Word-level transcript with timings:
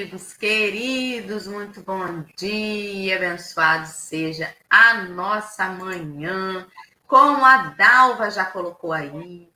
amigos 0.00 0.32
queridos, 0.32 1.46
muito 1.46 1.82
bom 1.82 2.24
dia, 2.34 3.16
abençoado 3.16 3.86
seja 3.86 4.50
a 4.70 5.04
nossa 5.04 5.68
manhã, 5.68 6.66
como 7.06 7.44
a 7.44 7.74
Dalva 7.76 8.30
já 8.30 8.46
colocou 8.46 8.94
aí, 8.94 9.52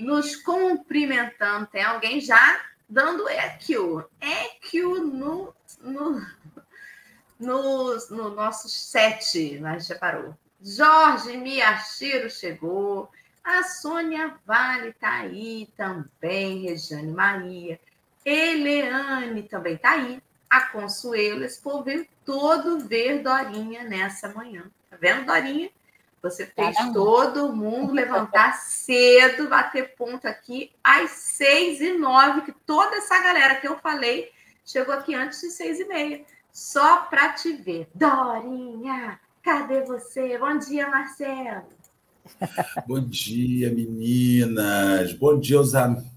nos 0.00 0.34
cumprimentando. 0.34 1.68
Tem 1.68 1.84
alguém 1.84 2.20
já 2.20 2.60
dando 2.88 3.28
EQ, 3.28 4.04
EQ 4.20 4.78
no, 4.98 5.54
no, 5.80 6.26
no, 7.38 7.96
no 8.10 8.30
nosso 8.30 8.68
set, 8.68 9.60
mas 9.60 9.86
já 9.86 9.96
parou. 9.96 10.36
Jorge 10.60 11.36
Miyashiro 11.36 12.28
chegou, 12.28 13.08
a 13.44 13.62
Sônia 13.62 14.34
Vale 14.44 14.88
está 14.88 15.18
aí 15.20 15.72
também, 15.76 16.62
Regiane 16.62 17.12
Maria. 17.12 17.78
Eleane 18.24 19.42
também 19.42 19.74
está 19.74 19.92
aí. 19.92 20.20
A 20.48 20.68
Consuelo, 20.68 21.44
esse 21.44 21.60
povo 21.60 21.82
veio 21.82 22.06
todo 22.24 22.78
ver 22.80 23.22
Dorinha 23.22 23.84
nessa 23.84 24.28
manhã. 24.28 24.64
Tá 24.88 24.96
vendo, 25.00 25.26
Dorinha? 25.26 25.68
Você 26.22 26.46
fez 26.46 26.76
Caramba. 26.76 26.94
todo 26.94 27.52
mundo 27.54 27.92
levantar 27.92 28.54
cedo, 28.54 29.48
bater 29.48 29.94
ponto 29.94 30.26
aqui 30.26 30.70
às 30.82 31.10
seis 31.10 31.80
e 31.80 31.92
nove, 31.98 32.42
que 32.42 32.52
toda 32.52 32.96
essa 32.96 33.20
galera 33.22 33.56
que 33.56 33.68
eu 33.68 33.76
falei 33.78 34.30
chegou 34.64 34.94
aqui 34.94 35.14
antes 35.14 35.40
de 35.40 35.50
seis 35.50 35.78
e 35.80 35.84
meia, 35.84 36.24
só 36.50 37.02
para 37.02 37.34
te 37.34 37.52
ver. 37.52 37.88
Dorinha, 37.94 39.20
cadê 39.42 39.82
você? 39.82 40.38
Bom 40.38 40.56
dia, 40.56 40.88
Marcelo. 40.88 41.66
Bom 42.86 43.00
dia, 43.00 43.70
meninas. 43.70 45.12
Bom 45.12 45.38
dia 45.38 45.58
aos 45.58 45.74
amigos 45.74 46.13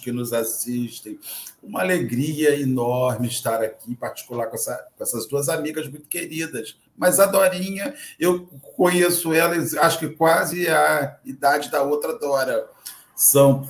que 0.00 0.12
nos 0.12 0.32
assistem. 0.32 1.18
Uma 1.62 1.80
alegria 1.80 2.58
enorme 2.60 3.26
estar 3.26 3.62
aqui, 3.62 3.90
em 3.90 3.94
particular 3.94 4.46
com, 4.46 4.56
essa, 4.56 4.86
com 4.96 5.02
essas 5.02 5.26
duas 5.26 5.48
amigas 5.48 5.88
muito 5.88 6.06
queridas. 6.06 6.76
Mas 6.96 7.20
a 7.20 7.26
Dorinha, 7.26 7.94
eu 8.18 8.46
conheço 8.76 9.32
ela, 9.32 9.54
acho 9.80 9.98
que 9.98 10.08
quase 10.08 10.68
a 10.68 11.18
idade 11.24 11.70
da 11.70 11.82
outra 11.82 12.18
Dora. 12.18 12.68
São 13.14 13.68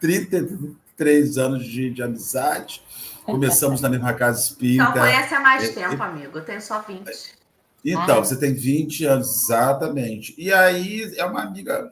33 0.00 1.38
anos 1.38 1.64
de, 1.64 1.90
de 1.90 2.02
amizade. 2.02 2.82
Começamos 3.24 3.80
na 3.80 3.88
mesma 3.88 4.14
casa 4.14 4.40
espírita. 4.40 4.84
Não 4.84 4.92
conhece 4.92 5.34
há 5.34 5.40
mais 5.40 5.64
é, 5.64 5.72
tempo, 5.72 6.02
é, 6.02 6.06
amigo. 6.06 6.38
Eu 6.38 6.44
tenho 6.44 6.62
só 6.62 6.80
20. 6.80 7.38
Então, 7.84 8.18
ah. 8.18 8.20
você 8.20 8.36
tem 8.36 8.54
20 8.54 9.04
anos, 9.04 9.44
exatamente. 9.44 10.34
E 10.38 10.52
aí 10.52 11.14
é 11.16 11.24
uma 11.24 11.42
amiga, 11.42 11.88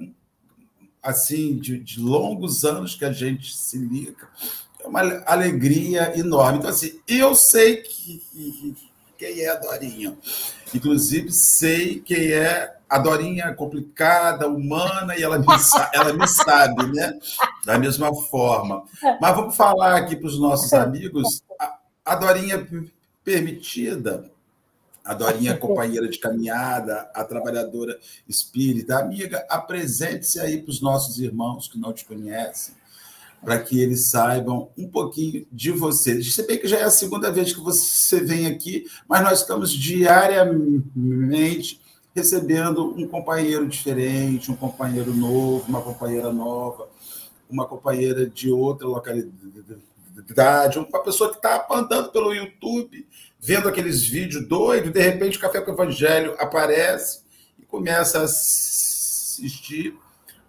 assim, 1.07 1.57
de, 1.57 1.79
de 1.79 2.01
longos 2.01 2.65
anos 2.65 2.95
que 2.95 3.05
a 3.05 3.13
gente 3.13 3.57
se 3.57 3.79
liga. 3.79 4.29
É 4.83 4.87
uma 4.87 5.01
alegria 5.25 6.19
enorme. 6.19 6.59
Então, 6.59 6.71
assim, 6.71 6.99
eu 7.07 7.35
sei 7.35 7.77
que, 7.77 8.77
quem 9.17 9.41
é 9.41 9.51
a 9.51 9.55
Dorinha. 9.55 10.17
Inclusive, 10.75 11.31
sei 11.31 12.01
quem 12.01 12.33
é 12.33 12.75
a 12.89 12.99
Dorinha 12.99 13.55
complicada, 13.55 14.49
humana, 14.49 15.17
e 15.17 15.23
ela 15.23 15.39
me, 15.39 15.47
ela 15.95 16.13
me 16.13 16.27
sabe, 16.27 16.93
né? 16.93 17.19
Da 17.65 17.79
mesma 17.79 18.13
forma. 18.15 18.85
Mas 19.21 19.37
vamos 19.37 19.57
falar 19.57 19.97
aqui 19.97 20.17
para 20.17 20.29
os 20.29 20.39
nossos 20.39 20.73
amigos. 20.73 21.43
A, 21.59 21.79
a 22.05 22.15
Dorinha 22.17 22.67
permitida 23.25 24.31
a 25.07 25.15
Dorinha, 25.15 25.57
companheira 25.57 26.09
de 26.09 26.19
caminhada, 26.19 27.09
a 27.15 27.25
trabalhadora 27.25 27.97
espírita, 28.29 28.99
amiga, 28.99 29.47
apresente-se 29.49 30.41
aí 30.41 30.61
para 30.61 30.71
os 30.71 30.81
nossos 30.81 31.21
irmãos 31.21 31.69
que 31.69 31.79
não 31.79 31.93
te 31.93 32.05
conhecem, 32.05 32.75
para 33.41 33.61
que 33.61 33.81
eles 33.81 34.07
saibam 34.07 34.69
um 34.77 34.89
pouquinho 34.89 35.47
de 35.53 35.71
você. 35.71 36.21
Se 36.23 36.45
bem 36.45 36.59
que 36.59 36.67
já 36.67 36.79
é 36.79 36.83
a 36.83 36.91
segunda 36.91 37.31
vez 37.31 37.53
que 37.53 37.61
você 37.61 38.21
vem 38.21 38.49
aqui, 38.49 38.87
mas 39.09 39.23
nós 39.23 39.41
estamos 39.41 39.71
diariamente 39.71 41.81
recebendo 42.13 42.93
um 42.99 43.07
companheiro 43.07 43.69
diferente, 43.69 44.51
um 44.51 44.57
companheiro 44.57 45.15
novo, 45.15 45.67
uma 45.69 45.83
companheira 45.83 46.33
nova, 46.33 46.89
uma 47.49 47.65
companheira 47.65 48.29
de 48.29 48.51
outra 48.51 48.89
localidade, 48.89 49.39
uma 50.79 51.03
pessoa 51.05 51.31
que 51.31 51.37
está 51.37 51.65
andando 51.71 52.11
pelo 52.11 52.35
YouTube 52.35 53.07
vendo 53.41 53.69
aqueles 53.69 54.07
vídeos 54.07 54.47
doidos, 54.47 54.93
de 54.93 55.01
repente 55.01 55.39
o 55.39 55.41
Café 55.41 55.61
com 55.61 55.71
o 55.71 55.75
Evangelho 55.75 56.35
aparece 56.39 57.21
e 57.59 57.65
começa 57.65 58.21
a 58.21 58.23
assistir 58.23 59.97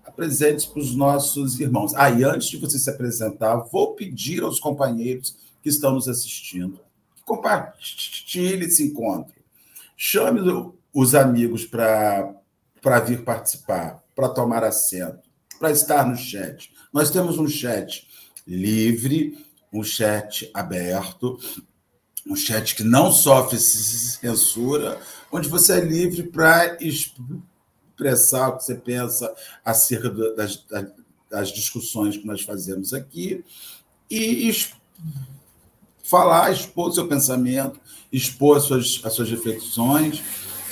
apresentes 0.06 0.66
para 0.66 0.80
os 0.80 0.96
nossos 0.96 1.60
irmãos. 1.60 1.94
Aí, 1.94 2.24
ah, 2.24 2.34
antes 2.34 2.48
de 2.48 2.58
você 2.58 2.80
se 2.80 2.90
apresentar, 2.90 3.56
vou 3.72 3.94
pedir 3.94 4.42
aos 4.42 4.60
companheiros 4.60 5.36
que 5.62 5.70
estão 5.70 5.92
nos 5.92 6.08
assistindo 6.08 6.80
que 7.16 7.24
compartilhe 7.24 8.66
esse 8.66 8.84
encontro. 8.84 9.36
Chame 9.96 10.40
os 10.94 11.14
amigos 11.14 11.66
para 11.66 13.00
vir 13.06 13.24
participar, 13.24 14.04
para 14.16 14.30
tomar 14.30 14.64
assento, 14.64 15.28
para 15.60 15.72
estar 15.72 16.08
no 16.08 16.16
chat. 16.16 16.72
Nós 16.94 17.12
temos 17.12 17.38
um 17.38 17.48
chat 17.48 18.08
livre, 18.48 19.38
um 19.74 19.84
chat 19.84 20.50
aberto, 20.54 21.38
um 22.30 22.36
chat 22.36 22.76
que 22.76 22.84
não 22.84 23.12
sofre 23.12 23.58
censura, 23.60 25.00
onde 25.32 25.48
você 25.48 25.80
é 25.80 25.82
livre 25.82 26.24
para 26.24 26.78
expressar 26.82 28.50
o 28.50 28.58
que 28.58 28.64
você 28.64 28.76
pensa 28.76 29.34
acerca 29.64 30.10
das, 30.36 30.66
das 31.30 31.50
discussões 31.50 32.18
que 32.18 32.26
nós 32.26 32.42
fazemos 32.42 32.94
aqui 32.94 33.44
e 34.10 34.56
falar, 36.04 36.52
expor 36.52 36.92
seu 36.94 37.08
pensamento, 37.08 37.80
expor 38.12 38.58
as 38.58 38.64
suas, 38.64 39.02
as 39.04 39.14
suas 39.14 39.30
reflexões. 39.30 40.24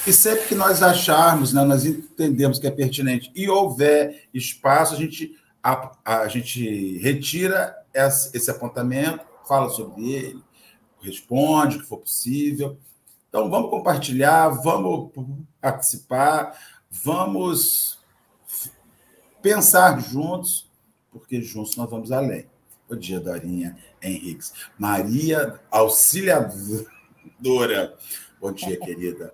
E 0.08 0.14
sempre 0.14 0.48
que 0.48 0.56
nós 0.56 0.82
acharmos, 0.82 1.52
né, 1.52 1.64
nós 1.64 1.86
entendemos 1.86 2.60
que 2.60 2.68
é 2.68 2.72
pertinente 2.72 3.32
e 3.36 3.50
houver 3.50 4.28
espaço, 4.34 4.94
a 4.94 4.98
gente, 4.98 5.36
a, 5.62 5.92
a 6.06 6.28
gente 6.28 6.98
retira 7.00 7.76
esse 7.94 8.50
apontamento, 8.50 9.26
fala 9.48 9.70
sobre 9.70 10.12
ele, 10.12 10.45
responde 11.06 11.78
o 11.78 11.82
que 11.82 11.86
for 11.86 12.00
possível. 12.00 12.78
Então, 13.30 13.50
vamos 13.50 13.70
compartilhar, 13.70 14.50
vamos 14.50 15.12
participar, 15.62 16.58
vamos 16.90 18.00
pensar 19.42 20.00
juntos, 20.00 20.70
porque 21.12 21.42
juntos 21.42 21.76
nós 21.76 21.90
vamos 21.90 22.12
além. 22.12 22.48
Bom 22.90 22.96
dia, 22.96 23.20
Dorinha 23.20 23.78
Henriques. 24.02 24.54
Maria 24.78 25.60
Auxiliadora. 25.72 27.98
Bom 28.40 28.52
dia, 28.52 28.80
querida. 28.80 29.34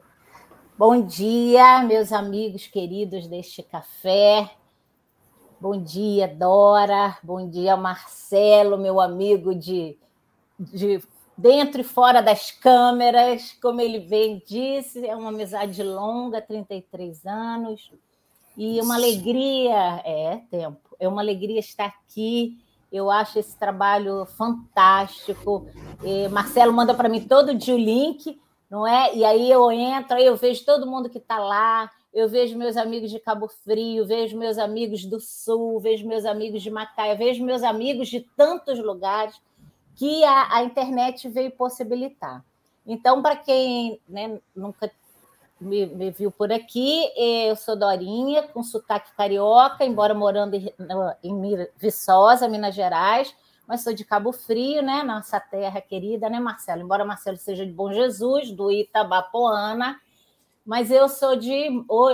Bom 0.78 1.06
dia, 1.06 1.84
meus 1.84 2.12
amigos 2.12 2.66
queridos 2.66 3.28
deste 3.28 3.62
café. 3.62 4.50
Bom 5.60 5.80
dia, 5.80 6.28
Dora. 6.28 7.20
Bom 7.22 7.48
dia, 7.48 7.78
Marcelo, 7.78 8.80
meu 8.80 9.00
amigo 9.00 9.54
de, 9.54 9.96
de 10.58 11.00
dentro 11.42 11.82
e 11.82 11.84
fora 11.84 12.22
das 12.22 12.52
câmeras, 12.52 13.58
como 13.60 13.82
ele 13.82 14.00
bem 14.00 14.42
disse, 14.46 15.06
é 15.06 15.16
uma 15.16 15.30
amizade 15.30 15.82
longa, 15.82 16.40
33 16.40 17.26
anos, 17.26 17.92
e 18.56 18.80
uma 18.80 18.96
alegria, 18.96 20.02
é 20.06 20.42
tempo, 20.52 20.96
é 21.00 21.08
uma 21.08 21.22
alegria 21.22 21.60
estar 21.60 21.86
aqui. 21.86 22.60
Eu 22.92 23.10
acho 23.10 23.40
esse 23.40 23.58
trabalho 23.58 24.26
fantástico. 24.26 25.66
E 26.04 26.28
Marcelo 26.28 26.74
manda 26.74 26.94
para 26.94 27.10
mim 27.10 27.22
todo 27.22 27.56
dia 27.56 27.74
o 27.74 27.78
link, 27.78 28.40
não 28.70 28.86
é? 28.86 29.16
E 29.16 29.26
aí 29.26 29.50
eu 29.50 29.72
entro, 29.72 30.18
aí 30.18 30.26
eu 30.26 30.36
vejo 30.36 30.64
todo 30.66 30.86
mundo 30.86 31.10
que 31.10 31.18
está 31.18 31.40
lá, 31.40 31.90
eu 32.14 32.28
vejo 32.28 32.58
meus 32.58 32.76
amigos 32.76 33.10
de 33.10 33.20
Cabo 33.20 33.48
Frio, 33.48 34.06
vejo 34.06 34.38
meus 34.38 34.58
amigos 34.58 35.06
do 35.06 35.20
Sul, 35.20 35.80
vejo 35.80 36.06
meus 36.06 36.26
amigos 36.26 36.62
de 36.62 36.70
Macaé, 36.70 37.16
vejo 37.16 37.44
meus 37.44 37.64
amigos 37.64 38.10
de 38.10 38.20
tantos 38.36 38.78
lugares 38.78 39.40
que 39.96 40.24
a, 40.24 40.58
a 40.58 40.64
internet 40.64 41.28
veio 41.30 41.52
possibilitar. 41.52 42.44
Então, 42.86 43.22
para 43.22 43.36
quem 43.36 44.00
né, 44.08 44.40
nunca 44.56 44.92
me, 45.60 45.86
me, 45.86 46.12
viu 46.12 46.32
por 46.32 46.52
aqui, 46.52 47.12
eu 47.16 47.56
sou 47.56 47.76
Dorinha, 47.76 48.44
com 48.48 48.64
sotaque 48.64 49.16
carioca, 49.16 49.86
embora 49.86 50.14
morando 50.14 50.56
em, 50.56 50.74
em 51.24 51.68
Viçosa, 51.78 52.48
Minas 52.48 52.74
Gerais, 52.74 53.34
mas 53.68 53.84
sou 53.84 53.94
de 53.94 54.04
Cabo 54.04 54.34
Frio, 54.34 54.82
né? 54.82 55.04
Nossa 55.04 55.40
terra 55.40 55.80
querida, 55.80 56.30
né, 56.30 56.40
Marcelo? 56.40 56.82
Embora 56.82 57.06
Marcelo 57.06 57.38
seja 57.38 57.66
de 57.66 57.72
Bom 57.72 57.94
Jesus, 57.94 58.52
do 58.52 58.72
Itabapoana, 58.72 60.02
mas 60.66 60.92
eu 60.92 61.08
sou 61.08 61.36
de. 61.36 61.68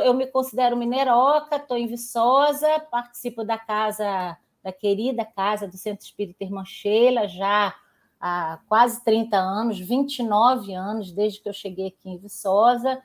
Eu 0.03 0.13
me 0.13 0.27
considero 0.27 0.77
mineroca, 0.77 1.56
estou 1.56 1.77
em 1.77 1.88
Viçosa, 1.88 2.68
participo 2.91 3.44
da 3.44 3.57
casa 3.57 4.38
da 4.63 4.71
querida 4.71 5.25
casa 5.25 5.68
do 5.68 5.77
Centro 5.77 6.06
Espírita 6.06 6.44
Irmã 6.44 6.63
Sheila, 6.65 7.27
já 7.27 7.75
há 8.19 8.59
quase 8.68 9.04
30 9.04 9.38
anos, 9.38 9.80
29 9.80 10.74
anos, 10.74 11.12
desde 11.12 11.42
que 11.42 11.50
eu 11.50 11.54
cheguei 11.54 11.88
aqui 11.88 12.09
em 12.09 12.18
Viçosa. 12.18 13.01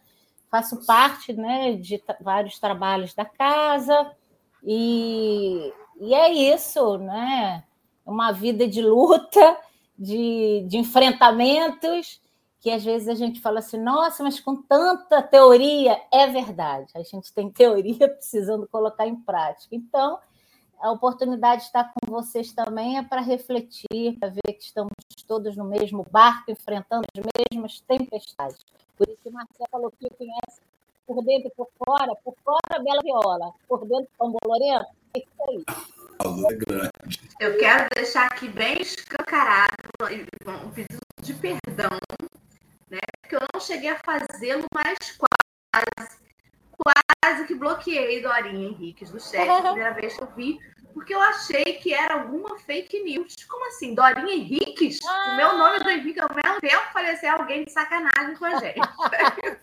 Faço 0.50 0.84
parte 0.84 1.32
né, 1.32 1.72
de 1.75 2.02
vários 2.20 2.58
trabalhos 2.58 3.14
da 3.14 3.25
casa, 3.25 4.14
e, 4.62 5.72
e 6.00 6.14
é 6.14 6.32
isso, 6.32 6.99
né? 6.99 7.64
Uma 8.05 8.32
vida 8.32 8.69
de 8.69 8.82
luta, 8.82 9.58
de, 9.98 10.64
de 10.69 10.78
enfrentamentos 10.78 12.20
que 12.62 12.70
às 12.70 12.84
vezes 12.84 13.08
a 13.08 13.14
gente 13.14 13.40
fala 13.40 13.58
assim, 13.58 13.76
nossa, 13.76 14.22
mas 14.22 14.38
com 14.38 14.55
tanta 14.55 15.20
teoria, 15.20 16.00
é 16.12 16.28
verdade. 16.28 16.93
A 16.94 17.02
gente 17.02 17.32
tem 17.34 17.50
teoria 17.50 18.06
precisando 18.08 18.69
colocar 18.69 19.05
em 19.05 19.16
prática. 19.16 19.75
Então, 19.75 20.20
a 20.82 20.90
oportunidade 20.90 21.61
de 21.61 21.67
estar 21.69 21.93
com 21.94 22.11
vocês 22.11 22.52
também 22.52 22.99
é 22.99 23.02
para 23.02 23.20
refletir, 23.20 24.19
para 24.19 24.31
ver 24.31 24.52
que 24.52 24.64
estamos 24.64 24.90
todos 25.29 25.56
no 25.56 25.64
mesmo 25.64 26.05
barco, 26.11 26.50
enfrentando 26.50 27.05
as 27.17 27.25
mesmas 27.52 27.81
tempestades. 27.81 28.67
Por 28.99 29.08
isso 29.08 29.19
que 29.23 29.29
o 29.29 29.32
Marcelo 29.32 29.69
falou 29.70 29.93
que 29.93 30.11
conhece 30.11 30.61
por 31.06 31.25
dentro 31.25 31.49
e 31.49 31.52
por 31.52 31.69
fora, 31.79 32.14
por 32.17 32.34
fora 32.44 32.82
Bela 32.82 33.00
Viola, 33.02 33.52
por 33.69 33.87
dentro 33.87 34.08
São 34.19 34.34
Lorena, 34.44 34.87
é 35.14 35.20
isso 35.20 35.29
aí. 35.49 35.64
Eu 37.40 37.58
quero 37.58 37.88
deixar 37.94 38.26
aqui 38.26 38.49
bem 38.49 38.81
escancarado 38.81 39.73
um 40.64 40.70
pedido 40.70 41.00
de 41.20 41.34
perdão 41.34 41.90
né? 42.90 43.00
Porque 43.20 43.37
eu 43.37 43.40
não 43.55 43.61
cheguei 43.61 43.88
a 43.88 43.99
fazê-lo, 43.99 44.64
mas 44.75 45.17
quase, 45.17 46.19
quase 46.76 47.46
que 47.46 47.55
bloqueei 47.55 48.20
Dorinha 48.20 48.69
Henriques 48.69 49.11
do 49.11 49.19
chat, 49.19 49.49
a 49.49 49.62
primeira 49.62 49.94
vez 49.94 50.14
que 50.14 50.23
eu 50.23 50.29
vi, 50.37 50.61
porque 50.93 51.15
eu 51.15 51.21
achei 51.21 51.65
que 51.65 51.93
era 51.93 52.15
alguma 52.15 52.59
fake 52.59 53.03
news. 53.03 53.35
Como 53.49 53.67
assim? 53.69 53.94
Dorinha 53.94 54.35
Henriques? 54.35 54.99
Ah. 55.06 55.33
O 55.33 55.37
meu 55.37 55.59
nome 55.59 55.81
do 55.81 55.91
Henrique, 55.91 56.21
ao 56.21 56.29
mesmo 56.35 56.61
tempo 56.61 56.93
parecia 56.93 57.33
alguém 57.33 57.65
de 57.65 57.73
sacanagem 57.73 58.37
com 58.37 58.44
a 58.44 58.59
gente. 58.59 58.81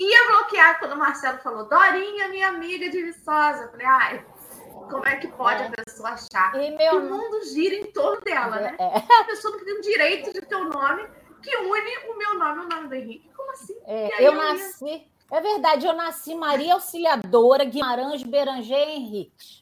Ia 0.00 0.26
bloquear 0.28 0.78
quando 0.78 0.92
o 0.92 0.98
Marcelo 0.98 1.38
falou, 1.38 1.68
Dorinha, 1.68 2.28
minha 2.28 2.48
amiga 2.48 2.88
de 2.88 3.02
Viçosa. 3.02 3.64
Eu 3.64 3.70
falei, 3.70 3.86
ai, 3.86 4.26
como 4.90 5.06
é 5.06 5.16
que 5.16 5.28
pode 5.28 5.62
é. 5.62 5.66
a 5.66 5.70
pessoa 5.70 6.10
achar 6.10 6.52
meu... 6.52 6.76
que 6.76 6.96
o 6.96 7.02
mundo 7.02 7.44
gira 7.52 7.74
em 7.74 7.86
torno 7.92 8.20
dela, 8.22 8.56
né? 8.56 8.76
É. 8.78 9.20
A 9.20 9.24
pessoa 9.24 9.56
não 9.56 9.64
tem 9.64 9.78
o 9.78 9.80
direito 9.80 10.32
de 10.32 10.40
ter 10.40 10.56
o 10.56 10.68
nome 10.68 11.08
que 11.42 11.56
une 11.56 11.96
o 12.08 12.16
meu 12.16 12.38
nome 12.38 12.62
e 12.62 12.64
o 12.64 12.68
nome 12.68 12.88
do 12.88 12.94
Henrique. 12.94 13.30
Como 13.36 13.50
assim? 13.50 13.76
É, 13.84 14.26
eu 14.26 14.34
nasci. 14.34 15.06
É 15.30 15.40
verdade, 15.40 15.86
eu 15.86 15.94
nasci 15.94 16.34
Maria 16.34 16.74
Auxiliadora 16.74 17.64
Guimarães 17.64 18.22
Beranger 18.22 18.88
Henrique. 18.88 19.61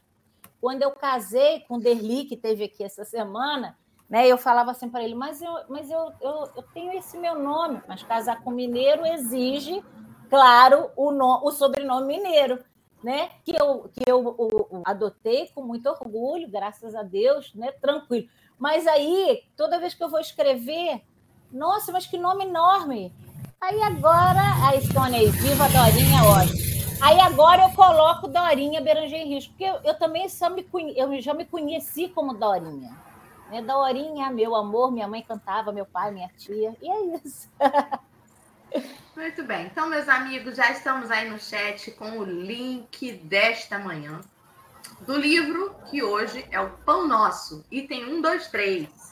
Quando 0.60 0.82
eu 0.82 0.90
casei 0.90 1.60
com 1.60 1.76
o 1.76 1.80
Derli, 1.80 2.24
que 2.24 2.36
teve 2.36 2.64
aqui 2.64 2.84
essa 2.84 3.04
semana, 3.04 3.76
né, 4.08 4.26
eu 4.26 4.36
falava 4.36 4.72
assim 4.72 4.88
para 4.88 5.04
ele, 5.04 5.14
mas, 5.14 5.40
eu, 5.40 5.52
mas 5.68 5.90
eu, 5.90 6.12
eu, 6.20 6.50
eu, 6.56 6.62
tenho 6.74 6.92
esse 6.92 7.16
meu 7.16 7.38
nome, 7.38 7.80
mas 7.86 8.02
casar 8.02 8.42
com 8.42 8.50
mineiro 8.50 9.06
exige, 9.06 9.82
claro, 10.28 10.90
o, 10.96 11.12
no, 11.12 11.44
o 11.44 11.52
sobrenome 11.52 12.18
mineiro, 12.18 12.58
né? 13.02 13.30
Que 13.44 13.54
eu, 13.56 13.88
que 13.92 14.02
eu 14.06 14.18
o, 14.18 14.78
o, 14.78 14.82
adotei 14.84 15.48
com 15.54 15.62
muito 15.62 15.88
orgulho, 15.88 16.50
graças 16.50 16.94
a 16.94 17.02
Deus, 17.02 17.54
né? 17.54 17.72
Tranquilo. 17.72 18.28
Mas 18.58 18.86
aí, 18.86 19.44
toda 19.56 19.78
vez 19.78 19.94
que 19.94 20.04
eu 20.04 20.10
vou 20.10 20.20
escrever, 20.20 21.02
nossa, 21.50 21.92
mas 21.92 22.06
que 22.06 22.18
nome 22.18 22.44
enorme! 22.44 23.14
Aí 23.60 23.80
agora, 23.82 24.40
a 24.68 24.80
Stone 24.80 25.16
aí, 25.16 25.30
viva 25.30 25.68
Dorinha, 25.68 26.24
ótimo. 26.24 26.79
Aí 27.00 27.20
agora 27.20 27.62
eu 27.62 27.70
coloco 27.70 28.28
Dorinha 28.28 28.80
Beranger 28.80 29.26
Risco, 29.26 29.52
porque 29.52 29.64
eu, 29.64 29.80
eu 29.84 29.94
também 29.98 30.28
só 30.28 30.50
me, 30.50 30.66
eu 30.96 31.20
já 31.20 31.34
me 31.34 31.44
conheci 31.44 32.08
como 32.08 32.34
Dorinha. 32.34 32.96
Né? 33.50 33.62
Dorinha, 33.62 34.30
meu 34.30 34.54
amor, 34.54 34.92
minha 34.92 35.08
mãe 35.08 35.22
cantava, 35.22 35.72
meu 35.72 35.86
pai, 35.86 36.10
minha 36.10 36.28
tia, 36.36 36.76
e 36.80 36.90
é 36.90 37.16
isso. 37.16 37.48
Muito 39.16 39.42
bem. 39.44 39.66
Então, 39.66 39.88
meus 39.88 40.08
amigos, 40.08 40.56
já 40.56 40.70
estamos 40.70 41.10
aí 41.10 41.28
no 41.28 41.38
chat 41.38 41.90
com 41.92 42.18
o 42.18 42.24
link 42.24 43.12
desta 43.12 43.78
manhã 43.78 44.20
do 45.00 45.16
livro 45.16 45.74
que 45.90 46.02
hoje 46.02 46.46
é 46.50 46.60
o 46.60 46.70
Pão 46.70 47.06
Nosso, 47.06 47.64
item 47.70 48.04
1, 48.14 48.20
2, 48.20 48.48
3 48.48 49.10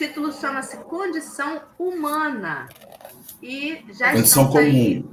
título 0.00 0.32
chama-se 0.32 0.78
Condição 0.78 1.60
Humana. 1.78 2.68
E 3.42 3.84
já 3.90 4.12
Condição 4.12 4.48
comum. 4.48 4.58
Aí... 4.58 5.04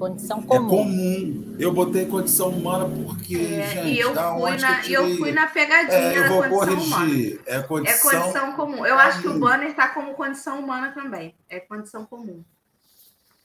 Condição 0.00 0.38
é 0.38 0.42
comum. 0.46 0.66
É 0.66 0.70
comum. 0.70 1.56
Eu 1.58 1.72
botei 1.74 2.06
condição 2.06 2.48
humana 2.48 2.88
porque, 2.88 3.36
é, 3.36 3.66
gente, 3.66 3.88
e 3.88 4.00
eu 4.00 4.14
fui 4.14 4.56
na, 4.56 4.86
eu, 4.86 5.08
eu, 5.08 5.16
fui 5.18 5.30
na 5.30 5.46
pegadinha 5.46 5.98
é, 5.98 6.18
eu 6.18 6.28
vou 6.28 6.42
condição 6.42 6.66
corrigir. 6.66 7.36
humana. 7.36 7.42
É 7.44 7.62
condição, 7.62 8.10
é 8.10 8.20
condição 8.22 8.52
comum. 8.54 8.86
Eu 8.86 8.96
comum. 8.96 8.98
acho 8.98 9.20
que 9.20 9.28
o 9.28 9.38
banner 9.38 9.68
está 9.68 9.88
como 9.90 10.14
condição 10.14 10.58
humana 10.58 10.92
também. 10.92 11.34
É 11.50 11.60
condição 11.60 12.06
comum. 12.06 12.42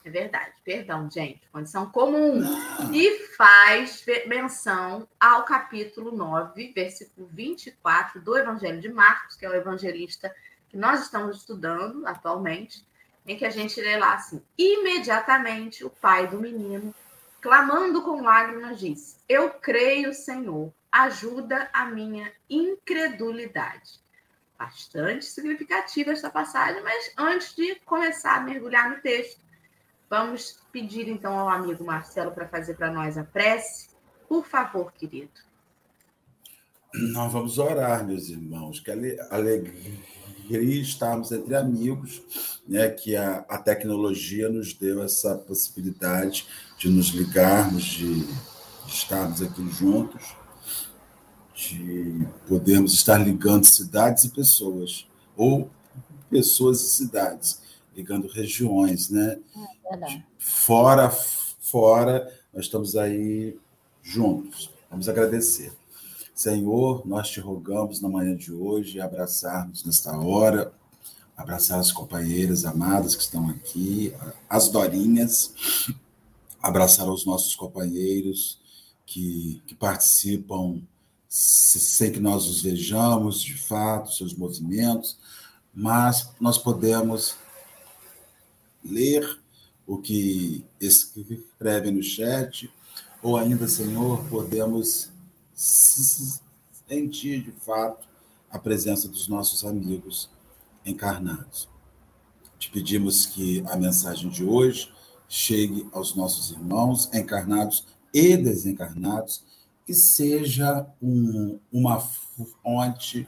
É 0.06 0.10
verdade, 0.10 0.54
perdão, 0.64 1.12
gente. 1.12 1.42
Condição 1.52 1.88
comum. 1.88 2.42
E 2.94 3.28
faz 3.36 4.06
menção 4.26 5.06
ao 5.20 5.44
capítulo 5.44 6.16
9, 6.16 6.72
versículo 6.74 7.28
24 7.34 8.22
do 8.22 8.38
Evangelho 8.38 8.80
de 8.80 8.88
Marcos, 8.88 9.36
que 9.36 9.46
é 9.46 9.50
o 9.50 9.54
evangelista 9.54 10.34
que 10.70 10.78
nós 10.78 11.02
estamos 11.02 11.36
estudando 11.38 12.08
atualmente, 12.08 12.86
em 13.26 13.36
que 13.38 13.46
a 13.46 13.50
gente 13.50 13.80
lê 13.82 13.98
lá 13.98 14.14
assim: 14.14 14.42
imediatamente 14.58 15.84
o 15.84 15.90
pai 15.90 16.28
do 16.28 16.40
menino, 16.40 16.94
clamando 17.42 18.02
com 18.02 18.22
lágrimas, 18.22 18.80
disse: 18.80 19.18
Eu 19.28 19.50
creio, 19.50 20.14
Senhor, 20.14 20.72
ajuda 20.92 21.70
a 21.74 21.86
minha 21.86 22.32
incredulidade. 22.50 24.00
Bastante 24.58 25.26
significativa 25.26 26.12
esta 26.12 26.30
passagem, 26.30 26.82
mas 26.82 27.12
antes 27.18 27.54
de 27.56 27.76
começar 27.86 28.38
a 28.38 28.42
mergulhar 28.42 28.90
no 28.90 29.02
texto, 29.02 29.42
vamos 30.10 30.60
pedir 30.72 31.10
então 31.10 31.38
ao 31.38 31.50
amigo 31.50 31.84
Marcelo 31.84 32.32
para 32.32 32.48
fazer 32.48 32.76
para 32.76 32.90
nós 32.90 33.18
a 33.18 33.24
prece. 33.24 33.90
Por 34.30 34.46
favor, 34.46 34.94
querido. 34.94 35.34
Nós 37.12 37.34
vamos 37.34 37.58
orar, 37.58 38.06
meus 38.06 38.30
irmãos, 38.30 38.80
que 38.80 38.90
alegria 38.90 40.00
queria 40.48 40.82
estarmos 40.82 41.32
entre 41.32 41.56
amigos, 41.56 42.22
né, 42.68 42.90
que 42.90 43.16
a, 43.16 43.46
a 43.50 43.58
tecnologia 43.58 44.50
nos 44.50 44.74
deu 44.74 45.04
essa 45.04 45.36
possibilidade 45.36 46.48
de 46.78 46.90
nos 46.90 47.08
ligarmos, 47.08 47.84
de, 47.84 48.26
de 48.26 48.36
estarmos 48.88 49.42
aqui 49.42 49.68
juntos, 49.70 50.36
de 51.54 52.28
podermos 52.48 52.94
estar 52.94 53.18
ligando 53.18 53.66
cidades 53.66 54.26
e 54.26 54.30
pessoas, 54.30 55.08
ou 55.36 55.70
pessoas 56.30 56.82
e 56.82 56.90
cidades, 56.92 57.62
ligando 57.96 58.28
regiões, 58.28 59.10
né? 59.10 59.40
É 59.92 60.22
fora, 60.38 61.10
fora, 61.60 62.32
nós 62.54 62.66
estamos 62.66 62.96
aí 62.96 63.58
juntos. 64.04 64.70
Vamos 64.90 65.08
agradecer. 65.08 65.72
Senhor, 66.36 67.08
nós 67.08 67.30
te 67.30 67.40
rogamos 67.40 68.02
na 68.02 68.10
manhã 68.10 68.36
de 68.36 68.52
hoje 68.52 69.00
abraçarmos 69.00 69.86
nesta 69.86 70.20
hora, 70.20 70.74
abraçar 71.36 71.80
as 71.80 71.94
companheiras 71.94 72.66
amadas 72.66 73.16
que 73.16 73.22
estão 73.22 73.50
aqui, 73.50 74.14
as 74.50 74.68
Dorinhas, 74.68 75.54
abraçar 76.62 77.10
os 77.10 77.26
nossos 77.26 77.56
companheiros 77.56 78.60
que, 79.06 79.64
que 79.66 79.74
participam 79.74 80.82
sem 81.30 82.12
que 82.12 82.20
nós 82.20 82.48
os 82.48 82.62
vejamos 82.62 83.42
de 83.42 83.54
fato, 83.58 84.12
seus 84.12 84.34
movimentos, 84.34 85.18
mas 85.74 86.32
nós 86.38 86.58
podemos 86.58 87.38
ler 88.84 89.40
o 89.88 89.98
que 89.98 90.66
escrevem 90.82 91.94
no 91.94 92.04
chat, 92.04 92.70
ou 93.24 93.38
ainda, 93.38 93.70
Senhor, 93.70 94.22
podemos 94.26 95.15
sentir 95.56 97.42
de 97.42 97.52
fato 97.52 98.08
a 98.52 98.60
presença 98.60 99.08
dos 99.08 99.28
nossos 99.28 99.64
amigos 99.64 100.30
encarnados. 100.86 101.70
Te 102.60 102.70
pedimos 102.70 103.26
que 103.26 103.64
a 103.68 103.76
mensagem 103.76 104.30
de 104.30 104.44
hoje 104.44 104.94
chegue 105.28 105.88
aos 105.92 106.16
nossos 106.16 106.52
irmãos 106.52 107.10
encarnados 107.14 107.86
e 108.14 108.38
desencarnados 108.38 109.44
e 109.88 109.94
seja 109.94 110.88
um, 111.02 111.60
uma 111.72 112.00
fonte 112.00 113.28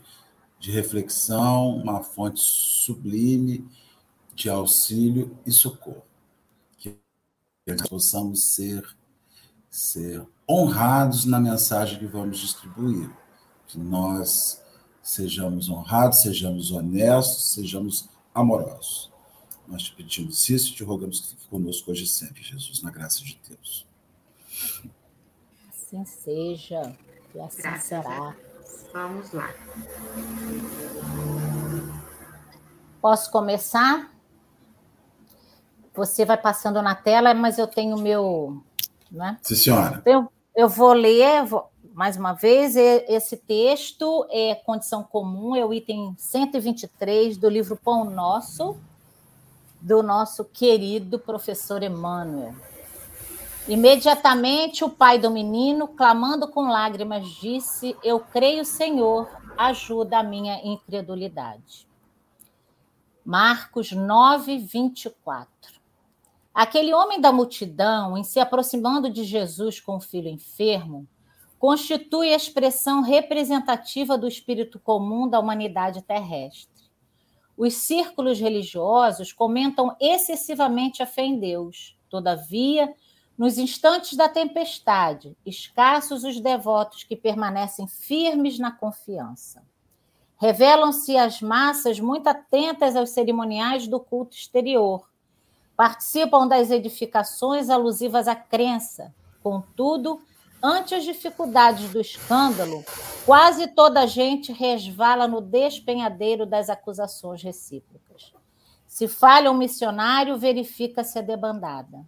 de 0.59 0.71
reflexão, 0.71 1.77
uma 1.77 2.01
fonte 2.03 2.39
sublime 2.39 3.67
de 4.33 4.49
auxílio 4.49 5.37
e 5.45 5.51
socorro. 5.51 6.03
Que 6.77 6.97
possamos 7.89 8.53
ser, 8.53 8.87
ser 9.69 10.25
honrados 10.49 11.25
na 11.25 11.39
mensagem 11.39 11.99
que 11.99 12.05
vamos 12.05 12.39
distribuir. 12.39 13.09
Que 13.67 13.77
nós 13.77 14.61
sejamos 15.03 15.69
honrados, 15.69 16.21
sejamos 16.21 16.71
honestos, 16.71 17.53
sejamos 17.53 18.09
amorosos. 18.33 19.11
Nós 19.67 19.83
te 19.83 19.91
pedimos 19.93 20.49
isso 20.49 20.71
e 20.71 20.75
te 20.75 20.83
rogamos 20.83 21.19
que 21.19 21.27
fique 21.29 21.47
conosco 21.47 21.91
hoje 21.91 22.05
e 22.05 22.07
sempre, 22.07 22.41
Jesus, 22.41 22.81
na 22.81 22.89
graça 22.89 23.23
de 23.23 23.39
Deus. 23.47 23.85
Assim 25.69 26.05
seja, 26.05 26.95
e 27.35 27.39
assim 27.39 27.61
Graças 27.61 27.83
será. 27.83 28.35
Vamos 28.93 29.31
lá. 29.31 29.53
Posso 33.01 33.31
começar? 33.31 34.11
Você 35.93 36.25
vai 36.25 36.37
passando 36.37 36.81
na 36.81 36.95
tela, 36.95 37.33
mas 37.33 37.57
eu 37.57 37.67
tenho 37.67 37.97
meu. 37.97 38.63
Né? 39.11 39.37
Sim, 39.41 39.55
senhora. 39.55 40.01
Eu, 40.05 40.31
eu 40.57 40.67
vou 40.67 40.91
ler, 40.91 41.45
vou, 41.45 41.69
mais 41.93 42.17
uma 42.17 42.33
vez, 42.33 42.75
esse 42.75 43.37
texto 43.37 44.25
é 44.31 44.55
condição 44.55 45.03
comum, 45.03 45.55
é 45.55 45.63
o 45.63 45.71
item 45.71 46.15
123 46.17 47.37
do 47.37 47.47
livro 47.47 47.77
Pão 47.77 48.05
Nosso, 48.05 48.75
do 49.79 50.01
nosso 50.01 50.43
querido 50.43 51.19
professor 51.19 51.83
Emmanuel. 51.83 52.55
Imediatamente 53.67 54.83
o 54.83 54.89
pai 54.89 55.19
do 55.19 55.29
menino, 55.29 55.87
clamando 55.89 56.47
com 56.47 56.71
lágrimas, 56.71 57.29
disse: 57.29 57.95
Eu 58.03 58.19
creio, 58.19 58.65
Senhor, 58.65 59.29
ajuda 59.55 60.17
a 60.17 60.23
minha 60.23 60.59
incredulidade. 60.65 61.87
Marcos 63.23 63.91
9, 63.91 64.57
24. 64.57 65.76
Aquele 66.57 66.91
homem 66.91 67.21
da 67.21 67.31
multidão, 67.31 68.17
em 68.17 68.23
se 68.23 68.39
aproximando 68.39 69.11
de 69.11 69.23
Jesus 69.23 69.79
com 69.79 69.97
o 69.97 70.01
filho 70.01 70.27
enfermo, 70.27 71.07
constitui 71.59 72.33
a 72.33 72.35
expressão 72.35 73.03
representativa 73.03 74.17
do 74.17 74.27
espírito 74.27 74.79
comum 74.79 75.29
da 75.29 75.39
humanidade 75.39 76.01
terrestre. 76.01 76.89
Os 77.55 77.75
círculos 77.75 78.39
religiosos 78.39 79.31
comentam 79.31 79.95
excessivamente 80.01 81.03
a 81.03 81.05
fé 81.05 81.25
em 81.25 81.39
Deus. 81.39 81.95
Todavia, 82.09 82.91
nos 83.37 83.59
instantes 83.59 84.17
da 84.17 84.27
tempestade, 84.27 85.37
escassos 85.45 86.23
os 86.23 86.39
devotos 86.39 87.03
que 87.03 87.15
permanecem 87.15 87.85
firmes 87.87 88.57
na 88.57 88.71
confiança. 88.71 89.63
Revelam-se 90.37 91.17
as 91.17 91.39
massas 91.39 91.99
muito 91.99 92.25
atentas 92.25 92.95
aos 92.95 93.11
cerimoniais 93.11 93.87
do 93.87 93.99
culto 93.99 94.35
exterior, 94.35 95.07
participam 95.77 96.47
das 96.47 96.71
edificações 96.71 97.69
alusivas 97.69 98.27
à 98.27 98.35
crença. 98.35 99.13
Contudo, 99.43 100.19
ante 100.61 100.95
as 100.95 101.03
dificuldades 101.03 101.91
do 101.91 102.01
escândalo, 102.01 102.83
quase 103.23 103.67
toda 103.67 104.01
a 104.01 104.05
gente 104.07 104.51
resvala 104.51 105.27
no 105.27 105.39
despenhadeiro 105.39 106.47
das 106.47 106.67
acusações 106.67 107.43
recíprocas. 107.43 108.33
Se 108.87 109.07
falha 109.07 109.51
um 109.51 109.57
missionário, 109.57 110.35
verifica-se 110.37 111.19
a 111.19 111.21
debandada. 111.21 112.03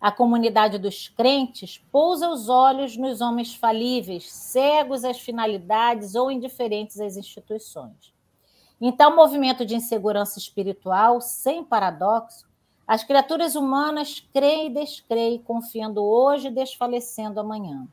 A 0.00 0.10
comunidade 0.10 0.76
dos 0.76 1.08
crentes 1.08 1.80
pousa 1.92 2.28
os 2.28 2.48
olhos 2.48 2.96
nos 2.96 3.20
homens 3.20 3.54
falíveis, 3.54 4.30
cegos 4.32 5.04
às 5.04 5.20
finalidades 5.20 6.16
ou 6.16 6.30
indiferentes 6.30 7.00
às 7.00 7.16
instituições. 7.16 8.12
Em 8.80 8.92
tal 8.92 9.14
movimento 9.14 9.64
de 9.64 9.76
insegurança 9.76 10.38
espiritual, 10.38 11.20
sem 11.20 11.64
paradoxo, 11.64 12.45
as 12.86 13.02
criaturas 13.02 13.56
humanas 13.56 14.26
creem 14.32 14.68
e 14.68 14.74
descreem, 14.74 15.42
confiando 15.42 16.04
hoje 16.04 16.48
e 16.48 16.52
desfalecendo 16.52 17.40
amanhã. 17.40 17.86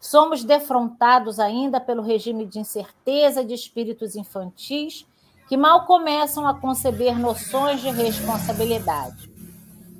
Somos 0.00 0.42
defrontados 0.42 1.38
ainda 1.38 1.80
pelo 1.80 2.02
regime 2.02 2.46
de 2.46 2.58
incerteza 2.58 3.44
de 3.44 3.54
espíritos 3.54 4.16
infantis 4.16 5.06
que 5.48 5.56
mal 5.56 5.84
começam 5.84 6.46
a 6.46 6.58
conceber 6.58 7.18
noções 7.18 7.80
de 7.80 7.90
responsabilidade. 7.90 9.30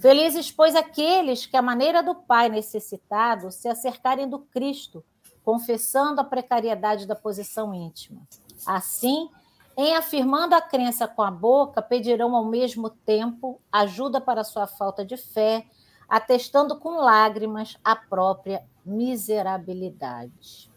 Felizes, 0.00 0.50
pois, 0.50 0.74
aqueles 0.74 1.46
que, 1.46 1.56
à 1.56 1.62
maneira 1.62 2.02
do 2.02 2.14
Pai 2.14 2.48
necessitado, 2.48 3.52
se 3.52 3.68
acercarem 3.68 4.28
do 4.28 4.40
Cristo, 4.40 5.04
confessando 5.44 6.20
a 6.20 6.24
precariedade 6.24 7.06
da 7.06 7.14
posição 7.14 7.72
íntima. 7.72 8.22
Assim, 8.66 9.28
em 9.76 9.96
afirmando 9.96 10.54
a 10.54 10.60
crença 10.60 11.08
com 11.08 11.22
a 11.22 11.30
boca, 11.30 11.80
pedirão 11.80 12.34
ao 12.36 12.44
mesmo 12.44 12.90
tempo 12.90 13.60
ajuda 13.70 14.20
para 14.20 14.44
sua 14.44 14.66
falta 14.66 15.04
de 15.04 15.16
fé, 15.16 15.66
atestando 16.08 16.78
com 16.78 17.00
lágrimas 17.00 17.78
a 17.82 17.96
própria 17.96 18.64
miserabilidade. 18.84 20.70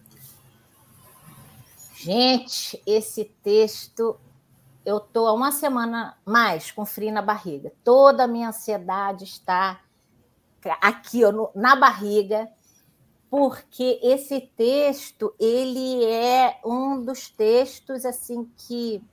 Gente, 1.95 2.81
esse 2.85 3.25
texto 3.43 4.19
eu 4.85 4.97
estou 4.97 5.27
há 5.27 5.33
uma 5.33 5.51
semana 5.51 6.15
mais 6.23 6.71
com 6.71 6.85
frio 6.85 7.11
na 7.11 7.21
barriga. 7.21 7.73
Toda 7.83 8.25
a 8.25 8.27
minha 8.27 8.49
ansiedade 8.49 9.23
está 9.23 9.81
aqui 10.79 11.25
ó, 11.25 11.49
na 11.55 11.75
barriga 11.75 12.47
porque 13.35 13.99
esse 14.01 14.39
texto 14.39 15.35
ele 15.37 16.05
é 16.05 16.57
um 16.63 17.03
dos 17.03 17.29
textos 17.29 18.05
assim 18.05 18.49
que 18.55 19.03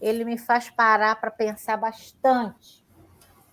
ele 0.00 0.24
me 0.24 0.38
faz 0.38 0.70
parar 0.70 1.20
para 1.20 1.28
pensar 1.28 1.76
bastante. 1.76 2.86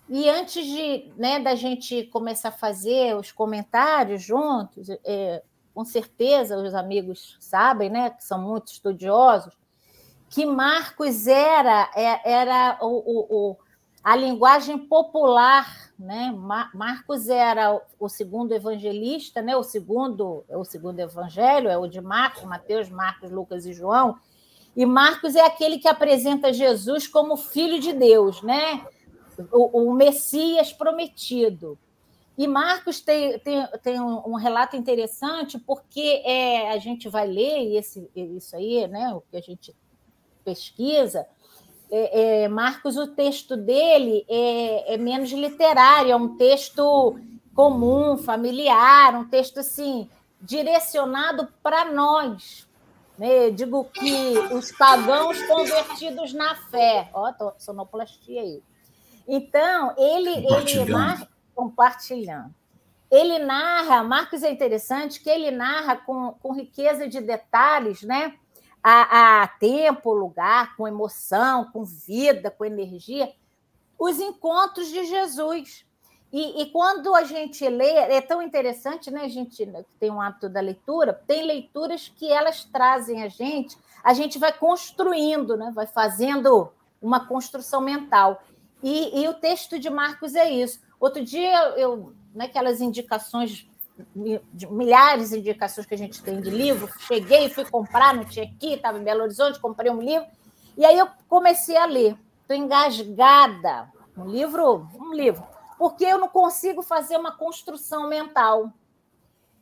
E 0.08 0.30
antes 0.30 0.64
de 0.64 1.12
né, 1.16 1.40
da 1.40 1.56
gente 1.56 2.04
começar 2.04 2.50
a 2.50 2.52
fazer 2.52 3.16
os 3.16 3.32
comentários 3.32 4.22
juntos, 4.22 4.90
é, 5.04 5.42
com 5.74 5.84
certeza 5.84 6.56
os 6.56 6.72
amigos 6.72 7.36
sabem, 7.40 7.90
né, 7.90 8.10
que 8.10 8.22
são 8.22 8.40
muito 8.40 8.70
estudiosos, 8.70 9.58
que 10.30 10.46
Marcos 10.46 11.26
era 11.26 11.90
é, 11.96 12.30
era 12.32 12.78
o, 12.80 12.86
o, 12.86 13.50
o 13.50 13.56
a 14.02 14.16
linguagem 14.16 14.78
popular, 14.78 15.92
né? 15.98 16.34
Marcos 16.74 17.28
era 17.28 17.80
o 18.00 18.08
segundo 18.08 18.52
evangelista, 18.52 19.40
né? 19.40 19.56
O 19.56 19.62
segundo, 19.62 20.44
o 20.48 20.64
segundo 20.64 20.98
evangelho 20.98 21.68
é 21.68 21.78
o 21.78 21.86
de 21.86 22.00
Marcos, 22.00 22.42
Mateus, 22.42 22.88
Marcos, 22.90 23.30
Lucas 23.30 23.64
e 23.64 23.72
João. 23.72 24.16
E 24.74 24.84
Marcos 24.84 25.36
é 25.36 25.44
aquele 25.44 25.78
que 25.78 25.86
apresenta 25.86 26.52
Jesus 26.52 27.06
como 27.06 27.36
filho 27.36 27.78
de 27.78 27.92
Deus, 27.92 28.42
né? 28.42 28.84
O, 29.52 29.84
o 29.84 29.94
Messias 29.94 30.72
prometido. 30.72 31.78
E 32.36 32.48
Marcos 32.48 33.00
tem, 33.00 33.38
tem, 33.38 33.66
tem 33.82 34.00
um, 34.00 34.30
um, 34.30 34.34
relato 34.34 34.74
interessante, 34.74 35.58
porque 35.58 36.22
é, 36.24 36.72
a 36.72 36.78
gente 36.78 37.08
vai 37.08 37.26
ler 37.28 37.76
esse, 37.76 38.10
isso 38.16 38.56
aí, 38.56 38.88
né? 38.88 39.14
O 39.14 39.20
que 39.20 39.36
a 39.36 39.40
gente 39.40 39.76
pesquisa 40.44 41.24
é, 41.94 42.44
é, 42.44 42.48
Marcos, 42.48 42.96
o 42.96 43.06
texto 43.06 43.54
dele 43.54 44.24
é, 44.26 44.94
é, 44.94 44.96
menos 44.96 45.30
literário, 45.30 46.10
é 46.10 46.16
um 46.16 46.38
texto 46.38 47.20
comum, 47.54 48.16
familiar, 48.16 49.14
um 49.14 49.28
texto 49.28 49.60
assim 49.60 50.08
direcionado 50.40 51.46
para 51.62 51.92
nós. 51.92 52.66
Né? 53.18 53.50
Digo 53.50 53.84
que 53.84 54.38
os 54.54 54.72
pagãos 54.72 55.40
convertidos 55.42 56.32
na 56.32 56.54
fé, 56.54 57.10
ó, 57.12 57.30
tô, 57.30 57.52
sonoplastia 57.58 58.40
aí. 58.40 58.62
Então 59.28 59.94
ele 59.98 60.46
ele 60.46 60.84
narra 60.90 61.28
compartilhando. 61.54 62.54
Ele 63.10 63.38
narra, 63.38 64.02
Marcos 64.02 64.42
é 64.42 64.50
interessante 64.50 65.20
que 65.20 65.28
ele 65.28 65.50
narra 65.50 65.96
com, 65.96 66.32
com 66.42 66.54
riqueza 66.54 67.06
de 67.06 67.20
detalhes, 67.20 68.02
né? 68.02 68.34
A, 68.82 69.42
a 69.42 69.48
tempo, 69.48 70.12
lugar, 70.12 70.76
com 70.76 70.88
emoção, 70.88 71.70
com 71.72 71.84
vida, 71.84 72.50
com 72.50 72.64
energia, 72.64 73.32
os 73.98 74.18
encontros 74.18 74.88
de 74.88 75.04
Jesus. 75.04 75.86
E, 76.32 76.62
e, 76.62 76.66
quando 76.70 77.14
a 77.14 77.24
gente 77.24 77.68
lê, 77.68 77.90
é 77.90 78.20
tão 78.20 78.40
interessante, 78.42 79.10
né? 79.10 79.22
A 79.22 79.28
gente 79.28 79.70
tem 80.00 80.10
um 80.10 80.20
hábito 80.20 80.48
da 80.48 80.60
leitura, 80.60 81.12
tem 81.12 81.46
leituras 81.46 82.08
que 82.08 82.32
elas 82.32 82.64
trazem 82.64 83.22
a 83.22 83.28
gente, 83.28 83.76
a 84.02 84.14
gente 84.14 84.38
vai 84.38 84.52
construindo, 84.52 85.56
né? 85.56 85.70
Vai 85.74 85.86
fazendo 85.86 86.72
uma 87.02 87.26
construção 87.26 87.82
mental. 87.82 88.42
E, 88.82 89.22
e 89.22 89.28
o 89.28 89.34
texto 89.34 89.78
de 89.78 89.90
Marcos 89.90 90.34
é 90.34 90.50
isso. 90.50 90.80
Outro 90.98 91.22
dia, 91.22 91.74
eu, 91.76 92.14
naquelas 92.34 92.80
indicações 92.80 93.50
de 93.50 93.71
milhares 94.14 95.30
de 95.30 95.38
indicações 95.38 95.86
que 95.86 95.94
a 95.94 95.98
gente 95.98 96.22
tem 96.22 96.40
de 96.40 96.50
livro. 96.50 96.88
Cheguei, 97.00 97.48
fui 97.48 97.64
comprar, 97.64 98.14
não 98.14 98.24
tinha 98.24 98.44
aqui, 98.44 98.74
estava 98.74 98.98
em 98.98 99.04
Belo 99.04 99.22
Horizonte, 99.22 99.60
comprei 99.60 99.90
um 99.90 100.00
livro. 100.00 100.26
E 100.76 100.84
aí 100.84 100.98
eu 100.98 101.08
comecei 101.28 101.76
a 101.76 101.84
ler. 101.84 102.16
Estou 102.40 102.56
engasgada. 102.56 103.90
Um 104.16 104.26
livro, 104.26 104.88
um 104.94 105.12
livro. 105.12 105.46
Porque 105.78 106.04
eu 106.04 106.18
não 106.18 106.28
consigo 106.28 106.82
fazer 106.82 107.16
uma 107.16 107.32
construção 107.32 108.08
mental. 108.08 108.72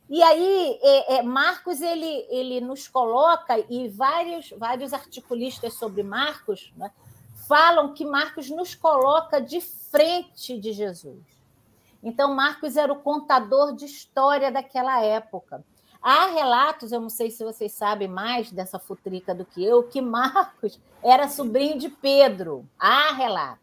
E 0.09 0.21
aí, 0.21 0.77
é, 0.81 1.15
é, 1.15 1.21
Marcos, 1.21 1.81
ele, 1.81 2.25
ele 2.29 2.59
nos 2.59 2.85
coloca, 2.87 3.57
e 3.69 3.87
vários, 3.87 4.49
vários 4.57 4.93
articulistas 4.93 5.75
sobre 5.75 6.03
Marcos 6.03 6.73
né, 6.75 6.91
falam 7.47 7.93
que 7.93 8.05
Marcos 8.05 8.49
nos 8.49 8.75
coloca 8.75 9.39
de 9.39 9.61
frente 9.61 10.59
de 10.59 10.73
Jesus. 10.73 11.40
Então, 12.03 12.33
Marcos 12.33 12.77
era 12.77 12.91
o 12.91 12.99
contador 12.99 13.75
de 13.75 13.85
história 13.85 14.51
daquela 14.51 15.03
época. 15.03 15.63
Há 16.01 16.27
relatos, 16.27 16.91
eu 16.91 16.99
não 16.99 17.09
sei 17.09 17.29
se 17.29 17.43
vocês 17.43 17.73
sabem 17.73 18.07
mais 18.07 18.51
dessa 18.51 18.79
futrica 18.79 19.35
do 19.35 19.45
que 19.45 19.63
eu, 19.63 19.83
que 19.83 20.01
Marcos 20.01 20.79
era 21.03 21.29
sobrinho 21.29 21.77
de 21.77 21.89
Pedro. 21.89 22.67
Há 22.79 23.13
relatos. 23.13 23.61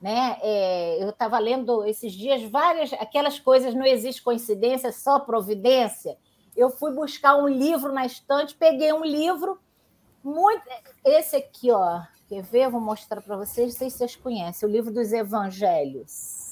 Né? 0.00 0.38
É, 0.42 1.02
eu 1.02 1.08
estava 1.08 1.38
lendo 1.38 1.84
esses 1.84 2.12
dias 2.12 2.42
várias, 2.50 2.92
aquelas 2.92 3.40
coisas, 3.40 3.74
não 3.74 3.84
existe 3.84 4.22
coincidência, 4.22 4.92
só 4.92 5.18
providência. 5.18 6.16
Eu 6.56 6.70
fui 6.70 6.92
buscar 6.92 7.34
um 7.34 7.48
livro 7.48 7.92
na 7.92 8.06
estante, 8.06 8.54
peguei 8.54 8.92
um 8.92 9.04
livro 9.04 9.58
muito. 10.22 10.62
Esse 11.04 11.34
aqui, 11.34 11.72
ó, 11.72 12.00
quer 12.28 12.42
ver? 12.42 12.70
Vou 12.70 12.80
mostrar 12.80 13.20
para 13.20 13.36
vocês, 13.36 13.72
não 13.72 13.78
sei 13.78 13.90
se 13.90 13.98
vocês 13.98 14.14
conhecem, 14.14 14.68
o 14.68 14.70
livro 14.70 14.92
dos 14.92 15.12
Evangelhos. 15.12 16.43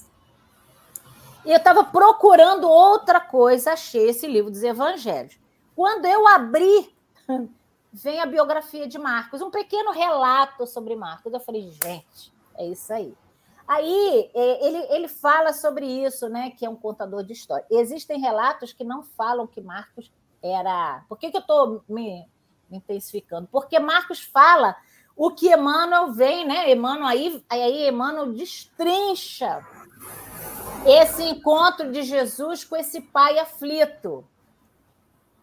Eu 1.44 1.56
estava 1.56 1.82
procurando 1.84 2.68
outra 2.68 3.20
coisa, 3.20 3.72
achei 3.72 4.08
esse 4.08 4.26
livro 4.26 4.50
dos 4.50 4.62
evangelhos. 4.62 5.38
Quando 5.74 6.06
eu 6.06 6.26
abri, 6.28 6.94
vem 7.92 8.20
a 8.20 8.26
biografia 8.26 8.86
de 8.86 8.98
Marcos, 8.98 9.40
um 9.40 9.50
pequeno 9.50 9.90
relato 9.90 10.66
sobre 10.66 10.94
Marcos. 10.94 11.32
Eu 11.32 11.40
falei, 11.40 11.62
gente, 11.82 12.32
é 12.56 12.66
isso 12.66 12.92
aí. 12.92 13.12
Aí 13.66 14.30
é, 14.34 14.66
ele, 14.66 14.86
ele 14.90 15.08
fala 15.08 15.52
sobre 15.52 15.86
isso, 15.86 16.28
né? 16.28 16.50
Que 16.50 16.64
é 16.64 16.70
um 16.70 16.76
contador 16.76 17.24
de 17.24 17.32
história. 17.32 17.66
Existem 17.70 18.20
relatos 18.20 18.72
que 18.72 18.84
não 18.84 19.02
falam 19.02 19.46
que 19.46 19.60
Marcos 19.60 20.12
era. 20.42 21.04
Por 21.08 21.18
que, 21.18 21.30
que 21.30 21.36
eu 21.36 21.40
estou 21.40 21.82
me, 21.88 22.26
me, 22.70 22.78
intensificando? 22.78 23.48
Porque 23.50 23.78
Marcos 23.78 24.20
fala 24.20 24.76
o 25.16 25.30
que 25.30 25.52
Emmanuel 25.52 26.12
vem, 26.12 26.46
né? 26.46 26.70
Emmanuel 26.70 27.06
aí, 27.06 27.44
aí 27.48 27.88
Emmanuel 27.88 28.32
destrincha 28.32 29.64
esse 30.86 31.22
encontro 31.22 31.92
de 31.92 32.02
Jesus 32.02 32.64
com 32.64 32.76
esse 32.76 33.00
pai 33.00 33.38
aflito. 33.38 34.24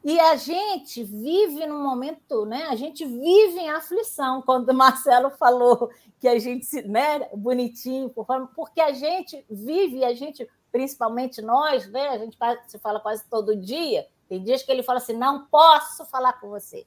E 0.03 0.19
a 0.19 0.35
gente 0.35 1.03
vive 1.03 1.65
num 1.65 1.83
momento, 1.83 2.45
né? 2.45 2.67
A 2.69 2.75
gente 2.75 3.05
vive 3.05 3.59
em 3.59 3.69
aflição. 3.69 4.41
Quando 4.41 4.69
o 4.69 4.73
Marcelo 4.73 5.29
falou 5.29 5.89
que 6.19 6.27
a 6.27 6.39
gente, 6.39 6.81
né, 6.83 7.29
bonitinho, 7.33 8.09
porque 8.55 8.79
a 8.79 8.93
gente 8.93 9.45
vive, 9.49 10.05
a 10.05 10.13
gente, 10.13 10.47
principalmente 10.71 11.41
nós, 11.41 11.89
né? 11.89 12.09
A 12.09 12.17
gente 12.17 12.37
se 12.67 12.79
fala 12.79 12.99
quase 12.99 13.25
todo 13.29 13.55
dia. 13.55 14.07
Tem 14.29 14.41
dias 14.41 14.63
que 14.63 14.71
ele 14.71 14.83
fala 14.83 14.99
assim: 14.99 15.13
não 15.13 15.45
posso 15.47 16.05
falar 16.05 16.33
com 16.33 16.49
você. 16.49 16.85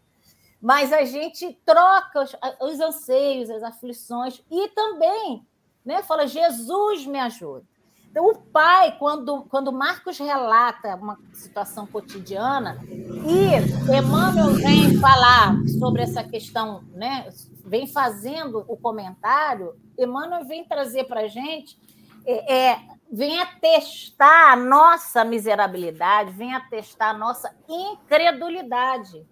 Mas 0.60 0.92
a 0.92 1.04
gente 1.04 1.52
troca 1.66 2.22
os, 2.22 2.36
os 2.60 2.80
anseios, 2.80 3.50
as 3.50 3.62
aflições, 3.62 4.42
e 4.50 4.68
também 4.68 5.46
né, 5.84 6.02
fala: 6.02 6.26
Jesus 6.26 7.04
me 7.06 7.18
ajuda. 7.18 7.71
Então, 8.12 8.26
o 8.28 8.34
pai, 8.36 8.94
quando, 8.98 9.44
quando 9.44 9.72
Marcos 9.72 10.18
relata 10.18 10.94
uma 10.96 11.18
situação 11.32 11.86
cotidiana, 11.86 12.78
e 12.86 13.90
Emmanuel 13.90 14.52
vem 14.52 14.98
falar 14.98 15.56
sobre 15.80 16.02
essa 16.02 16.22
questão, 16.22 16.84
né, 16.92 17.26
vem 17.64 17.86
fazendo 17.86 18.66
o 18.68 18.76
comentário, 18.76 19.74
Emmanuel 19.98 20.44
vem 20.44 20.62
trazer 20.62 21.04
para 21.04 21.22
a 21.22 21.26
gente, 21.26 21.78
é, 22.26 22.54
é, 22.54 22.80
vem 23.10 23.40
atestar 23.40 24.52
a 24.52 24.56
nossa 24.56 25.24
miserabilidade, 25.24 26.32
vem 26.32 26.52
atestar 26.52 27.14
a 27.14 27.18
nossa 27.18 27.50
incredulidade. 27.66 29.26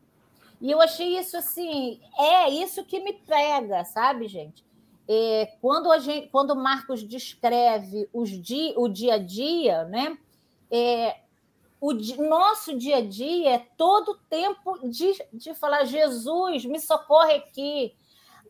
E 0.58 0.70
eu 0.70 0.80
achei 0.80 1.18
isso 1.18 1.37
assim, 1.37 2.00
é 2.18 2.49
isso 2.49 2.82
que 2.87 2.99
me 2.99 3.12
pega, 3.12 3.84
sabe, 3.84 4.26
gente? 4.26 4.64
É, 5.12 5.56
quando, 5.60 5.90
a 5.90 5.98
gente, 5.98 6.28
quando 6.28 6.54
Marcos 6.54 7.02
descreve 7.02 8.08
os 8.12 8.30
di, 8.30 8.72
o 8.76 8.86
dia 8.86 9.14
a 9.14 9.18
dia, 9.18 9.82
né? 9.86 10.16
É, 10.70 11.16
o 11.80 11.92
di, 11.92 12.16
nosso 12.16 12.78
dia 12.78 12.98
a 12.98 13.04
dia 13.04 13.56
é 13.56 13.66
todo 13.76 14.12
o 14.12 14.18
tempo 14.28 14.78
de, 14.88 15.12
de 15.32 15.52
falar: 15.52 15.82
Jesus, 15.82 16.64
me 16.64 16.78
socorre 16.78 17.34
aqui, 17.34 17.92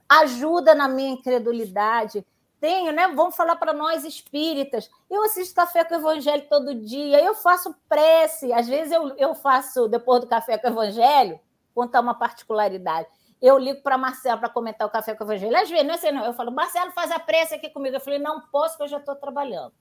ajuda 0.07 0.75
na 0.75 0.87
minha 0.87 1.13
incredulidade. 1.13 2.27
Tenho, 2.61 2.93
né? 2.93 3.09
Vamos 3.09 3.37
falar 3.37 3.57
para 3.57 3.73
nós 3.73 4.05
espíritas. 4.05 4.91
Eu 5.11 5.23
assisto 5.23 5.55
café 5.55 5.83
com 5.83 5.95
o 5.95 5.99
evangelho 5.99 6.47
todo 6.47 6.75
dia, 6.75 7.25
eu 7.25 7.35
faço 7.37 7.75
prece. 7.89 8.53
Às 8.53 8.69
vezes 8.69 8.93
eu, 8.93 9.17
eu 9.17 9.35
faço, 9.35 9.89
depois 9.89 10.21
do 10.21 10.27
café 10.27 10.59
com 10.59 10.69
o 10.69 10.73
evangelho, 10.73 11.41
contar 11.75 12.03
uma 12.03 12.13
particularidade 12.13 13.09
eu 13.41 13.59
ligo 13.59 13.83
para 13.83 13.97
Marcelo 13.97 14.39
para 14.39 14.49
comentar 14.49 14.87
o 14.87 14.91
café 14.91 15.15
com 15.15 15.25
o 15.25 15.27
Evangelho. 15.27 15.57
Às 15.57 15.71
vezes, 15.71 15.85
não 15.85 15.93
é 15.93 15.97
assim, 15.97 16.11
não. 16.13 16.25
Eu 16.25 16.35
falo, 16.35 16.53
Marcelo, 16.53 16.93
faz 16.93 17.11
a 17.11 17.19
pressa 17.19 17.55
aqui 17.55 17.71
comigo. 17.71 17.97
Eu 17.97 18.01
falei, 18.01 18.19
não 18.19 18.41
posso, 18.49 18.75
porque 18.75 18.85
eu 18.85 18.89
já 18.89 18.99
estou 18.99 19.17
trabalhando. 19.17 19.73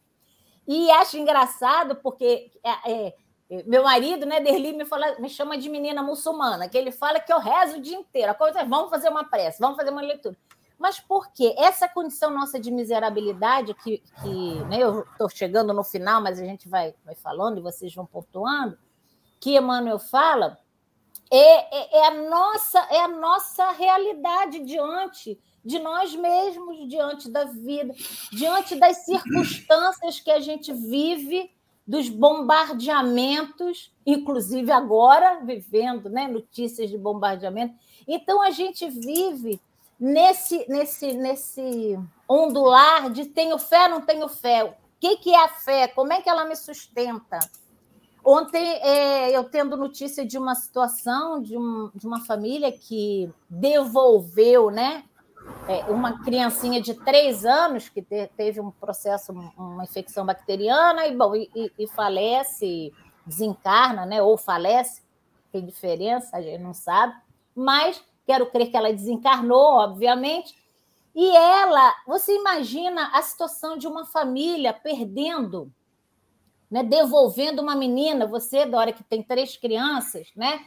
E 0.68 0.90
acho 0.92 1.18
engraçado, 1.18 1.96
porque 1.96 2.52
é, 2.64 2.92
é, 2.92 3.16
meu 3.66 3.84
marido, 3.84 4.26
né, 4.26 4.40
Derli, 4.40 4.74
me, 4.74 4.86
fala, 4.86 5.20
me 5.20 5.28
chama 5.28 5.58
de 5.58 5.68
menina 5.68 6.04
muçulmana, 6.04 6.70
que 6.70 6.78
ele 6.78 6.92
fala 6.92 7.20
que 7.20 7.34
eu 7.34 7.40
rezo 7.40 7.78
o 7.78 7.82
dia 7.82 7.98
inteiro. 7.98 8.32
A 8.32 8.36
coisa 8.36 8.60
é, 8.60 8.66
vamos 8.66 8.90
fazer 8.90 9.10
uma 9.10 9.24
prece, 9.24 9.60
vamos 9.60 9.76
fazer 9.76 9.90
uma 9.90 10.02
leitura. 10.02 10.38
Mas 10.78 11.00
por 11.00 11.34
quê? 11.34 11.54
Essa 11.58 11.90
condição 11.90 12.32
nossa 12.32 12.58
de 12.58 12.72
miserabilidade, 12.72 13.74
que, 13.74 14.02
que 14.22 14.54
né, 14.70 14.78
eu 14.78 15.02
estou 15.02 15.28
chegando 15.28 15.74
no 15.74 15.84
final, 15.84 16.22
mas 16.22 16.40
a 16.40 16.46
gente 16.46 16.70
vai, 16.70 16.96
vai 17.04 17.16
falando 17.16 17.58
e 17.58 17.62
vocês 17.62 17.94
vão 17.94 18.06
pontuando, 18.06 18.78
que 19.40 19.58
Emmanuel 19.58 20.00
fala 20.00 20.58
é, 21.32 21.38
é, 21.38 22.00
é, 22.00 22.08
a 22.08 22.30
nossa 22.30 22.80
é 22.92 23.02
a 23.02 23.08
nossa 23.08 23.72
realidade 23.72 24.60
diante 24.60 25.40
de 25.64 25.78
nós 25.78 26.16
mesmos, 26.16 26.88
diante 26.88 27.30
da 27.30 27.46
vida, 27.46 27.94
diante 28.32 28.76
das 28.76 29.06
circunstâncias 29.06 30.20
que 30.20 30.32
a 30.32 30.40
gente 30.40 30.74
vive, 30.74 31.52
dos 31.86 32.08
bombardeamentos, 32.08 33.92
inclusive 34.06 34.72
agora 34.72 35.44
vivendo, 35.44 36.08
né, 36.08 36.28
notícias 36.28 36.88
de 36.88 36.98
bombardeamento. 36.98 37.74
Então 38.08 38.42
a 38.44 38.52
gente 38.52 38.88
vive 38.88 39.60
nesse 40.00 40.66
nesse 40.70 41.14
nesse 41.14 42.00
ondular 42.28 43.10
de 43.12 43.26
tenho 43.26 43.58
fé, 43.58 43.88
não 43.88 44.02
tenho 44.02 44.28
fé. 44.30 44.64
O 44.64 44.74
que, 45.00 45.18
que 45.18 45.32
é 45.32 45.44
a 45.44 45.50
fé? 45.50 45.88
Como 45.88 46.14
é 46.14 46.22
que 46.22 46.30
ela 46.30 46.46
me 46.46 46.56
sustenta? 46.56 47.40
Ontem 48.32 48.64
é, 48.84 49.36
eu 49.36 49.44
tendo 49.46 49.76
notícia 49.76 50.24
de 50.24 50.38
uma 50.38 50.54
situação 50.54 51.42
de, 51.42 51.58
um, 51.58 51.90
de 51.96 52.06
uma 52.06 52.24
família 52.24 52.72
que 52.72 53.28
devolveu, 53.50 54.70
né? 54.70 55.04
É, 55.68 55.86
uma 55.86 56.24
criancinha 56.24 56.80
de 56.80 56.94
três 56.94 57.44
anos 57.44 57.90
que 57.90 58.04
te, 58.04 58.28
teve 58.38 58.62
um 58.62 58.70
processo, 58.70 59.32
uma 59.58 59.84
infecção 59.84 60.28
bacteriana 60.28 61.08
e, 61.08 61.18
bom, 61.18 61.36
e, 61.36 61.72
e, 61.76 61.88
falece, 61.88 62.94
desencarna, 63.26 64.06
né? 64.06 64.22
Ou 64.22 64.38
falece, 64.38 65.02
tem 65.52 65.66
diferença, 65.66 66.38
a 66.38 66.42
gente 66.44 66.62
não 66.62 66.76
sabe, 66.76 67.16
mas 67.56 68.00
quero 68.28 68.46
crer 68.52 68.70
que 68.70 68.78
ela 68.78 68.94
desencarnou, 68.94 69.74
obviamente. 69.80 70.54
E 71.16 71.36
ela, 71.36 71.96
você 72.06 72.36
imagina 72.36 73.10
a 73.12 73.24
situação 73.24 73.76
de 73.76 73.88
uma 73.88 74.06
família 74.06 74.72
perdendo 74.72 75.74
né, 76.70 76.84
devolvendo 76.84 77.62
uma 77.62 77.76
menina, 77.76 78.28
você, 78.28 78.66
Dora, 78.66 78.94
que 78.94 79.04
tem 79.04 79.24
três 79.24 79.58
crianças, 79.58 80.28
né, 80.36 80.66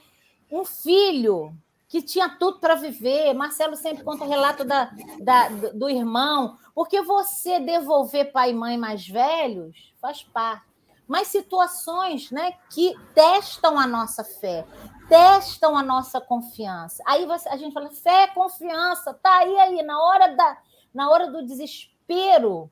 um 0.51 0.65
filho 0.65 1.55
que 1.93 2.01
tinha 2.01 2.27
tudo 2.27 2.59
para 2.59 2.75
viver. 2.75 3.35
Marcelo 3.35 3.77
sempre 3.77 4.03
conta 4.03 4.25
o 4.25 4.29
relato 4.29 4.65
da, 4.65 4.91
da, 5.21 5.49
do 5.75 5.91
irmão, 5.91 6.57
porque 6.75 7.03
você 7.03 7.61
devolver 7.61 8.33
pai 8.33 8.51
e 8.51 8.55
mãe 8.55 8.79
mais 8.79 9.07
velhos 9.07 9.93
faz 10.01 10.23
parte. 10.23 10.65
Mas 11.07 11.29
situações 11.29 12.31
né, 12.31 12.55
que 12.71 12.95
testam 13.15 13.79
a 13.79 13.87
nossa 13.87 14.25
fé, 14.25 14.65
testam 15.07 15.77
a 15.77 15.83
nossa 15.83 16.19
confiança. 16.19 17.03
Aí 17.07 17.27
você, 17.27 17.47
a 17.51 17.59
gente 17.59 17.75
fala, 17.75 17.91
fé, 17.91 18.29
confiança, 18.29 19.13
tá 19.13 19.41
aí, 19.41 19.55
aí, 19.59 19.83
na 19.83 20.01
hora, 20.03 20.29
da, 20.29 20.57
na 20.95 21.11
hora 21.11 21.31
do 21.31 21.45
desespero, 21.45 22.71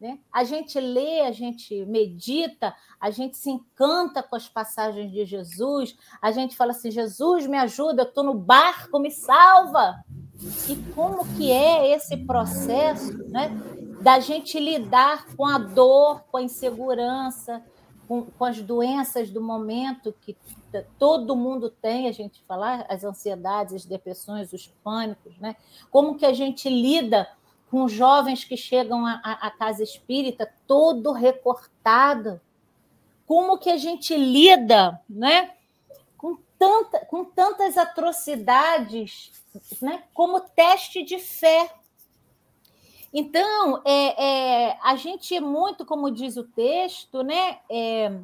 né? 0.00 0.18
A 0.32 0.44
gente 0.44 0.80
lê, 0.80 1.20
a 1.20 1.32
gente 1.32 1.84
medita, 1.84 2.74
a 2.98 3.10
gente 3.10 3.36
se 3.36 3.50
encanta 3.50 4.22
com 4.22 4.34
as 4.34 4.48
passagens 4.48 5.12
de 5.12 5.26
Jesus, 5.26 5.94
a 6.22 6.30
gente 6.30 6.56
fala 6.56 6.70
assim: 6.70 6.90
Jesus, 6.90 7.46
me 7.46 7.58
ajuda, 7.58 8.02
eu 8.02 8.08
estou 8.08 8.24
no 8.24 8.34
barco, 8.34 8.98
me 8.98 9.10
salva. 9.10 10.02
E 10.68 10.76
como 10.94 11.26
que 11.36 11.52
é 11.52 11.94
esse 11.94 12.16
processo 12.16 13.12
né, 13.28 13.50
da 14.00 14.20
gente 14.20 14.58
lidar 14.58 15.26
com 15.36 15.44
a 15.44 15.58
dor, 15.58 16.22
com 16.30 16.38
a 16.38 16.42
insegurança, 16.42 17.62
com, 18.08 18.22
com 18.22 18.44
as 18.46 18.60
doenças 18.62 19.30
do 19.30 19.42
momento 19.42 20.14
que 20.22 20.34
todo 20.98 21.36
mundo 21.36 21.68
tem, 21.68 22.08
a 22.08 22.12
gente 22.12 22.42
falar, 22.48 22.86
as 22.88 23.04
ansiedades, 23.04 23.74
as 23.74 23.84
depressões, 23.84 24.52
os 24.52 24.66
pânicos, 24.82 25.38
né? 25.38 25.56
Como 25.90 26.16
que 26.16 26.24
a 26.24 26.32
gente 26.32 26.70
lida 26.70 27.28
com 27.70 27.86
jovens 27.86 28.42
que 28.42 28.56
chegam 28.56 29.06
à, 29.06 29.50
casa 29.56 29.82
espírita 29.82 30.52
todo 30.66 31.12
recortado. 31.12 32.40
Como 33.26 33.58
que 33.58 33.70
a 33.70 33.76
gente 33.76 34.16
lida 34.16 35.00
né, 35.08 35.52
com, 36.18 36.36
tanta, 36.58 37.04
com 37.04 37.24
tantas 37.24 37.78
atrocidades 37.78 39.30
né, 39.80 40.02
como 40.12 40.40
teste 40.40 41.04
de 41.04 41.20
fé? 41.20 41.72
Então, 43.12 43.80
é, 43.84 44.24
é, 44.70 44.78
a 44.82 44.96
gente 44.96 45.34
é 45.34 45.40
muito, 45.40 45.86
como 45.86 46.10
diz 46.10 46.36
o 46.36 46.44
texto, 46.44 47.22
né, 47.22 47.58
é, 47.70 48.20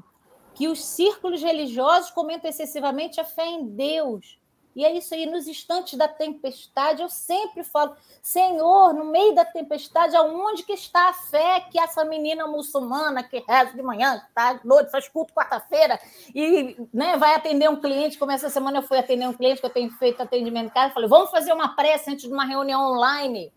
que 0.54 0.66
os 0.66 0.84
círculos 0.84 1.40
religiosos 1.40 2.10
comentam 2.10 2.50
excessivamente 2.50 3.20
a 3.20 3.24
fé 3.24 3.46
em 3.46 3.64
Deus. 3.64 4.38
E 4.76 4.84
é 4.84 4.92
isso 4.92 5.14
aí, 5.14 5.24
nos 5.24 5.48
instantes 5.48 5.98
da 5.98 6.06
tempestade, 6.06 7.00
eu 7.00 7.08
sempre 7.08 7.64
falo, 7.64 7.96
Senhor, 8.20 8.92
no 8.92 9.06
meio 9.06 9.34
da 9.34 9.42
tempestade, 9.42 10.14
aonde 10.14 10.64
que 10.64 10.74
está 10.74 11.08
a 11.08 11.12
fé 11.14 11.60
que 11.60 11.80
essa 11.80 12.04
menina 12.04 12.46
muçulmana 12.46 13.22
que 13.22 13.42
reza 13.48 13.72
de 13.72 13.82
manhã, 13.82 14.22
tarde, 14.34 14.60
tá, 14.60 14.68
noite, 14.68 14.90
faz 14.90 15.08
culto 15.08 15.32
quarta-feira 15.32 15.98
e 16.34 16.76
né, 16.92 17.16
vai 17.16 17.34
atender 17.34 17.70
um 17.70 17.80
cliente, 17.80 18.18
como 18.18 18.32
essa 18.32 18.50
semana 18.50 18.80
eu 18.80 18.82
fui 18.82 18.98
atender 18.98 19.26
um 19.26 19.32
cliente 19.32 19.60
que 19.60 19.66
eu 19.66 19.72
tenho 19.72 19.90
feito 19.92 20.22
atendimento 20.22 20.66
em 20.66 20.74
casa, 20.74 20.92
falei, 20.92 21.08
vamos 21.08 21.30
fazer 21.30 21.54
uma 21.54 21.74
prece 21.74 22.10
antes 22.10 22.26
de 22.28 22.32
uma 22.34 22.44
reunião 22.44 22.92
online. 22.92 23.50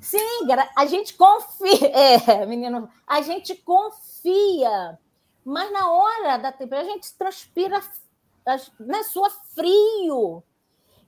Sim, 0.00 0.18
a 0.76 0.86
gente 0.86 1.14
confia, 1.14 1.86
é, 2.26 2.46
menino, 2.46 2.90
a 3.06 3.22
gente 3.22 3.54
confia, 3.54 4.98
mas 5.44 5.72
na 5.72 5.88
hora 5.88 6.36
da 6.36 6.50
tempestade 6.50 6.88
a 6.88 6.92
gente 6.94 7.14
transpira 7.16 7.80
né, 8.78 9.02
sua 9.04 9.30
frio. 9.54 10.42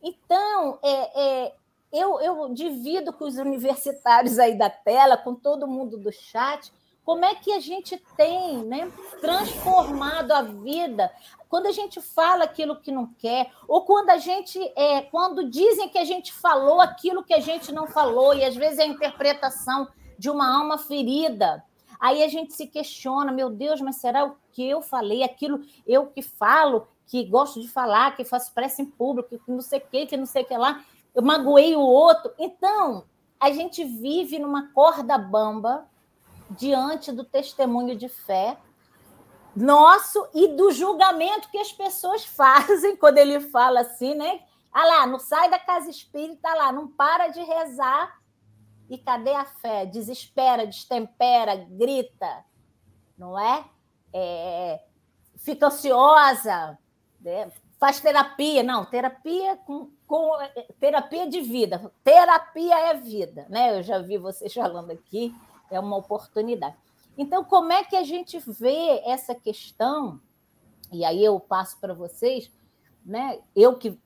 Então, 0.02 0.78
é, 0.82 1.20
é, 1.22 1.54
eu, 1.92 2.20
eu 2.20 2.52
divido 2.52 3.12
com 3.12 3.24
os 3.24 3.36
universitários 3.36 4.38
aí 4.38 4.56
da 4.56 4.70
tela, 4.70 5.16
com 5.16 5.34
todo 5.34 5.68
mundo 5.68 5.96
do 5.96 6.10
chat, 6.10 6.72
como 7.04 7.24
é 7.24 7.34
que 7.34 7.52
a 7.52 7.60
gente 7.60 8.00
tem 8.16 8.64
né, 8.64 8.90
transformado 9.20 10.32
a 10.32 10.42
vida 10.42 11.12
quando 11.48 11.66
a 11.66 11.72
gente 11.72 12.00
fala 12.00 12.44
aquilo 12.44 12.80
que 12.80 12.90
não 12.90 13.12
quer, 13.18 13.50
ou 13.68 13.84
quando 13.84 14.08
a 14.08 14.16
gente 14.16 14.58
é, 14.74 15.02
quando 15.02 15.50
dizem 15.50 15.86
que 15.88 15.98
a 15.98 16.04
gente 16.04 16.32
falou 16.32 16.80
aquilo 16.80 17.22
que 17.22 17.34
a 17.34 17.40
gente 17.40 17.70
não 17.70 17.86
falou, 17.86 18.34
e 18.34 18.42
às 18.42 18.56
vezes 18.56 18.78
é 18.78 18.84
a 18.84 18.86
interpretação 18.86 19.86
de 20.18 20.30
uma 20.30 20.50
alma 20.50 20.78
ferida. 20.78 21.62
Aí 22.00 22.22
a 22.22 22.28
gente 22.28 22.54
se 22.54 22.66
questiona, 22.66 23.30
meu 23.30 23.50
Deus, 23.50 23.80
mas 23.80 23.96
será 23.96 24.24
o 24.24 24.34
que 24.50 24.66
eu 24.66 24.80
falei? 24.80 25.22
Aquilo 25.22 25.60
eu 25.86 26.06
que 26.06 26.22
falo, 26.22 26.88
que 27.06 27.24
gosto 27.24 27.60
de 27.60 27.68
falar, 27.68 28.16
que 28.16 28.24
faço 28.24 28.52
pressa 28.52 28.82
em 28.82 28.86
público, 28.86 29.38
que 29.38 29.50
não 29.50 29.60
sei 29.60 29.78
o 29.78 29.82
que, 29.82 30.06
que 30.06 30.16
não 30.16 30.26
sei 30.26 30.42
o 30.42 30.46
que 30.46 30.56
lá, 30.56 30.84
eu 31.14 31.22
magoei 31.22 31.76
o 31.76 31.80
outro. 31.80 32.32
Então, 32.38 33.04
a 33.38 33.50
gente 33.50 33.84
vive 33.84 34.38
numa 34.38 34.72
corda 34.72 35.18
bamba 35.18 35.86
diante 36.50 37.10
do 37.12 37.24
testemunho 37.24 37.96
de 37.96 38.08
fé 38.08 38.56
nosso 39.54 40.26
e 40.32 40.48
do 40.48 40.70
julgamento 40.72 41.50
que 41.50 41.58
as 41.58 41.72
pessoas 41.72 42.24
fazem 42.26 42.96
quando 42.96 43.18
ele 43.18 43.40
fala 43.40 43.80
assim, 43.80 44.14
né? 44.14 44.40
Ah 44.72 44.86
lá, 44.86 45.06
não 45.06 45.18
sai 45.18 45.50
da 45.50 45.58
casa 45.58 45.90
espírita 45.90 46.48
lá, 46.54 46.72
não 46.72 46.88
para 46.88 47.28
de 47.28 47.40
rezar. 47.42 48.20
E 48.88 48.98
cadê 48.98 49.34
a 49.34 49.44
fé? 49.44 49.86
Desespera, 49.86 50.66
destempera, 50.66 51.56
grita, 51.56 52.44
não 53.16 53.38
é? 53.38 53.64
é 54.12 54.80
fica 55.36 55.66
ansiosa, 55.66 56.78
né? 57.22 57.50
faz 57.82 57.98
terapia. 57.98 58.62
Não, 58.62 58.84
terapia 58.84 59.56
com, 59.66 59.90
com 60.06 60.30
terapia 60.78 61.28
de 61.28 61.40
vida. 61.40 61.92
Terapia 62.04 62.78
é 62.78 62.94
vida, 62.94 63.44
né? 63.48 63.76
Eu 63.76 63.82
já 63.82 63.98
vi 63.98 64.16
vocês 64.18 64.54
falando 64.54 64.92
aqui 64.92 65.34
é 65.68 65.80
uma 65.80 65.96
oportunidade. 65.96 66.76
Então, 67.18 67.42
como 67.42 67.72
é 67.72 67.82
que 67.82 67.96
a 67.96 68.04
gente 68.04 68.38
vê 68.46 69.02
essa 69.04 69.34
questão? 69.34 70.20
E 70.92 71.04
aí 71.04 71.24
eu 71.24 71.40
passo 71.40 71.76
para 71.80 71.92
vocês, 71.92 72.52
né? 73.04 73.40
Eu 73.56 73.76
que 73.76 73.98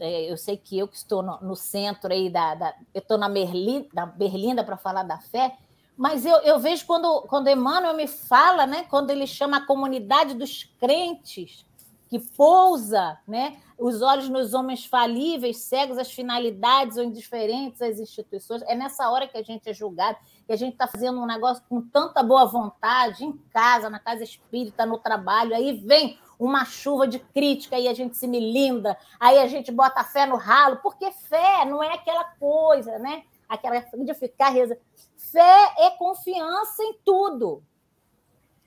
é, 0.00 0.30
eu 0.30 0.36
sei 0.36 0.56
que 0.56 0.76
eu 0.76 0.88
que 0.88 0.96
estou 0.96 1.22
no, 1.22 1.38
no 1.40 1.54
centro 1.54 2.12
aí 2.12 2.28
da, 2.28 2.54
da 2.56 2.74
eu 2.92 3.00
estou 3.00 3.16
na 3.16 3.28
Berlim, 3.28 3.88
da 3.92 4.06
Berlinda 4.06 4.64
para 4.64 4.76
falar 4.76 5.04
da 5.04 5.18
fé, 5.18 5.56
mas 5.96 6.26
eu, 6.26 6.36
eu 6.38 6.58
vejo 6.58 6.84
quando 6.84 7.22
quando 7.22 7.48
Emmanuel 7.48 7.94
me 7.94 8.08
fala, 8.08 8.66
né? 8.66 8.84
Quando 8.90 9.10
ele 9.10 9.26
chama 9.26 9.58
a 9.58 9.66
comunidade 9.66 10.34
dos 10.34 10.64
crentes 10.80 11.64
que 12.10 12.18
pousa, 12.18 13.18
né? 13.26 13.56
os 13.80 14.02
olhos 14.02 14.28
nos 14.28 14.52
homens 14.52 14.84
falíveis, 14.84 15.58
cegos 15.58 15.96
às 15.96 16.12
finalidades 16.12 16.98
ou 16.98 17.02
indiferentes 17.02 17.80
às 17.80 17.98
instituições. 17.98 18.60
É 18.66 18.74
nessa 18.74 19.08
hora 19.08 19.26
que 19.26 19.38
a 19.38 19.42
gente 19.42 19.70
é 19.70 19.72
julgado, 19.72 20.18
que 20.46 20.52
a 20.52 20.56
gente 20.56 20.74
está 20.74 20.86
fazendo 20.86 21.18
um 21.18 21.26
negócio 21.26 21.64
com 21.66 21.80
tanta 21.80 22.22
boa 22.22 22.44
vontade, 22.44 23.24
em 23.24 23.32
casa, 23.50 23.88
na 23.88 23.98
casa 23.98 24.22
espírita, 24.22 24.84
no 24.84 24.98
trabalho, 24.98 25.54
aí 25.54 25.72
vem 25.72 26.18
uma 26.38 26.64
chuva 26.66 27.08
de 27.08 27.18
crítica 27.18 27.78
e 27.78 27.88
a 27.88 27.94
gente 27.94 28.16
se 28.18 28.26
melinda, 28.26 28.98
aí 29.18 29.38
a 29.38 29.46
gente 29.46 29.72
bota 29.72 30.00
a 30.00 30.04
fé 30.04 30.26
no 30.26 30.36
ralo, 30.36 30.80
porque 30.82 31.10
fé 31.12 31.64
não 31.64 31.82
é 31.82 31.94
aquela 31.94 32.24
coisa, 32.24 32.98
né? 32.98 33.22
Aquela 33.48 33.80
de 33.80 34.14
ficar 34.14 34.50
rezando. 34.50 34.80
Fé 35.16 35.74
é 35.78 35.90
confiança 35.90 36.82
em 36.82 36.98
tudo. 37.04 37.62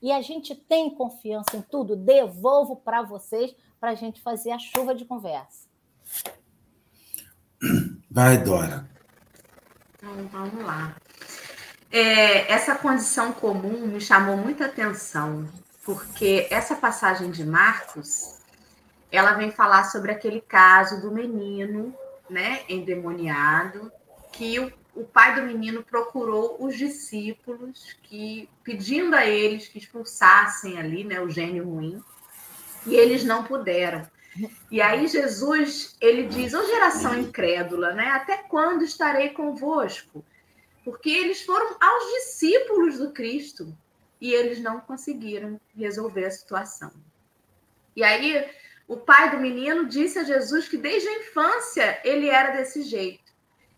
E 0.04 0.12
a 0.12 0.20
gente 0.20 0.54
tem 0.54 0.94
confiança 0.94 1.56
em 1.56 1.62
tudo. 1.62 1.96
Devolvo 1.96 2.76
para 2.76 3.00
vocês 3.00 3.56
para 3.80 3.92
a 3.92 3.94
gente 3.94 4.20
fazer 4.20 4.50
a 4.50 4.58
chuva 4.58 4.94
de 4.94 5.06
conversa. 5.06 5.66
Vai, 8.10 8.36
Dora. 8.36 8.86
Então, 9.96 10.28
vamos 10.30 10.62
lá. 10.62 10.94
É, 11.90 12.52
essa 12.52 12.74
condição 12.74 13.32
comum 13.32 13.86
me 13.86 13.98
chamou 13.98 14.36
muita 14.36 14.66
atenção, 14.66 15.48
porque 15.82 16.48
essa 16.50 16.76
passagem 16.76 17.30
de 17.30 17.42
Marcos, 17.42 18.40
ela 19.10 19.32
vem 19.32 19.50
falar 19.50 19.84
sobre 19.84 20.12
aquele 20.12 20.42
caso 20.42 21.00
do 21.00 21.10
menino, 21.10 21.94
né, 22.28 22.60
endemoniado, 22.68 23.90
que 24.30 24.60
o, 24.60 24.70
o 24.94 25.04
pai 25.04 25.34
do 25.34 25.46
menino 25.46 25.82
procurou 25.82 26.56
os 26.60 26.76
discípulos, 26.76 27.96
que 28.02 28.48
pedindo 28.62 29.14
a 29.14 29.26
eles 29.26 29.68
que 29.68 29.78
expulsassem 29.78 30.78
ali, 30.78 31.04
né, 31.04 31.20
o 31.20 31.28
gênio 31.28 31.64
ruim 31.64 32.02
e 32.86 32.94
eles 32.94 33.24
não 33.24 33.44
puderam. 33.44 34.06
E 34.70 34.80
aí 34.80 35.06
Jesus, 35.06 35.96
ele 36.00 36.24
diz, 36.24 36.54
ô 36.54 36.60
oh, 36.60 36.66
geração 36.66 37.18
incrédula, 37.18 37.92
né? 37.92 38.08
Até 38.10 38.38
quando 38.38 38.82
estarei 38.82 39.30
convosco? 39.30 40.24
Porque 40.84 41.08
eles 41.08 41.42
foram 41.42 41.76
aos 41.80 42.12
discípulos 42.14 42.98
do 42.98 43.12
Cristo 43.12 43.76
e 44.20 44.32
eles 44.32 44.60
não 44.60 44.80
conseguiram 44.80 45.60
resolver 45.76 46.26
a 46.26 46.30
situação. 46.30 46.92
E 47.94 48.02
aí 48.02 48.44
o 48.88 48.96
pai 48.96 49.30
do 49.30 49.38
menino 49.38 49.86
disse 49.86 50.18
a 50.18 50.24
Jesus 50.24 50.68
que 50.68 50.76
desde 50.76 51.08
a 51.08 51.20
infância 51.20 52.00
ele 52.04 52.28
era 52.28 52.50
desse 52.56 52.82
jeito. 52.82 53.23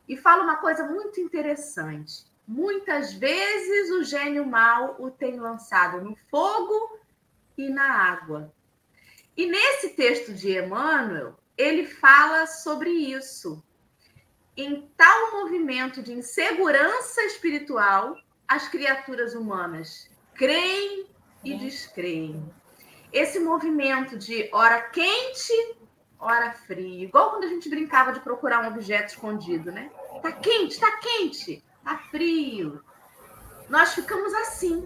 E 0.09 0.16
fala 0.16 0.42
uma 0.42 0.57
coisa 0.57 0.85
muito 0.85 1.21
interessante. 1.21 2.25
Muitas 2.47 3.12
vezes 3.12 3.90
o 3.90 4.05
gênio 4.05 4.47
mal 4.47 4.97
o 5.01 5.11
tem 5.11 5.38
lançado 5.38 6.01
no 6.01 6.16
fogo 6.31 7.01
e 7.59 7.69
na 7.69 7.90
água. 8.12 8.53
E 9.37 9.47
nesse 9.47 9.90
texto 9.90 10.33
de 10.33 10.57
Emmanuel, 10.57 11.37
ele 11.59 11.85
fala 11.85 12.47
sobre 12.47 12.90
isso. 12.90 13.62
Em 14.57 14.88
tal 14.97 15.33
movimento 15.33 16.03
de 16.03 16.12
insegurança 16.12 17.23
espiritual, 17.25 18.16
as 18.49 18.69
criaturas 18.69 19.35
humanas 19.35 20.09
creem 20.35 21.07
e 21.45 21.53
é. 21.53 21.57
descreem. 21.57 22.55
Esse 23.12 23.38
movimento 23.40 24.16
de 24.16 24.49
hora 24.53 24.81
quente, 24.83 25.76
hora 26.27 26.53
frio, 26.53 27.05
igual 27.05 27.31
quando 27.31 27.45
a 27.45 27.49
gente 27.49 27.69
brincava 27.69 28.12
de 28.12 28.21
procurar 28.21 28.62
um 28.62 28.69
objeto 28.69 29.11
escondido, 29.11 29.71
né? 29.71 29.91
Tá 30.23 30.33
quente, 30.33 30.79
tá 30.79 30.99
quente, 30.99 31.62
tá 31.85 31.99
frio. 32.11 32.83
Nós 33.69 33.95
ficamos 33.95 34.33
assim. 34.35 34.85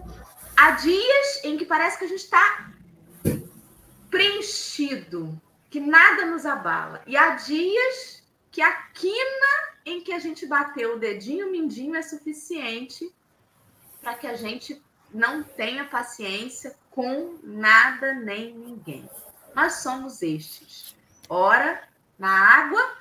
Há 0.55 0.71
dias 0.71 1.43
em 1.43 1.57
que 1.57 1.65
parece 1.65 1.97
que 1.97 2.05
a 2.05 2.07
gente 2.07 2.23
está 2.23 2.71
preenchido, 4.09 5.41
que 5.69 5.79
nada 5.79 6.25
nos 6.25 6.45
abala. 6.45 7.01
E 7.07 7.17
há 7.17 7.31
dias 7.31 8.23
que 8.51 8.61
a 8.61 8.71
quina 8.93 9.71
em 9.85 10.01
que 10.01 10.13
a 10.13 10.19
gente 10.19 10.45
bateu 10.45 10.95
o 10.95 10.99
dedinho 10.99 11.51
mindinho 11.51 11.95
é 11.95 12.01
suficiente 12.01 13.11
para 14.01 14.15
que 14.15 14.27
a 14.27 14.35
gente 14.35 14.81
não 15.13 15.43
tenha 15.43 15.85
paciência 15.85 16.75
com 16.89 17.39
nada 17.43 18.13
nem 18.13 18.53
ninguém. 18.53 19.09
Nós 19.55 19.75
somos 19.75 20.21
estes. 20.21 20.95
Ora 21.33 21.81
na 22.19 22.29
água, 22.29 22.97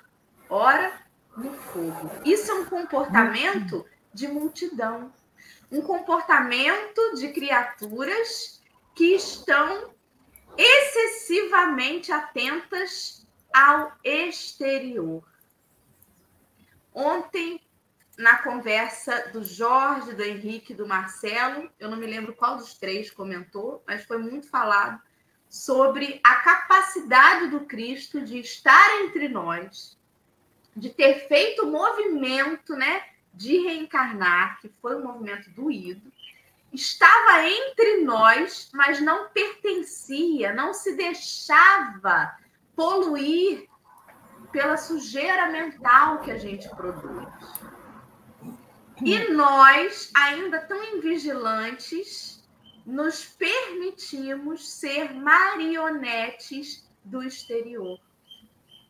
ora 0.48 0.92
no 1.36 1.52
fogo. 1.52 2.12
Isso 2.24 2.48
é 2.48 2.54
um 2.54 2.64
comportamento 2.64 3.84
de 4.14 4.28
multidão, 4.28 5.12
um 5.68 5.82
comportamento 5.82 7.16
de 7.16 7.32
criaturas 7.32 8.62
que 8.94 9.16
estão 9.16 9.92
excessivamente 10.56 12.12
atentas 12.12 13.26
ao 13.52 13.98
exterior. 14.04 15.24
Ontem, 16.94 17.60
na 18.16 18.38
conversa 18.44 19.28
do 19.32 19.42
Jorge, 19.42 20.14
do 20.14 20.22
Henrique, 20.22 20.72
do 20.72 20.86
Marcelo, 20.86 21.68
eu 21.80 21.90
não 21.90 21.96
me 21.96 22.06
lembro 22.06 22.36
qual 22.36 22.56
dos 22.56 22.74
três 22.74 23.10
comentou, 23.10 23.82
mas 23.88 24.04
foi 24.04 24.18
muito 24.18 24.46
falado 24.46 25.02
sobre 25.50 26.20
a 26.22 26.36
capacidade 26.36 27.48
do 27.48 27.60
Cristo 27.66 28.20
de 28.20 28.38
estar 28.38 29.00
entre 29.00 29.28
nós, 29.28 29.98
de 30.76 30.88
ter 30.90 31.26
feito 31.26 31.66
o 31.66 31.70
movimento, 31.72 32.76
né, 32.76 33.02
de 33.34 33.58
reencarnar, 33.58 34.60
que 34.60 34.72
foi 34.80 34.94
um 34.94 35.04
movimento 35.04 35.50
doído, 35.50 36.10
estava 36.72 37.44
entre 37.48 38.04
nós, 38.04 38.70
mas 38.72 39.00
não 39.00 39.28
pertencia, 39.30 40.54
não 40.54 40.72
se 40.72 40.94
deixava 40.94 42.32
poluir 42.76 43.68
pela 44.52 44.76
sujeira 44.76 45.50
mental 45.50 46.20
que 46.20 46.30
a 46.30 46.38
gente 46.38 46.68
produz. 46.76 47.26
E 49.02 49.32
nós, 49.32 50.12
ainda 50.14 50.60
tão 50.60 50.82
invigilantes, 50.94 52.39
nos 52.86 53.24
permitimos 53.24 54.68
ser 54.68 55.14
marionetes 55.14 56.88
do 57.04 57.22
exterior. 57.22 57.98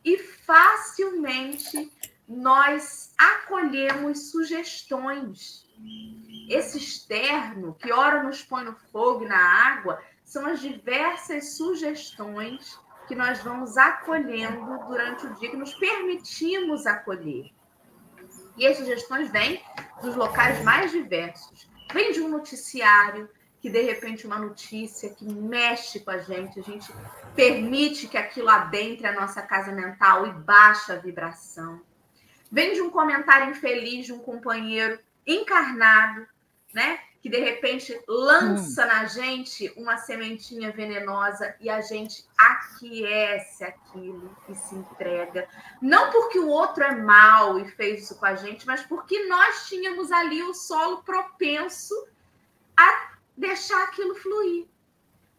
E 0.03 0.17
facilmente 0.17 1.91
nós 2.27 3.13
acolhemos 3.17 4.31
sugestões 4.31 5.65
esse 6.49 6.77
externo, 6.77 7.75
que 7.75 7.91
ora 7.91 8.23
nos 8.23 8.43
põe 8.43 8.63
no 8.63 8.75
fogo 8.91 9.23
e 9.23 9.27
na 9.27 9.37
água, 9.37 10.01
são 10.23 10.45
as 10.45 10.59
diversas 10.59 11.53
sugestões 11.53 12.79
que 13.07 13.15
nós 13.15 13.41
vamos 13.41 13.77
acolhendo 13.77 14.87
durante 14.87 15.25
o 15.25 15.33
dia, 15.35 15.49
que 15.49 15.57
nos 15.57 15.73
permitimos 15.75 16.85
acolher. 16.85 17.51
E 18.57 18.67
as 18.67 18.77
sugestões 18.77 19.29
vêm 19.31 19.61
dos 20.01 20.15
locais 20.15 20.63
mais 20.63 20.91
diversos. 20.91 21.69
Vem 21.93 22.11
de 22.11 22.21
um 22.21 22.29
noticiário, 22.29 23.29
que 23.61 23.69
de 23.69 23.81
repente 23.81 24.25
uma 24.25 24.39
notícia 24.39 25.11
que 25.11 25.23
mexe 25.23 25.99
com 25.99 26.09
a 26.09 26.17
gente, 26.17 26.59
a 26.59 26.63
gente 26.63 26.91
permite 27.35 28.07
que 28.07 28.17
aquilo 28.17 28.49
adentre 28.49 29.05
a 29.05 29.13
nossa 29.13 29.41
casa 29.43 29.71
mental 29.71 30.25
e 30.25 30.33
baixa 30.33 30.93
a 30.93 30.97
vibração. 30.97 31.79
Vem 32.51 32.73
de 32.73 32.81
um 32.81 32.89
comentário 32.89 33.51
infeliz 33.51 34.07
de 34.07 34.13
um 34.13 34.19
companheiro 34.19 34.99
encarnado, 35.25 36.27
né? 36.73 36.99
Que 37.21 37.29
de 37.29 37.37
repente 37.37 37.97
lança 38.07 38.83
hum. 38.83 38.87
na 38.87 39.05
gente 39.05 39.71
uma 39.77 39.95
sementinha 39.97 40.71
venenosa 40.71 41.55
e 41.61 41.69
a 41.69 41.81
gente 41.81 42.25
aquece 42.35 43.63
aquilo 43.63 44.35
e 44.49 44.55
se 44.55 44.73
entrega. 44.73 45.47
Não 45.79 46.09
porque 46.09 46.39
o 46.39 46.47
outro 46.47 46.83
é 46.83 46.95
mal 46.95 47.59
e 47.59 47.69
fez 47.69 48.05
isso 48.05 48.15
com 48.15 48.25
a 48.25 48.33
gente, 48.33 48.65
mas 48.65 48.81
porque 48.81 49.27
nós 49.27 49.67
tínhamos 49.67 50.11
ali 50.11 50.41
o 50.41 50.55
solo 50.55 51.03
propenso 51.03 51.93
a 52.75 53.10
deixar 53.41 53.83
aquilo 53.83 54.15
fluir. 54.15 54.67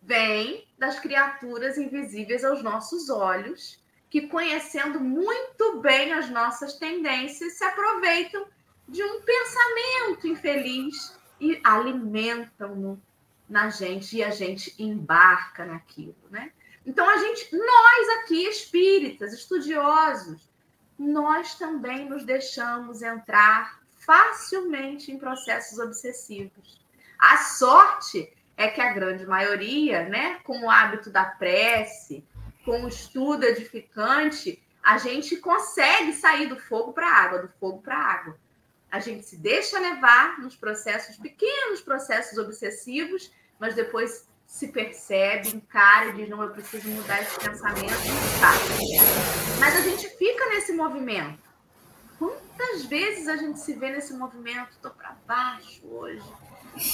Vem 0.02 0.66
das 0.76 0.98
criaturas 0.98 1.78
invisíveis 1.78 2.44
aos 2.44 2.60
nossos 2.62 3.08
olhos, 3.08 3.80
que 4.10 4.26
conhecendo 4.26 4.98
muito 5.00 5.80
bem 5.80 6.12
as 6.12 6.28
nossas 6.28 6.74
tendências, 6.74 7.54
se 7.54 7.64
aproveitam 7.64 8.44
de 8.88 9.02
um 9.02 9.22
pensamento 9.22 10.26
infeliz 10.26 11.16
e 11.40 11.60
alimentam-no 11.62 13.00
na 13.48 13.70
gente 13.70 14.16
e 14.16 14.24
a 14.24 14.30
gente 14.30 14.74
embarca 14.78 15.64
naquilo, 15.64 16.16
né? 16.30 16.52
Então 16.84 17.08
a 17.08 17.16
gente, 17.18 17.56
nós 17.56 18.08
aqui 18.18 18.44
espíritas, 18.48 19.32
estudiosos, 19.32 20.50
nós 20.98 21.54
também 21.54 22.08
nos 22.08 22.24
deixamos 22.24 23.00
entrar 23.02 23.80
facilmente 23.94 25.12
em 25.12 25.18
processos 25.18 25.78
obsessivos. 25.78 26.81
A 27.22 27.36
sorte 27.36 28.36
é 28.56 28.66
que 28.66 28.80
a 28.80 28.92
grande 28.92 29.24
maioria, 29.24 30.08
né, 30.08 30.40
com 30.42 30.64
o 30.64 30.68
hábito 30.68 31.08
da 31.08 31.24
prece, 31.24 32.26
com 32.64 32.82
o 32.82 32.88
estudo 32.88 33.44
edificante, 33.44 34.60
a 34.82 34.98
gente 34.98 35.36
consegue 35.36 36.14
sair 36.14 36.48
do 36.48 36.58
fogo 36.58 36.92
para 36.92 37.06
a 37.06 37.14
água, 37.14 37.38
do 37.42 37.48
fogo 37.60 37.80
para 37.80 37.96
a 37.96 38.12
água. 38.12 38.36
A 38.90 38.98
gente 38.98 39.24
se 39.24 39.36
deixa 39.36 39.78
levar 39.78 40.40
nos 40.40 40.56
processos, 40.56 41.16
pequenos 41.16 41.80
processos 41.80 42.36
obsessivos, 42.38 43.32
mas 43.56 43.76
depois 43.76 44.28
se 44.44 44.72
percebe, 44.72 45.50
encara 45.50 46.06
e 46.06 46.14
diz: 46.14 46.28
não, 46.28 46.42
eu 46.42 46.50
preciso 46.50 46.88
mudar 46.88 47.22
esse 47.22 47.38
pensamento 47.38 47.86
tá. 48.40 48.52
Mas 49.60 49.76
a 49.76 49.80
gente 49.80 50.08
fica 50.18 50.46
nesse 50.48 50.72
movimento. 50.72 51.40
Quantas 52.18 52.84
vezes 52.86 53.28
a 53.28 53.36
gente 53.36 53.60
se 53.60 53.74
vê 53.74 53.90
nesse 53.90 54.12
movimento? 54.12 54.72
Estou 54.72 54.90
para 54.90 55.16
baixo 55.24 55.86
hoje 55.86 56.22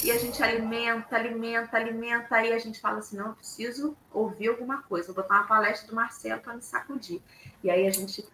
e 0.03 0.11
a 0.11 0.19
gente 0.19 0.43
alimenta, 0.43 1.15
alimenta, 1.15 1.77
alimenta, 1.77 2.35
aí 2.37 2.53
a 2.53 2.59
gente 2.59 2.81
fala 2.81 2.99
assim, 2.99 3.17
não, 3.17 3.35
preciso 3.35 3.97
ouvir 4.13 4.49
alguma 4.49 4.83
coisa, 4.83 5.13
vou 5.13 5.23
botar 5.23 5.37
uma 5.37 5.47
palestra 5.47 5.87
do 5.89 5.95
Marcelo 5.95 6.41
para 6.41 6.55
me 6.55 6.63
sacudir. 6.63 7.23
E 7.63 7.71
aí 7.71 7.87
a 7.87 7.91
gente 7.91 8.27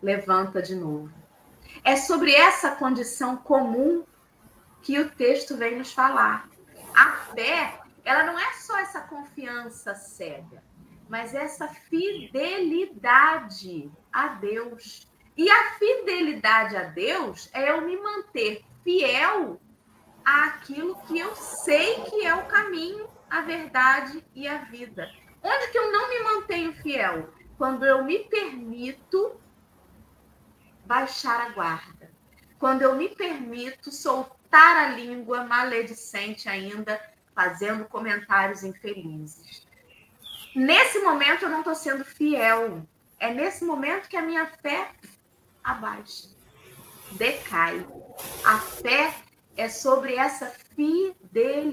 levanta 0.00 0.62
de 0.62 0.76
novo. 0.76 1.10
É 1.82 1.96
sobre 1.96 2.32
essa 2.32 2.70
condição 2.70 3.36
comum 3.36 4.04
que 4.82 4.98
o 5.00 5.10
texto 5.10 5.56
vem 5.56 5.76
nos 5.76 5.92
falar. 5.92 6.48
A 6.94 7.12
fé, 7.34 7.80
ela 8.04 8.22
não 8.24 8.38
é 8.38 8.52
só 8.54 8.78
essa 8.78 9.00
confiança 9.00 9.94
cega, 9.94 10.62
mas 11.08 11.34
essa 11.34 11.66
fidelidade 11.68 13.10
a 14.12 14.28
Deus. 14.28 15.08
E 15.36 15.50
a 15.50 15.72
fidelidade 15.72 16.76
a 16.76 16.84
Deus 16.84 17.50
é 17.52 17.72
eu 17.72 17.82
me 17.82 17.96
manter 17.96 18.64
fiel 18.84 19.60
àquilo 20.26 20.96
que 21.02 21.16
eu 21.16 21.36
sei 21.36 22.02
que 22.02 22.26
é 22.26 22.34
o 22.34 22.46
caminho, 22.46 23.08
a 23.30 23.42
verdade 23.42 24.24
e 24.34 24.48
a 24.48 24.58
vida. 24.64 25.08
Onde 25.40 25.68
que 25.68 25.78
eu 25.78 25.92
não 25.92 26.08
me 26.10 26.20
mantenho 26.24 26.74
fiel? 26.74 27.32
Quando 27.56 27.86
eu 27.86 28.04
me 28.04 28.18
permito 28.24 29.40
baixar 30.84 31.40
a 31.40 31.48
guarda. 31.50 32.10
Quando 32.58 32.82
eu 32.82 32.96
me 32.96 33.08
permito 33.08 33.92
soltar 33.92 34.76
a 34.76 34.88
língua 34.88 35.44
maledicente 35.44 36.48
ainda, 36.48 37.00
fazendo 37.34 37.84
comentários 37.84 38.64
infelizes. 38.64 39.66
Nesse 40.54 40.98
momento 41.00 41.44
eu 41.44 41.50
não 41.50 41.58
estou 41.58 41.74
sendo 41.74 42.04
fiel. 42.04 42.86
É 43.18 43.32
nesse 43.32 43.64
momento 43.64 44.08
que 44.08 44.16
a 44.16 44.22
minha 44.22 44.46
fé 44.46 44.90
abaixa, 45.62 46.28
decai. 47.12 47.86
A 48.44 48.58
fé 48.58 49.14
é 49.56 49.68
sobre 49.68 50.14
essa 50.16 50.46
fidelidade. 50.74 51.66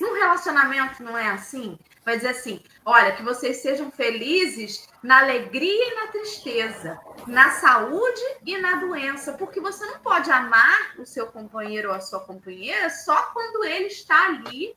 No 0.00 0.12
relacionamento 0.14 1.02
não 1.02 1.16
é 1.16 1.28
assim? 1.28 1.78
Vai 2.04 2.16
dizer 2.16 2.28
assim: 2.28 2.62
olha, 2.84 3.14
que 3.16 3.22
vocês 3.22 3.58
sejam 3.58 3.90
felizes 3.90 4.88
na 5.02 5.18
alegria 5.20 5.92
e 5.92 5.94
na 5.94 6.08
tristeza, 6.08 7.00
na 7.26 7.50
saúde 7.52 8.20
e 8.44 8.58
na 8.58 8.76
doença, 8.76 9.32
porque 9.34 9.60
você 9.60 9.86
não 9.86 10.00
pode 10.00 10.30
amar 10.30 10.94
o 10.98 11.06
seu 11.06 11.26
companheiro 11.28 11.88
ou 11.88 11.94
a 11.94 12.00
sua 12.00 12.20
companheira 12.20 12.90
só 12.90 13.30
quando 13.32 13.64
ele 13.64 13.86
está 13.86 14.26
ali, 14.26 14.76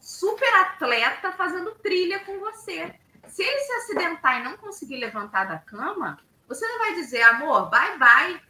super 0.00 0.52
atleta, 0.54 1.32
fazendo 1.32 1.74
trilha 1.76 2.20
com 2.20 2.38
você. 2.40 2.94
Se 3.28 3.42
ele 3.42 3.60
se 3.60 3.72
acidentar 3.72 4.40
e 4.40 4.44
não 4.44 4.56
conseguir 4.56 4.96
levantar 4.96 5.44
da 5.44 5.58
cama, 5.58 6.18
você 6.48 6.66
não 6.66 6.78
vai 6.78 6.94
dizer, 6.94 7.22
amor, 7.22 7.68
bye 7.70 7.98
bye, 7.98 8.40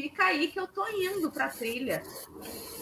fica 0.00 0.24
aí 0.24 0.48
que 0.48 0.58
eu 0.58 0.66
tô 0.66 0.86
indo 0.88 1.30
para 1.30 1.46
a 1.46 1.50
trilha. 1.50 2.02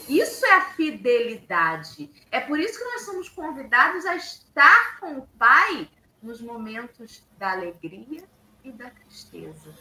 Isso 0.09 0.47
é 0.47 0.53
a 0.57 0.65
fidelidade. 0.71 2.11
É 2.31 2.41
por 2.41 2.59
isso 2.61 2.79
que 2.79 2.85
nós 2.85 3.03
somos 3.03 3.29
convidados 3.29 4.07
a 4.07 4.15
estar 4.15 5.01
com 5.01 5.19
o 5.19 5.27
Pai 5.39 5.91
nos 6.23 6.41
momentos 6.41 7.27
da 7.37 7.51
alegria 7.51 8.25
e 8.63 8.71
da 8.71 8.91
tristeza. 8.91 9.75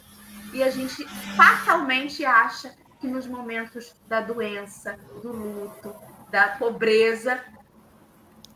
E 0.52 0.62
a 0.62 0.70
gente 0.70 1.06
fatalmente 1.36 2.24
acha 2.24 2.76
que 3.00 3.06
nos 3.06 3.26
momentos 3.26 3.94
da 4.08 4.20
doença, 4.20 4.98
do 5.22 5.30
luto, 5.30 5.94
da 6.30 6.56
pobreza, 6.56 7.44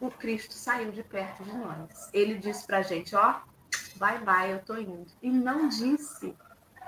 o 0.00 0.10
Cristo 0.10 0.54
saiu 0.54 0.90
de 0.90 1.04
perto 1.04 1.44
de 1.44 1.56
nós. 1.56 2.10
Ele 2.12 2.34
disse 2.34 2.66
para 2.66 2.78
a 2.78 2.82
gente: 2.82 3.14
ó, 3.14 3.40
vai, 3.96 4.18
vai, 4.18 4.52
eu 4.52 4.60
tô 4.64 4.76
indo. 4.76 5.06
E 5.22 5.30
não 5.30 5.68
disse 5.68 6.36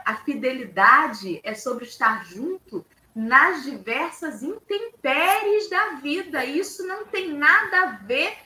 a 0.05 0.17
fidelidade 0.17 1.41
é 1.43 1.55
sobre 1.55 1.85
estar 1.85 2.25
junto 2.27 2.85
nas 3.15 3.63
diversas 3.63 4.43
intempéries 4.43 5.71
da 5.71 5.91
vida. 5.97 6.45
Isso 6.45 6.87
não 6.87 7.07
tem 7.07 7.33
nada 7.33 7.81
a 7.81 7.87
ver 7.93 8.37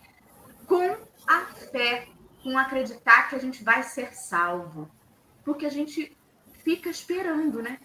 com 0.66 0.96
a 1.26 1.40
fé, 1.70 2.08
com 2.42 2.56
acreditar 2.56 3.28
que 3.28 3.36
a 3.36 3.38
gente 3.38 3.64
vai 3.64 3.82
ser 3.82 4.14
salvo. 4.14 4.90
Porque 5.44 5.64
a 5.64 5.70
gente 5.70 6.16
fica 6.62 6.90
esperando, 6.90 7.62
né? 7.62 7.80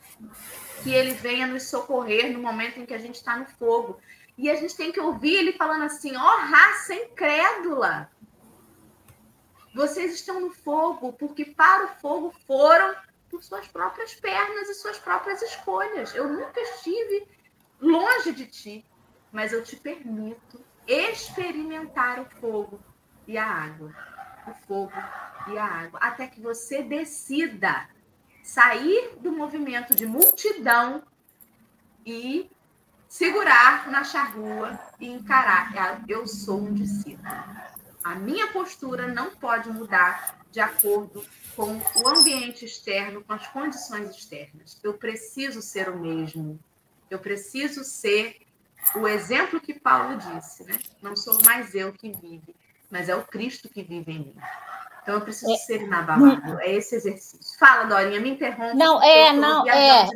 Que 0.84 0.94
ele 0.94 1.14
venha 1.14 1.48
nos 1.48 1.64
socorrer 1.64 2.32
no 2.34 2.40
momento 2.40 2.80
em 2.80 2.86
que 2.86 2.94
a 2.94 2.98
gente 2.98 3.16
está 3.16 3.38
no 3.38 3.46
fogo. 3.46 4.00
E 4.38 4.50
a 4.50 4.56
gente 4.56 4.76
tem 4.76 4.92
que 4.92 5.00
ouvir 5.00 5.36
ele 5.36 5.54
falando 5.54 5.84
assim: 5.84 6.16
ó, 6.18 6.22
oh, 6.22 6.38
raça 6.42 6.94
incrédula! 6.94 8.12
Vocês 9.74 10.14
estão 10.14 10.40
no 10.40 10.52
fogo, 10.52 11.14
porque 11.14 11.46
para 11.46 11.86
o 11.86 12.00
fogo 12.00 12.34
foram 12.46 12.94
por 13.34 13.44
suas 13.44 13.68
próprias 13.68 14.14
pernas 14.14 14.70
e 14.70 14.76
suas 14.76 15.00
próprias 15.00 15.42
escolhas. 15.42 16.14
Eu 16.14 16.28
nunca 16.28 16.62
estive 16.62 17.28
longe 17.82 18.32
de 18.32 18.46
ti, 18.46 18.86
mas 19.32 19.52
eu 19.52 19.64
te 19.64 19.76
permito 19.76 20.64
experimentar 20.86 22.20
o 22.20 22.26
fogo 22.40 22.80
e 23.28 23.36
a 23.36 23.44
água. 23.44 23.92
O 24.48 24.54
fogo 24.68 24.94
e 25.48 25.58
a 25.58 25.66
água. 25.66 26.00
Até 26.00 26.28
que 26.28 26.40
você 26.40 26.84
decida 26.84 27.90
sair 28.44 29.16
do 29.20 29.32
movimento 29.32 29.96
de 29.96 30.06
multidão 30.06 31.02
e 32.06 32.52
segurar 33.08 33.90
na 33.90 34.04
charrua 34.04 34.80
e 35.00 35.08
encarar. 35.08 36.04
Eu 36.08 36.28
sou 36.28 36.60
um 36.60 36.74
discípulo. 36.74 37.34
A 38.04 38.14
minha 38.14 38.52
postura 38.52 39.08
não 39.08 39.32
pode 39.32 39.70
mudar 39.72 40.38
de 40.52 40.60
acordo 40.60 41.26
com 41.56 41.80
o 42.04 42.08
ambiente 42.08 42.66
externo, 42.66 43.24
com 43.24 43.34
as 43.34 43.48
condições 43.48 44.10
externas. 44.10 44.80
Eu 44.84 44.94
preciso 44.94 45.62
ser 45.62 45.90
o 45.90 45.98
mesmo. 45.98 46.60
Eu 47.10 47.20
preciso 47.20 47.84
ser 47.84 48.38
o 48.96 49.08
exemplo 49.08 49.62
que 49.62 49.74
Paulo 49.74 50.18
disse, 50.18 50.64
né? 50.64 50.78
Não 51.02 51.16
sou 51.16 51.42
mais 51.44 51.74
eu 51.74 51.94
que 51.94 52.12
vive, 52.12 52.56
mas 52.90 53.08
é 53.08 53.16
o 53.16 53.24
Cristo 53.24 53.70
que 53.70 53.84
vive 53.84 54.12
em 54.12 54.20
mim. 54.20 54.36
Então 55.02 55.16
eu 55.16 55.22
preciso 55.22 55.52
é, 55.52 55.58
ser 55.58 55.82
inabalável. 55.82 56.60
É 56.60 56.74
esse 56.74 56.96
exercício. 56.96 57.60
Fala, 57.60 57.84
Dorinha, 57.84 58.20
me 58.20 58.32
interrompe. 58.32 58.76
Não, 58.76 59.04
é, 59.04 59.34
não, 59.34 59.68
é. 59.70 60.08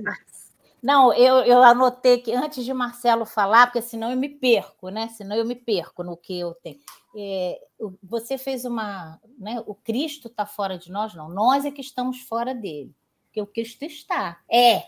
Não, 0.81 1.11
eu, 1.13 1.37
eu 1.39 1.63
anotei 1.63 2.19
que 2.19 2.31
antes 2.33 2.63
de 2.63 2.73
Marcelo 2.73 3.25
falar, 3.25 3.67
porque 3.67 3.81
senão 3.81 4.11
eu 4.11 4.17
me 4.17 4.29
perco, 4.29 4.89
né? 4.89 5.07
Senão 5.09 5.35
eu 5.35 5.45
me 5.45 5.55
perco 5.55 6.03
no 6.03 6.15
que 6.15 6.39
eu 6.39 6.53
tenho. 6.55 6.77
É, 7.15 7.59
você 8.03 8.37
fez 8.37 8.63
uma. 8.63 9.19
Né? 9.37 9.61
O 9.65 9.73
Cristo 9.73 10.27
está 10.27 10.45
fora 10.45 10.77
de 10.77 10.91
nós, 10.91 11.15
não. 11.15 11.29
Nós 11.29 11.65
é 11.65 11.71
que 11.71 11.81
estamos 11.81 12.21
fora 12.21 12.53
dele. 12.53 12.93
Porque 13.23 13.41
o 13.41 13.47
Cristo 13.47 13.83
está. 13.83 14.39
É. 14.49 14.83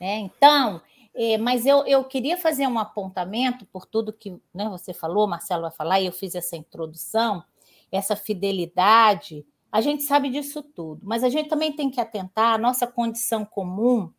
Né? 0.00 0.18
Então, 0.18 0.82
é, 1.14 1.38
mas 1.38 1.66
eu, 1.66 1.86
eu 1.86 2.02
queria 2.04 2.36
fazer 2.36 2.66
um 2.66 2.78
apontamento 2.78 3.64
por 3.66 3.86
tudo 3.86 4.12
que 4.12 4.40
né, 4.54 4.68
você 4.68 4.92
falou, 4.92 5.26
Marcelo 5.26 5.62
vai 5.62 5.70
falar, 5.70 6.00
e 6.00 6.06
eu 6.06 6.12
fiz 6.12 6.34
essa 6.34 6.56
introdução, 6.56 7.44
essa 7.90 8.16
fidelidade. 8.16 9.46
A 9.70 9.80
gente 9.80 10.02
sabe 10.02 10.30
disso 10.30 10.62
tudo, 10.62 11.00
mas 11.04 11.22
a 11.22 11.28
gente 11.28 11.48
também 11.48 11.72
tem 11.72 11.90
que 11.90 12.00
atentar 12.00 12.54
à 12.54 12.58
nossa 12.58 12.86
condição 12.86 13.44
comum 13.44 14.12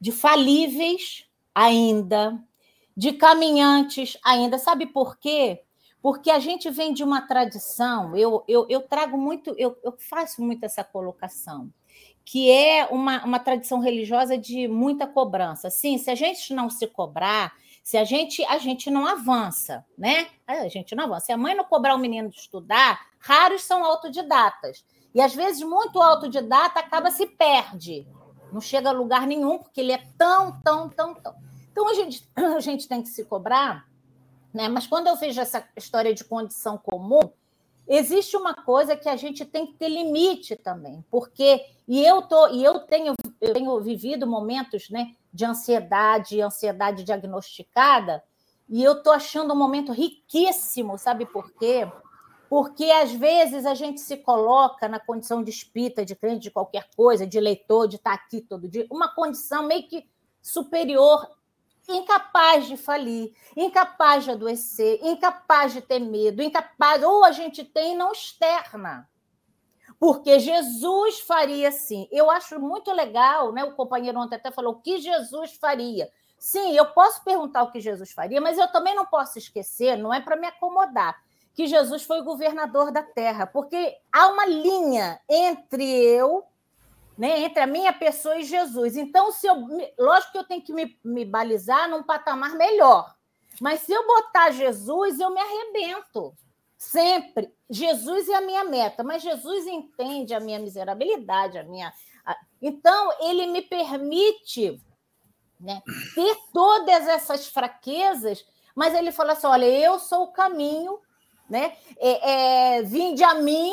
de 0.00 0.10
falíveis 0.10 1.26
ainda, 1.54 2.42
de 2.96 3.12
caminhantes 3.12 4.16
ainda. 4.24 4.58
Sabe 4.58 4.86
por 4.86 5.18
quê? 5.18 5.62
Porque 6.02 6.30
a 6.30 6.38
gente 6.38 6.70
vem 6.70 6.94
de 6.94 7.04
uma 7.04 7.20
tradição, 7.20 8.16
eu, 8.16 8.42
eu, 8.48 8.66
eu 8.70 8.80
trago 8.80 9.18
muito, 9.18 9.54
eu, 9.58 9.76
eu 9.84 9.94
faço 9.98 10.40
muito 10.42 10.64
essa 10.64 10.82
colocação, 10.82 11.70
que 12.24 12.50
é 12.50 12.86
uma, 12.86 13.22
uma 13.24 13.38
tradição 13.38 13.80
religiosa 13.80 14.38
de 14.38 14.66
muita 14.66 15.06
cobrança. 15.06 15.68
Sim, 15.68 15.98
se 15.98 16.10
a 16.10 16.14
gente 16.14 16.54
não 16.54 16.70
se 16.70 16.86
cobrar, 16.86 17.52
se 17.82 17.98
a 17.98 18.04
gente 18.04 18.42
a 18.44 18.56
gente 18.56 18.90
não 18.90 19.06
avança, 19.06 19.84
né? 19.96 20.28
A 20.46 20.68
gente 20.68 20.94
não 20.94 21.04
avança. 21.04 21.26
Se 21.26 21.32
a 21.32 21.36
mãe 21.36 21.54
não 21.54 21.64
cobrar 21.64 21.94
o 21.94 21.98
menino 21.98 22.30
de 22.30 22.38
estudar, 22.38 23.00
raros 23.18 23.62
são 23.62 23.84
autodidatas. 23.84 24.84
E 25.14 25.20
às 25.20 25.34
vezes 25.34 25.62
muito 25.62 26.00
autodidata 26.00 26.78
acaba 26.80 27.10
se 27.10 27.26
perde. 27.26 28.06
Não 28.52 28.60
chega 28.60 28.90
a 28.90 28.92
lugar 28.92 29.26
nenhum, 29.26 29.58
porque 29.58 29.80
ele 29.80 29.92
é 29.92 30.02
tão, 30.16 30.60
tão, 30.60 30.88
tão, 30.88 31.14
tão. 31.14 31.34
Então 31.70 31.88
a 31.88 31.94
gente, 31.94 32.28
a 32.34 32.60
gente 32.60 32.88
tem 32.88 33.02
que 33.02 33.08
se 33.08 33.24
cobrar 33.24 33.88
né? 34.52 34.68
Mas 34.68 34.86
quando 34.86 35.06
eu 35.06 35.16
vejo 35.16 35.40
essa 35.40 35.64
história 35.76 36.12
de 36.12 36.24
condição 36.24 36.76
comum, 36.76 37.20
existe 37.86 38.36
uma 38.36 38.54
coisa 38.54 38.96
que 38.96 39.08
a 39.08 39.16
gente 39.16 39.44
tem 39.44 39.66
que 39.66 39.74
ter 39.74 39.88
limite 39.88 40.56
também, 40.56 41.04
porque 41.10 41.64
e 41.88 42.04
eu 42.04 42.22
tô 42.22 42.48
e 42.48 42.62
eu 42.62 42.80
tenho 42.80 43.14
eu 43.40 43.52
tenho 43.52 43.80
vivido 43.80 44.26
momentos, 44.26 44.90
né, 44.90 45.14
de 45.32 45.44
ansiedade, 45.44 46.40
ansiedade 46.40 47.04
diagnosticada, 47.04 48.22
e 48.68 48.82
eu 48.82 49.02
tô 49.02 49.10
achando 49.10 49.54
um 49.54 49.56
momento 49.56 49.92
riquíssimo, 49.92 50.98
sabe 50.98 51.24
por 51.26 51.50
quê? 51.52 51.90
Porque 52.50 52.90
às 52.90 53.12
vezes 53.12 53.64
a 53.64 53.74
gente 53.74 54.00
se 54.00 54.16
coloca 54.16 54.88
na 54.88 54.98
condição 54.98 55.40
de 55.40 55.50
espírita, 55.50 56.04
de 56.04 56.16
crente, 56.16 56.42
de 56.42 56.50
qualquer 56.50 56.90
coisa, 56.96 57.24
de 57.24 57.38
leitor, 57.38 57.86
de 57.86 57.94
estar 57.94 58.12
aqui 58.12 58.40
todo 58.40 58.68
dia, 58.68 58.88
uma 58.90 59.14
condição 59.14 59.68
meio 59.68 59.86
que 59.86 60.10
superior 60.42 61.30
incapaz 61.88 62.66
de 62.66 62.76
falir, 62.76 63.32
incapaz 63.56 64.24
de 64.24 64.32
adoecer, 64.32 64.98
incapaz 65.00 65.72
de 65.72 65.80
ter 65.80 66.00
medo, 66.00 66.42
incapaz, 66.42 67.02
ou 67.04 67.24
a 67.24 67.30
gente 67.30 67.64
tem 67.64 67.92
e 67.92 67.96
não 67.96 68.10
externa. 68.10 69.08
Porque 69.98 70.40
Jesus 70.40 71.20
faria 71.20 71.68
assim. 71.68 72.08
Eu 72.10 72.30
acho 72.30 72.58
muito 72.58 72.92
legal, 72.92 73.52
né? 73.52 73.62
O 73.62 73.74
companheiro 73.74 74.18
ontem 74.18 74.34
até 74.34 74.50
falou 74.50 74.74
o 74.74 74.80
que 74.80 74.98
Jesus 74.98 75.52
faria. 75.54 76.10
Sim, 76.38 76.76
eu 76.76 76.86
posso 76.86 77.22
perguntar 77.22 77.62
o 77.62 77.70
que 77.70 77.80
Jesus 77.80 78.10
faria, 78.10 78.40
mas 78.40 78.58
eu 78.58 78.66
também 78.72 78.94
não 78.94 79.06
posso 79.06 79.38
esquecer, 79.38 79.96
não 79.96 80.12
é 80.12 80.20
para 80.20 80.36
me 80.36 80.46
acomodar, 80.46 81.20
que 81.60 81.66
Jesus 81.66 82.04
foi 82.04 82.20
o 82.20 82.24
governador 82.24 82.90
da 82.90 83.02
terra, 83.02 83.46
porque 83.46 83.94
há 84.10 84.28
uma 84.28 84.46
linha 84.46 85.20
entre 85.28 85.84
eu 85.84 86.42
né, 87.18 87.40
entre 87.40 87.60
a 87.60 87.66
minha 87.66 87.92
pessoa 87.92 88.38
e 88.38 88.44
Jesus. 88.44 88.96
Então, 88.96 89.30
se 89.30 89.46
eu, 89.46 89.56
lógico 89.98 90.32
que 90.32 90.38
eu 90.38 90.44
tenho 90.44 90.62
que 90.62 90.72
me, 90.72 90.98
me 91.04 91.22
balizar 91.22 91.86
num 91.86 92.02
patamar 92.02 92.54
melhor. 92.54 93.14
Mas 93.60 93.80
se 93.80 93.92
eu 93.92 94.06
botar 94.06 94.52
Jesus, 94.52 95.20
eu 95.20 95.28
me 95.28 95.38
arrebento. 95.38 96.34
Sempre. 96.78 97.52
Jesus 97.68 98.26
é 98.30 98.36
a 98.36 98.40
minha 98.40 98.64
meta, 98.64 99.04
mas 99.04 99.22
Jesus 99.22 99.66
entende 99.66 100.32
a 100.32 100.40
minha 100.40 100.58
miserabilidade, 100.58 101.58
a 101.58 101.64
minha. 101.64 101.92
Então, 102.62 103.12
ele 103.20 103.48
me 103.48 103.60
permite 103.60 104.82
né, 105.60 105.82
ter 106.14 106.36
todas 106.54 107.06
essas 107.06 107.48
fraquezas, 107.48 108.46
mas 108.74 108.94
ele 108.94 109.12
fala 109.12 109.32
assim: 109.32 109.46
olha, 109.46 109.66
eu 109.66 109.98
sou 109.98 110.22
o 110.22 110.32
caminho, 110.32 110.98
né? 111.50 111.76
É, 111.98 112.78
é, 112.78 112.82
vinde 112.82 113.22
a 113.22 113.34
mim 113.34 113.72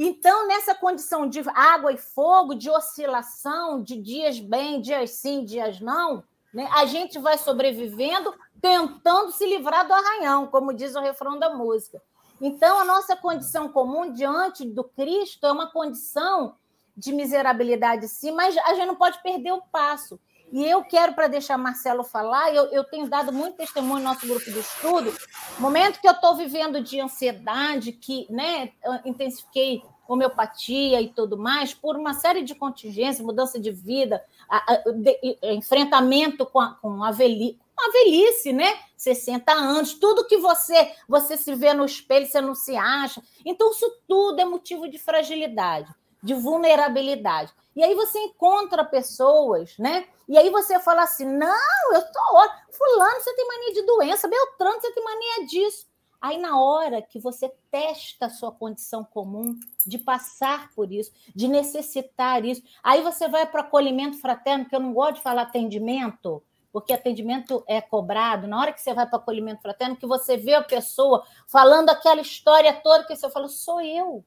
então, 0.00 0.46
nessa 0.46 0.76
condição 0.76 1.28
de 1.28 1.42
água 1.52 1.92
e 1.92 1.96
fogo, 1.98 2.54
de 2.54 2.70
oscilação, 2.70 3.82
de 3.82 4.00
dias 4.00 4.38
bem, 4.38 4.80
dias 4.80 5.10
sim, 5.10 5.44
dias 5.44 5.80
não, 5.80 6.22
né, 6.54 6.68
a 6.72 6.86
gente 6.86 7.18
vai 7.18 7.36
sobrevivendo 7.36 8.32
tentando 8.60 9.32
se 9.32 9.44
livrar 9.44 9.86
do 9.86 9.92
arranhão, 9.92 10.46
como 10.46 10.72
diz 10.72 10.94
o 10.94 11.00
refrão 11.00 11.36
da 11.36 11.52
música. 11.52 12.00
Então, 12.40 12.78
a 12.78 12.84
nossa 12.84 13.16
condição 13.16 13.68
comum 13.68 14.12
diante 14.12 14.64
do 14.64 14.84
Cristo 14.84 15.44
é 15.44 15.50
uma 15.50 15.66
condição 15.66 16.54
de 16.96 17.12
miserabilidade, 17.12 18.06
sim, 18.06 18.30
mas 18.30 18.56
a 18.56 18.74
gente 18.74 18.86
não 18.86 18.96
pode 18.96 19.20
perder 19.20 19.52
o 19.52 19.62
passo. 19.62 20.20
E 20.50 20.64
eu 20.64 20.82
quero, 20.82 21.12
para 21.12 21.28
deixar 21.28 21.58
Marcelo 21.58 22.02
falar, 22.02 22.54
eu, 22.54 22.66
eu 22.66 22.84
tenho 22.84 23.08
dado 23.08 23.32
muito 23.32 23.56
testemunho 23.56 23.98
no 24.02 24.08
nosso 24.08 24.26
grupo 24.26 24.50
de 24.50 24.58
estudo, 24.58 25.12
momento 25.58 26.00
que 26.00 26.08
eu 26.08 26.12
estou 26.12 26.36
vivendo 26.36 26.82
de 26.82 27.00
ansiedade, 27.00 27.92
que 27.92 28.26
né, 28.30 28.72
intensifiquei 29.04 29.82
homeopatia 30.08 31.02
e 31.02 31.08
tudo 31.08 31.36
mais, 31.36 31.74
por 31.74 31.96
uma 31.96 32.14
série 32.14 32.42
de 32.42 32.54
contingências, 32.54 33.24
mudança 33.24 33.60
de 33.60 33.70
vida, 33.70 34.24
a, 34.48 34.72
a, 34.72 34.76
de, 34.90 35.38
enfrentamento 35.42 36.46
com 36.46 36.60
a, 36.60 36.74
com 36.80 37.04
a 37.04 37.10
velhice, 37.10 37.58
a 37.78 37.90
velhice, 37.92 38.52
né? 38.52 38.78
60 38.96 39.52
anos, 39.52 39.94
tudo 39.94 40.26
que 40.26 40.38
você 40.38 40.92
você 41.06 41.36
se 41.36 41.54
vê 41.54 41.72
no 41.72 41.84
espelho, 41.84 42.26
você 42.26 42.40
não 42.40 42.54
se 42.54 42.76
acha. 42.76 43.22
Então, 43.44 43.70
isso 43.70 43.88
tudo 44.08 44.40
é 44.40 44.44
motivo 44.44 44.88
de 44.88 44.98
fragilidade, 44.98 45.94
de 46.20 46.34
vulnerabilidade. 46.34 47.52
E 47.76 47.84
aí 47.84 47.94
você 47.94 48.18
encontra 48.18 48.84
pessoas, 48.84 49.76
né? 49.78 50.06
E 50.28 50.36
aí 50.36 50.50
você 50.50 50.78
fala 50.78 51.02
assim: 51.02 51.24
não, 51.24 51.92
eu 51.92 52.02
tô 52.12 52.20
ótimo. 52.36 52.60
Fulano, 52.70 53.20
você 53.20 53.34
tem 53.34 53.48
mania 53.48 53.72
de 53.72 53.82
doença, 53.82 54.28
Beltrano, 54.28 54.80
você 54.80 54.92
tem 54.92 55.02
mania 55.02 55.46
disso. 55.46 55.88
Aí, 56.20 56.36
na 56.36 56.60
hora 56.60 57.00
que 57.00 57.20
você 57.20 57.48
testa 57.70 58.26
a 58.26 58.30
sua 58.30 58.50
condição 58.50 59.04
comum, 59.04 59.58
de 59.86 59.98
passar 59.98 60.68
por 60.74 60.92
isso, 60.92 61.12
de 61.34 61.46
necessitar 61.46 62.44
isso, 62.44 62.60
aí 62.82 63.02
você 63.02 63.28
vai 63.28 63.46
para 63.46 63.62
o 63.62 63.64
acolhimento 63.64 64.20
fraterno, 64.20 64.64
que 64.64 64.74
eu 64.74 64.80
não 64.80 64.92
gosto 64.92 65.16
de 65.16 65.22
falar 65.22 65.42
atendimento, 65.42 66.42
porque 66.72 66.92
atendimento 66.92 67.62
é 67.68 67.80
cobrado. 67.80 68.48
Na 68.48 68.60
hora 68.60 68.72
que 68.72 68.80
você 68.80 68.92
vai 68.92 69.06
para 69.06 69.16
o 69.16 69.20
acolhimento 69.20 69.62
fraterno, 69.62 69.96
que 69.96 70.06
você 70.06 70.36
vê 70.36 70.54
a 70.54 70.62
pessoa 70.62 71.24
falando 71.46 71.88
aquela 71.88 72.20
história 72.20 72.74
toda, 72.74 73.04
que 73.04 73.14
você 73.14 73.30
fala, 73.30 73.48
sou 73.48 73.80
eu. 73.80 74.24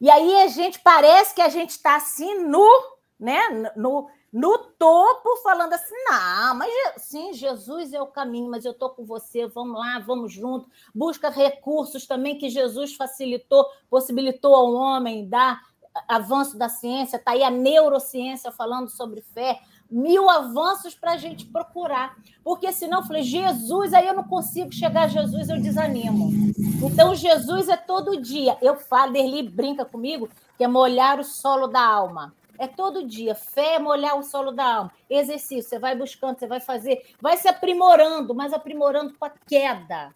E 0.00 0.08
aí 0.08 0.36
a 0.42 0.46
gente 0.46 0.78
parece 0.80 1.34
que 1.34 1.42
a 1.42 1.48
gente 1.48 1.70
está 1.70 1.96
assim 1.96 2.44
no, 2.44 2.96
né, 3.18 3.72
no, 3.74 4.08
no 4.34 4.58
topo, 4.58 5.36
falando 5.44 5.74
assim: 5.74 5.94
não, 6.10 6.56
mas 6.56 6.72
sim, 6.96 7.32
Jesus 7.32 7.92
é 7.92 8.02
o 8.02 8.08
caminho, 8.08 8.50
mas 8.50 8.64
eu 8.64 8.72
estou 8.72 8.90
com 8.90 9.04
você, 9.04 9.46
vamos 9.46 9.78
lá, 9.78 10.00
vamos 10.00 10.32
junto. 10.32 10.68
Busca 10.92 11.30
recursos 11.30 12.04
também 12.04 12.36
que 12.36 12.50
Jesus 12.50 12.96
facilitou, 12.96 13.64
possibilitou 13.88 14.56
ao 14.56 14.72
homem 14.74 15.28
dar 15.28 15.62
avanço 16.08 16.58
da 16.58 16.68
ciência, 16.68 17.16
está 17.16 17.30
aí 17.30 17.44
a 17.44 17.50
neurociência 17.50 18.50
falando 18.50 18.88
sobre 18.88 19.20
fé, 19.20 19.60
mil 19.88 20.28
avanços 20.28 20.96
para 20.96 21.12
a 21.12 21.16
gente 21.16 21.46
procurar. 21.46 22.16
Porque 22.42 22.72
senão 22.72 23.02
eu 23.02 23.06
falei, 23.06 23.22
Jesus, 23.22 23.94
aí 23.94 24.08
eu 24.08 24.14
não 24.14 24.24
consigo 24.24 24.74
chegar 24.74 25.04
a 25.04 25.08
Jesus, 25.08 25.48
eu 25.48 25.60
desanimo. 25.60 26.32
Então, 26.82 27.14
Jesus 27.14 27.68
é 27.68 27.76
todo 27.76 28.20
dia. 28.20 28.58
Eu 28.60 28.74
falo, 28.74 29.12
Derli 29.12 29.48
brinca 29.48 29.84
comigo, 29.84 30.28
que 30.58 30.64
é 30.64 30.68
molhar 30.68 31.20
o 31.20 31.24
solo 31.24 31.68
da 31.68 31.80
alma. 31.80 32.34
É 32.58 32.66
todo 32.66 33.06
dia. 33.06 33.34
Fé 33.34 33.74
é 33.74 33.78
molhar 33.78 34.18
o 34.18 34.22
solo 34.22 34.52
da 34.52 34.64
alma. 34.64 34.92
Exercício, 35.08 35.68
você 35.68 35.78
vai 35.78 35.96
buscando, 35.96 36.38
você 36.38 36.46
vai 36.46 36.60
fazer, 36.60 37.02
vai 37.20 37.36
se 37.36 37.48
aprimorando, 37.48 38.34
mas 38.34 38.52
aprimorando 38.52 39.14
com 39.18 39.24
a 39.24 39.30
queda. 39.30 40.14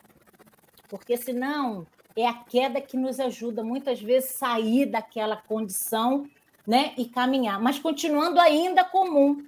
Porque 0.88 1.16
senão 1.16 1.86
é 2.16 2.26
a 2.26 2.34
queda 2.34 2.80
que 2.80 2.96
nos 2.96 3.20
ajuda 3.20 3.62
muitas 3.62 4.00
vezes 4.00 4.30
sair 4.30 4.86
daquela 4.86 5.36
condição 5.36 6.26
né, 6.66 6.92
e 6.98 7.06
caminhar, 7.06 7.60
mas 7.60 7.78
continuando 7.78 8.38
ainda 8.38 8.84
comum 8.84 9.42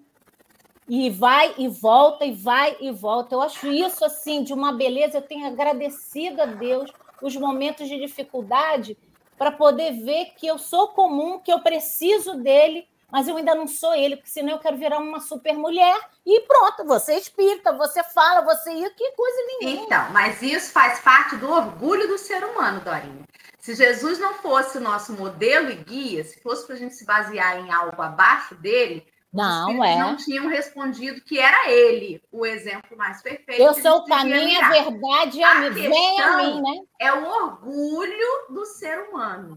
e 0.88 1.08
vai 1.08 1.54
e 1.56 1.68
volta, 1.68 2.24
e 2.24 2.32
vai 2.32 2.76
e 2.80 2.90
volta. 2.90 3.34
Eu 3.34 3.42
acho 3.42 3.68
isso 3.68 4.04
assim 4.04 4.42
de 4.42 4.52
uma 4.52 4.72
beleza. 4.72 5.18
Eu 5.18 5.22
tenho 5.22 5.46
agradecido 5.46 6.42
a 6.42 6.46
Deus 6.46 6.90
os 7.22 7.36
momentos 7.36 7.88
de 7.88 7.96
dificuldade 7.96 8.96
para 9.40 9.52
poder 9.52 9.92
ver 10.04 10.34
que 10.36 10.46
eu 10.46 10.58
sou 10.58 10.88
comum, 10.88 11.38
que 11.38 11.50
eu 11.50 11.60
preciso 11.60 12.34
dele, 12.34 12.86
mas 13.10 13.26
eu 13.26 13.38
ainda 13.38 13.54
não 13.54 13.66
sou 13.66 13.94
ele, 13.94 14.16
porque 14.16 14.28
senão 14.28 14.50
eu 14.52 14.58
quero 14.58 14.76
virar 14.76 14.98
uma 14.98 15.18
super 15.18 15.54
mulher 15.54 15.98
e 16.26 16.42
pronto, 16.42 16.84
você 16.84 17.14
espírita, 17.14 17.72
você 17.72 18.04
fala, 18.04 18.42
você 18.42 18.70
isso, 18.70 18.94
que 18.94 19.12
coisa 19.12 19.38
nenhuma. 19.46 19.86
Então, 19.86 20.10
mas 20.10 20.42
isso 20.42 20.70
faz 20.70 21.00
parte 21.00 21.36
do 21.36 21.50
orgulho 21.50 22.06
do 22.06 22.18
ser 22.18 22.44
humano, 22.44 22.82
Dorinha. 22.82 23.24
Se 23.58 23.74
Jesus 23.74 24.18
não 24.18 24.34
fosse 24.34 24.76
o 24.76 24.80
nosso 24.82 25.14
modelo 25.14 25.70
e 25.70 25.76
guia, 25.76 26.22
se 26.22 26.38
fosse 26.42 26.66
para 26.66 26.74
a 26.74 26.78
gente 26.78 26.94
se 26.94 27.06
basear 27.06 27.60
em 27.60 27.72
algo 27.72 28.02
abaixo 28.02 28.54
dele, 28.56 29.06
Não, 29.32 29.84
é. 29.84 29.96
Não 29.96 30.16
tinham 30.16 30.48
respondido 30.48 31.20
que 31.20 31.38
era 31.38 31.70
ele 31.70 32.20
o 32.32 32.44
exemplo 32.44 32.96
mais 32.96 33.22
perfeito. 33.22 33.62
Eu 33.62 33.74
sou 33.74 33.98
o 33.98 34.04
caminho, 34.04 34.60
a 34.60 34.68
verdade 34.68 35.38
e 35.38 35.44
a, 35.44 35.52
a 35.52 35.70
Vem 35.70 36.20
a 36.20 36.36
mim, 36.36 36.60
né? 36.60 36.82
É 36.98 37.12
o 37.12 37.24
orgulho 37.24 38.46
do 38.50 38.64
ser 38.66 38.98
humano. 39.08 39.56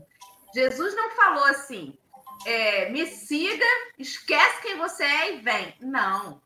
Jesus 0.54 0.96
não 0.96 1.10
falou 1.12 1.46
assim: 1.46 1.98
é, 2.46 2.90
me 2.90 3.08
siga, 3.08 3.66
esquece 3.98 4.62
quem 4.62 4.78
você 4.78 5.04
é 5.04 5.34
e 5.34 5.42
vem. 5.42 5.76
Não. 5.82 6.42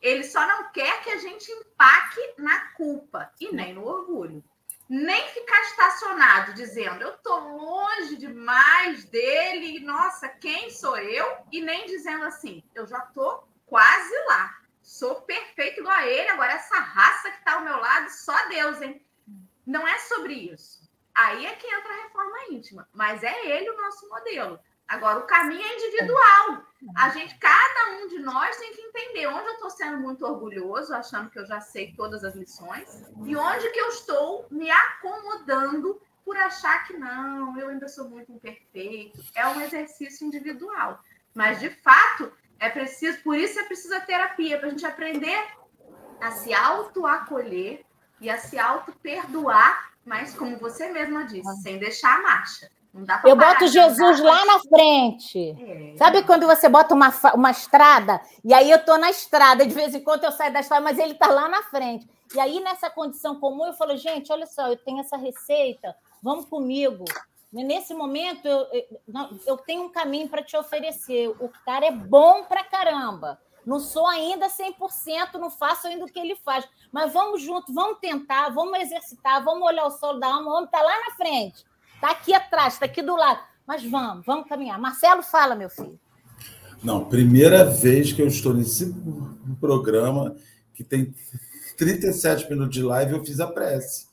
Ele 0.00 0.22
só 0.22 0.46
não 0.46 0.70
quer 0.70 1.02
que 1.02 1.10
a 1.10 1.18
gente 1.18 1.50
empaque 1.50 2.20
na 2.38 2.72
culpa 2.76 3.32
e 3.40 3.52
nem 3.52 3.74
no 3.74 3.84
orgulho. 3.84 4.44
Nem 4.88 5.28
ficar 5.28 5.60
estacionado 5.62 6.54
dizendo 6.54 7.02
eu 7.02 7.16
tô 7.18 7.38
longe 7.38 8.16
demais 8.16 9.04
dele, 9.04 9.80
nossa, 9.80 10.28
quem 10.28 10.70
sou 10.70 10.96
eu? 10.96 11.44
E 11.52 11.60
nem 11.60 11.84
dizendo 11.86 12.24
assim, 12.24 12.64
eu 12.74 12.86
já 12.86 13.00
tô 13.00 13.44
quase 13.66 14.14
lá. 14.26 14.58
Sou 14.80 15.20
perfeito 15.22 15.80
igual 15.80 15.94
a 15.94 16.06
ele, 16.06 16.30
agora 16.30 16.54
essa 16.54 16.78
raça 16.78 17.30
que 17.30 17.44
tá 17.44 17.54
ao 17.54 17.64
meu 17.64 17.76
lado, 17.76 18.08
só 18.08 18.48
Deus, 18.48 18.80
hein? 18.80 19.04
Não 19.66 19.86
é 19.86 19.98
sobre 19.98 20.32
isso. 20.32 20.88
Aí 21.14 21.44
é 21.44 21.54
que 21.56 21.66
entra 21.66 21.92
a 21.92 22.02
reforma 22.04 22.38
íntima, 22.50 22.88
mas 22.94 23.22
é 23.22 23.46
ele 23.46 23.68
o 23.68 23.76
nosso 23.76 24.08
modelo. 24.08 24.58
Agora, 24.88 25.18
o 25.18 25.26
caminho 25.26 25.62
é 25.62 25.74
individual. 25.74 26.62
A 26.96 27.10
gente, 27.10 27.36
cada 27.38 27.98
um 27.98 28.08
de 28.08 28.18
nós 28.20 28.56
tem 28.56 28.72
que 28.72 28.80
entender 28.80 29.26
onde 29.26 29.46
eu 29.46 29.54
estou 29.54 29.70
sendo 29.70 29.98
muito 29.98 30.24
orgulhoso, 30.24 30.94
achando 30.94 31.28
que 31.28 31.38
eu 31.38 31.44
já 31.44 31.60
sei 31.60 31.92
todas 31.94 32.24
as 32.24 32.34
lições, 32.34 33.04
e 33.24 33.36
onde 33.36 33.70
que 33.70 33.78
eu 33.78 33.88
estou 33.88 34.46
me 34.50 34.70
acomodando 34.70 36.00
por 36.24 36.36
achar 36.36 36.86
que 36.86 36.96
não, 36.96 37.58
eu 37.58 37.68
ainda 37.68 37.86
sou 37.86 38.08
muito 38.08 38.32
imperfeito. 38.32 39.20
É 39.34 39.46
um 39.46 39.60
exercício 39.60 40.26
individual. 40.26 40.98
Mas, 41.34 41.60
de 41.60 41.68
fato, 41.68 42.32
é 42.58 42.70
preciso, 42.70 43.22
por 43.22 43.36
isso 43.36 43.60
é 43.60 43.64
preciso 43.64 43.94
a 43.94 44.00
terapia, 44.00 44.58
para 44.58 44.68
a 44.68 44.70
gente 44.70 44.86
aprender 44.86 45.38
a 46.20 46.30
se 46.30 46.54
auto-acolher 46.54 47.84
e 48.20 48.30
a 48.30 48.38
se 48.38 48.58
auto-perdoar, 48.58 49.92
mas, 50.04 50.34
como 50.34 50.58
você 50.58 50.88
mesma 50.90 51.24
disse, 51.24 51.62
sem 51.62 51.78
deixar 51.78 52.18
a 52.18 52.22
marcha 52.22 52.70
eu 53.24 53.36
boto 53.36 53.66
Jesus 53.66 54.20
lá 54.20 54.44
na 54.44 54.60
frente. 54.60 55.50
É. 55.50 55.96
Sabe 55.96 56.22
quando 56.24 56.46
você 56.46 56.68
bota 56.68 56.94
uma, 56.94 57.12
uma 57.34 57.50
estrada, 57.50 58.20
e 58.44 58.52
aí 58.52 58.70
eu 58.70 58.78
estou 58.78 58.98
na 58.98 59.10
estrada, 59.10 59.66
de 59.66 59.74
vez 59.74 59.94
em 59.94 60.00
quando 60.00 60.24
eu 60.24 60.32
saio 60.32 60.52
da 60.52 60.60
estrada, 60.60 60.82
mas 60.82 60.98
ele 60.98 61.12
está 61.12 61.28
lá 61.28 61.48
na 61.48 61.62
frente. 61.64 62.08
E 62.34 62.40
aí, 62.40 62.60
nessa 62.60 62.90
condição 62.90 63.40
comum, 63.40 63.66
eu 63.66 63.72
falo, 63.72 63.96
gente, 63.96 64.30
olha 64.30 64.46
só, 64.46 64.68
eu 64.68 64.76
tenho 64.76 65.00
essa 65.00 65.16
receita, 65.16 65.96
vamos 66.22 66.44
comigo. 66.44 67.04
Nesse 67.50 67.94
momento, 67.94 68.46
eu, 68.46 68.66
eu 69.46 69.56
tenho 69.56 69.84
um 69.84 69.88
caminho 69.88 70.28
para 70.28 70.42
te 70.42 70.54
oferecer. 70.54 71.28
O 71.40 71.50
cara 71.64 71.86
é 71.86 71.90
bom 71.90 72.44
pra 72.44 72.62
caramba. 72.62 73.40
Não 73.64 73.80
sou 73.80 74.06
ainda 74.06 74.48
100%, 74.48 75.34
não 75.34 75.50
faço 75.50 75.86
ainda 75.86 76.04
o 76.04 76.08
que 76.08 76.18
ele 76.18 76.36
faz. 76.36 76.68
Mas 76.92 77.12
vamos 77.12 77.42
junto, 77.42 77.72
vamos 77.72 77.98
tentar, 77.98 78.50
vamos 78.50 78.78
exercitar, 78.78 79.42
vamos 79.42 79.66
olhar 79.66 79.86
o 79.86 79.90
solo 79.90 80.18
da 80.18 80.26
alma, 80.26 80.50
vamos 80.50 80.66
estar 80.66 80.78
tá 80.78 80.84
lá 80.84 81.00
na 81.06 81.14
frente. 81.16 81.64
Está 81.98 82.12
aqui 82.12 82.32
atrás, 82.32 82.74
está 82.74 82.86
aqui 82.86 83.02
do 83.02 83.16
lado. 83.16 83.40
Mas 83.66 83.82
vamos, 83.84 84.24
vamos 84.24 84.48
caminhar. 84.48 84.78
Marcelo, 84.78 85.20
fala, 85.20 85.56
meu 85.56 85.68
filho. 85.68 85.98
Não, 86.82 87.04
primeira 87.04 87.64
vez 87.64 88.12
que 88.12 88.22
eu 88.22 88.28
estou 88.28 88.54
nesse 88.54 88.94
programa 89.60 90.36
que 90.72 90.84
tem 90.84 91.12
37 91.76 92.48
minutos 92.48 92.74
de 92.74 92.82
live, 92.82 93.14
eu 93.14 93.24
fiz 93.24 93.40
a 93.40 93.48
prece. 93.48 94.06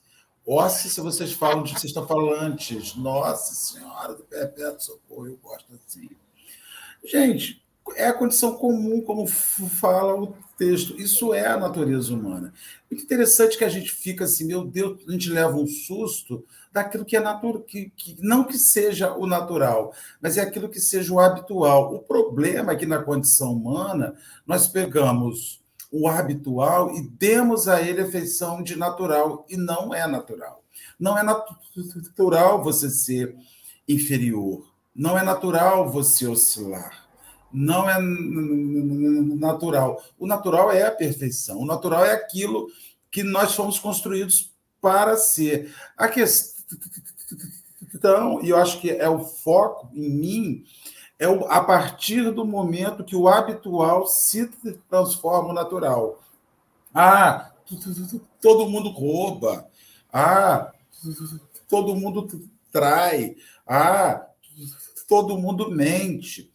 Nossa, 0.44 0.88
se 0.88 1.00
vocês 1.00 1.32
falam 1.32 1.62
de 1.62 1.70
vocês 1.70 1.84
estão 1.84 2.06
falando 2.06 2.40
antes. 2.40 2.96
Nossa 2.96 3.54
Senhora 3.54 4.14
do 4.14 4.24
Perpétuo 4.24 4.80
Socorro, 4.80 5.28
eu 5.28 5.36
gosto 5.36 5.66
assim. 5.86 6.10
Gente, 7.04 7.64
é 7.94 8.06
a 8.06 8.12
condição 8.12 8.54
comum, 8.54 9.00
como 9.00 9.26
fala 9.26 10.20
o 10.20 10.34
texto. 10.56 10.98
Isso 11.00 11.32
é 11.32 11.46
a 11.46 11.56
natureza 11.56 12.12
humana. 12.12 12.52
Muito 12.90 13.04
interessante 13.04 13.56
que 13.56 13.64
a 13.64 13.68
gente 13.68 13.92
fica 13.92 14.24
assim, 14.24 14.46
meu 14.46 14.64
Deus, 14.64 14.98
a 15.06 15.12
gente 15.12 15.30
leva 15.30 15.56
um 15.56 15.66
susto 15.66 16.44
daquilo 16.72 17.04
que 17.04 17.16
é 17.16 17.20
natural, 17.20 17.62
que, 17.62 17.90
que, 17.96 18.16
não 18.20 18.44
que 18.44 18.58
seja 18.58 19.14
o 19.14 19.26
natural, 19.26 19.94
mas 20.20 20.36
é 20.36 20.42
aquilo 20.42 20.68
que 20.68 20.80
seja 20.80 21.12
o 21.12 21.20
habitual. 21.20 21.94
O 21.94 22.00
problema 22.00 22.72
é 22.72 22.76
que 22.76 22.86
na 22.86 23.02
condição 23.02 23.52
humana 23.52 24.14
nós 24.46 24.66
pegamos 24.66 25.62
o 25.90 26.08
habitual 26.08 26.92
e 26.94 27.00
demos 27.00 27.68
a 27.68 27.80
ele 27.80 28.02
a 28.02 28.10
feição 28.10 28.62
de 28.62 28.76
natural, 28.76 29.46
e 29.48 29.56
não 29.56 29.94
é 29.94 30.06
natural. 30.06 30.62
Não 30.98 31.16
é 31.16 31.22
natural 31.22 32.62
você 32.62 32.90
ser 32.90 33.34
inferior, 33.88 34.66
não 34.94 35.16
é 35.16 35.22
natural 35.22 35.90
você 35.90 36.26
oscilar 36.26 37.05
não 37.52 37.88
é 37.88 38.00
natural. 38.00 40.02
O 40.18 40.26
natural 40.26 40.72
é 40.72 40.82
a 40.82 40.90
perfeição. 40.90 41.58
O 41.58 41.66
natural 41.66 42.04
é 42.04 42.12
aquilo 42.12 42.66
que 43.10 43.22
nós 43.22 43.54
fomos 43.54 43.78
construídos 43.78 44.50
para 44.80 45.16
ser. 45.16 45.72
A 45.96 46.08
questão, 46.08 46.56
e 48.42 48.50
eu 48.50 48.56
acho 48.56 48.80
que 48.80 48.90
é 48.90 49.08
o 49.08 49.20
foco 49.20 49.88
em 49.94 50.10
mim, 50.10 50.64
é 51.18 51.28
o, 51.28 51.46
a 51.46 51.62
partir 51.62 52.30
do 52.30 52.44
momento 52.44 53.04
que 53.04 53.16
o 53.16 53.28
habitual 53.28 54.06
se 54.06 54.46
transforma 54.88 55.48
no 55.48 55.54
natural. 55.54 56.22
Ah, 56.92 57.52
todo 58.40 58.68
mundo 58.68 58.90
rouba. 58.90 59.66
Ah, 60.12 60.72
todo 61.68 61.96
mundo 61.96 62.28
trai. 62.70 63.36
Ah, 63.66 64.26
todo 65.08 65.38
mundo 65.38 65.70
mente. 65.70 66.52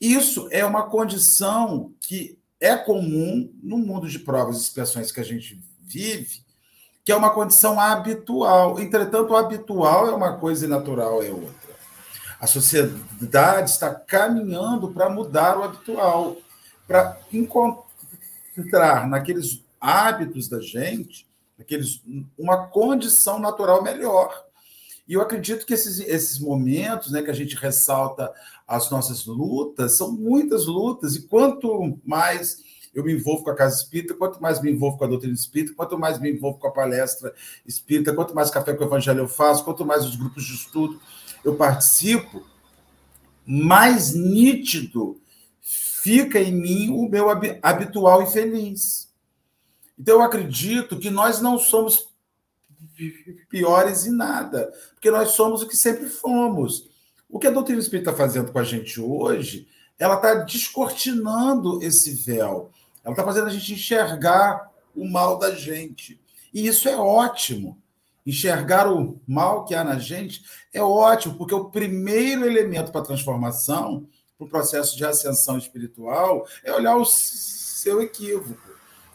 Isso 0.00 0.48
é 0.50 0.64
uma 0.64 0.84
condição 0.84 1.92
que 2.00 2.38
é 2.58 2.76
comum 2.76 3.52
no 3.62 3.78
mundo 3.78 4.08
de 4.08 4.18
provas 4.18 4.56
e 4.56 4.60
expiações 4.60 5.12
que 5.12 5.20
a 5.20 5.24
gente 5.24 5.60
vive, 5.80 6.42
que 7.04 7.12
é 7.12 7.16
uma 7.16 7.30
condição 7.30 7.78
habitual. 7.78 8.78
Entretanto, 8.78 9.36
habitual 9.36 10.08
é 10.08 10.14
uma 10.14 10.38
coisa 10.38 10.64
e 10.64 10.68
natural 10.68 11.22
é 11.22 11.30
outra. 11.30 11.70
A 12.40 12.46
sociedade 12.46 13.70
está 13.70 13.94
caminhando 13.94 14.90
para 14.92 15.10
mudar 15.10 15.58
o 15.58 15.62
habitual, 15.62 16.36
para 16.86 17.18
encontrar 17.30 19.06
naqueles 19.06 19.62
hábitos 19.78 20.48
da 20.48 20.60
gente, 20.60 21.28
naqueles, 21.58 22.02
uma 22.38 22.68
condição 22.68 23.38
natural 23.38 23.82
melhor. 23.82 24.46
E 25.10 25.14
eu 25.14 25.20
acredito 25.20 25.66
que 25.66 25.74
esses, 25.74 25.98
esses 25.98 26.38
momentos 26.38 27.10
né, 27.10 27.20
que 27.20 27.32
a 27.32 27.34
gente 27.34 27.56
ressalta 27.56 28.32
as 28.64 28.92
nossas 28.92 29.26
lutas, 29.26 29.96
são 29.96 30.12
muitas 30.12 30.66
lutas, 30.66 31.16
e 31.16 31.22
quanto 31.22 31.98
mais 32.04 32.62
eu 32.94 33.02
me 33.02 33.14
envolvo 33.14 33.42
com 33.42 33.50
a 33.50 33.56
casa 33.56 33.74
espírita, 33.74 34.14
quanto 34.14 34.40
mais 34.40 34.62
me 34.62 34.70
envolvo 34.70 34.96
com 34.96 35.04
a 35.04 35.08
doutrina 35.08 35.34
espírita, 35.34 35.74
quanto 35.74 35.98
mais 35.98 36.20
me 36.20 36.30
envolvo 36.30 36.60
com 36.60 36.68
a 36.68 36.70
palestra 36.70 37.34
espírita, 37.66 38.14
quanto 38.14 38.36
mais 38.36 38.52
café 38.52 38.72
com 38.72 38.84
o 38.84 38.86
evangelho 38.86 39.18
eu 39.18 39.28
faço, 39.28 39.64
quanto 39.64 39.84
mais 39.84 40.06
os 40.06 40.14
grupos 40.14 40.44
de 40.44 40.54
estudo 40.54 41.00
eu 41.44 41.56
participo, 41.56 42.46
mais 43.44 44.14
nítido 44.14 45.20
fica 45.60 46.38
em 46.38 46.52
mim 46.52 46.90
o 46.90 47.08
meu 47.08 47.26
habitual 47.62 48.22
infeliz. 48.22 49.12
Então 49.98 50.18
eu 50.18 50.22
acredito 50.22 51.00
que 51.00 51.10
nós 51.10 51.40
não 51.40 51.58
somos 51.58 52.09
piores 53.48 54.06
em 54.06 54.12
nada, 54.12 54.72
porque 54.92 55.10
nós 55.10 55.30
somos 55.30 55.62
o 55.62 55.68
que 55.68 55.76
sempre 55.76 56.06
fomos. 56.08 56.88
O 57.28 57.38
que 57.38 57.46
a 57.46 57.50
doutrina 57.50 57.80
espírita 57.80 58.10
está 58.10 58.22
fazendo 58.22 58.52
com 58.52 58.58
a 58.58 58.64
gente 58.64 59.00
hoje, 59.00 59.68
ela 59.98 60.16
está 60.16 60.34
descortinando 60.34 61.82
esse 61.82 62.12
véu. 62.14 62.70
Ela 63.04 63.12
está 63.12 63.24
fazendo 63.24 63.46
a 63.46 63.50
gente 63.50 63.74
enxergar 63.74 64.70
o 64.94 65.08
mal 65.08 65.38
da 65.38 65.54
gente. 65.54 66.20
E 66.52 66.66
isso 66.66 66.88
é 66.88 66.96
ótimo. 66.96 67.78
Enxergar 68.26 68.90
o 68.90 69.20
mal 69.26 69.64
que 69.64 69.74
há 69.74 69.82
na 69.82 69.98
gente 69.98 70.44
é 70.72 70.82
ótimo, 70.82 71.36
porque 71.36 71.54
o 71.54 71.66
primeiro 71.66 72.44
elemento 72.44 72.92
para 72.92 73.00
a 73.00 73.04
transformação, 73.04 74.06
para 74.36 74.46
o 74.46 74.50
processo 74.50 74.96
de 74.96 75.04
ascensão 75.04 75.56
espiritual, 75.56 76.46
é 76.62 76.72
olhar 76.72 76.96
o 76.96 77.04
seu 77.04 78.02
equívoco 78.02 78.69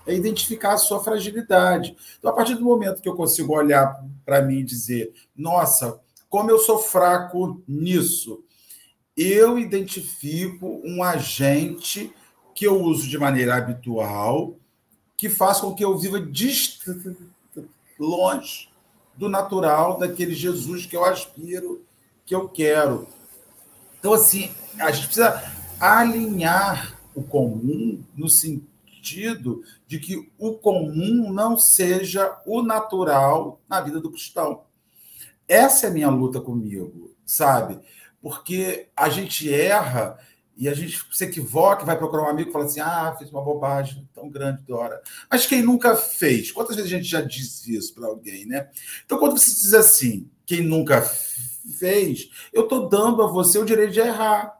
é 0.05 0.13
identificar 0.13 0.73
a 0.73 0.77
sua 0.77 1.03
fragilidade. 1.03 1.95
Então, 2.17 2.31
a 2.31 2.33
partir 2.33 2.55
do 2.55 2.63
momento 2.63 3.01
que 3.01 3.09
eu 3.09 3.15
consigo 3.15 3.55
olhar 3.55 4.03
para 4.23 4.41
mim 4.41 4.59
e 4.59 4.63
dizer, 4.63 5.13
nossa, 5.35 5.99
como 6.29 6.51
eu 6.51 6.59
sou 6.59 6.77
fraco 6.77 7.61
nisso, 7.67 8.43
eu 9.17 9.57
identifico 9.57 10.81
um 10.83 11.01
agente 11.01 12.13
que 12.53 12.65
eu 12.65 12.81
uso 12.81 13.07
de 13.07 13.17
maneira 13.17 13.55
habitual, 13.55 14.55
que 15.17 15.29
faz 15.29 15.59
com 15.59 15.73
que 15.73 15.83
eu 15.83 15.97
viva 15.97 16.19
distante, 16.19 17.17
longe 17.97 18.69
do 19.15 19.29
natural, 19.29 19.97
daquele 19.97 20.33
Jesus 20.33 20.85
que 20.85 20.95
eu 20.95 21.05
aspiro, 21.05 21.83
que 22.25 22.35
eu 22.35 22.49
quero. 22.49 23.07
Então, 23.97 24.13
assim, 24.13 24.51
a 24.77 24.91
gente 24.91 25.05
precisa 25.05 25.41
alinhar 25.79 26.99
o 27.15 27.23
comum 27.23 28.03
no 28.15 28.29
sentido 28.29 28.75
sentido 29.05 29.63
de 29.87 29.99
que 29.99 30.31
o 30.37 30.53
comum 30.53 31.31
não 31.31 31.57
seja 31.57 32.41
o 32.45 32.61
natural 32.61 33.61
na 33.69 33.81
vida 33.81 33.99
do 33.99 34.11
cristão. 34.11 34.63
Essa 35.47 35.87
é 35.87 35.89
a 35.89 35.93
minha 35.93 36.09
luta 36.09 36.41
comigo, 36.41 37.15
sabe? 37.25 37.79
Porque 38.21 38.89
a 38.95 39.09
gente 39.09 39.53
erra 39.53 40.17
e 40.57 40.69
a 40.69 40.73
gente 40.73 40.99
se 41.11 41.25
equivoca, 41.25 41.85
vai 41.85 41.97
procurar 41.97 42.23
um 42.23 42.29
amigo 42.29 42.49
e 42.49 42.53
fala 42.53 42.65
assim: 42.65 42.79
ah, 42.79 43.15
fiz 43.19 43.29
uma 43.29 43.43
bobagem 43.43 44.07
tão 44.13 44.29
grande, 44.29 44.63
Dora. 44.63 45.01
Mas 45.29 45.45
quem 45.45 45.61
nunca 45.61 45.95
fez? 45.95 46.51
Quantas 46.51 46.75
vezes 46.75 46.91
a 46.91 46.95
gente 46.95 47.07
já 47.07 47.21
disse 47.21 47.75
isso 47.75 47.93
para 47.93 48.07
alguém, 48.07 48.45
né? 48.45 48.69
Então, 49.05 49.19
quando 49.19 49.37
você 49.37 49.51
diz 49.51 49.73
assim, 49.73 50.29
quem 50.45 50.61
nunca 50.61 51.01
fez, 51.77 52.29
eu 52.53 52.63
estou 52.63 52.87
dando 52.87 53.21
a 53.21 53.27
você 53.27 53.59
o 53.59 53.65
direito 53.65 53.93
de 53.93 53.99
errar. 53.99 54.55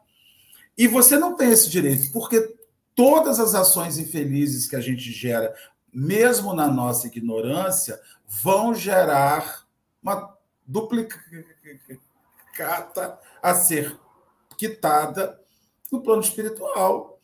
E 0.78 0.88
você 0.88 1.18
não 1.18 1.36
tem 1.36 1.52
esse 1.52 1.70
direito, 1.70 2.12
porque 2.12 2.54
todas 2.96 3.40
as 3.40 3.54
ações 3.54 3.98
infelizes 3.98 4.68
que 4.68 4.76
a 4.76 4.82
gente 4.82 5.12
gera, 5.12 5.54
mesmo 5.94 6.54
na 6.54 6.68
nossa 6.68 7.08
ignorância, 7.08 8.00
vão 8.26 8.74
gerar 8.74 9.66
uma 10.02 10.36
duplicata 10.66 11.20
a 13.42 13.54
ser 13.54 14.00
quitada 14.58 15.40
no 15.92 16.02
plano 16.02 16.22
espiritual. 16.22 17.20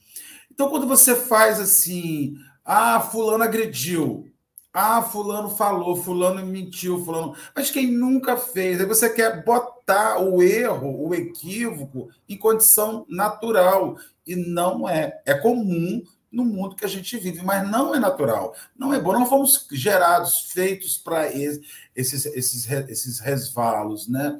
Então, 0.52 0.70
quando 0.70 0.88
você 0.88 1.16
faz 1.16 1.60
assim, 1.60 2.36
ah, 2.64 3.00
fulano 3.00 3.44
agrediu, 3.44 4.31
ah, 4.74 5.02
fulano 5.02 5.50
falou, 5.50 5.98
fulano 5.98 6.46
mentiu, 6.46 7.04
fulano. 7.04 7.36
Mas 7.54 7.70
quem 7.70 7.92
nunca 7.92 8.38
fez? 8.38 8.80
Aí 8.80 8.86
você 8.86 9.10
quer 9.10 9.44
botar 9.44 10.20
o 10.20 10.42
erro, 10.42 11.08
o 11.08 11.14
equívoco, 11.14 12.10
em 12.28 12.38
condição 12.38 13.06
natural. 13.10 13.98
E 14.26 14.36
não 14.36 14.88
é. 14.88 15.22
É 15.26 15.34
comum 15.34 16.02
no 16.32 16.46
mundo 16.46 16.76
que 16.76 16.86
a 16.86 16.88
gente 16.88 17.18
vive, 17.18 17.44
mas 17.44 17.70
não 17.70 17.94
é 17.94 18.00
natural. 18.00 18.56
Não 18.78 18.94
é 18.94 19.00
bom. 19.00 19.12
Não 19.12 19.26
fomos 19.26 19.68
gerados, 19.72 20.52
feitos 20.52 20.98
para 20.98 21.28
esses, 21.28 22.26
esses, 22.28 22.72
esses 22.72 23.20
resvalos, 23.20 24.08
né? 24.08 24.40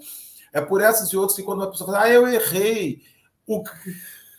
É 0.54 0.62
por 0.62 0.82
essas 0.82 1.10
e 1.10 1.18
outras 1.18 1.36
que 1.36 1.44
quando 1.44 1.60
uma 1.60 1.72
pessoa 1.72 1.92
fala, 1.92 2.04
ah, 2.06 2.10
eu 2.10 2.28
errei, 2.28 3.02
o 3.46 3.64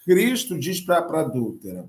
Cristo 0.04 0.58
diz 0.58 0.80
para 0.80 0.98
a 0.98 1.20
adúltera, 1.20 1.88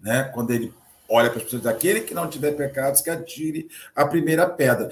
né? 0.00 0.24
quando 0.34 0.50
ele 0.52 0.72
olha 1.08 1.30
para 1.30 1.38
as 1.38 1.44
pessoas, 1.44 1.66
aquele 1.66 2.00
que 2.00 2.14
não 2.14 2.28
tiver 2.28 2.52
pecados, 2.52 3.00
que 3.00 3.10
atire 3.10 3.68
a 3.94 4.06
primeira 4.06 4.48
pedra. 4.48 4.90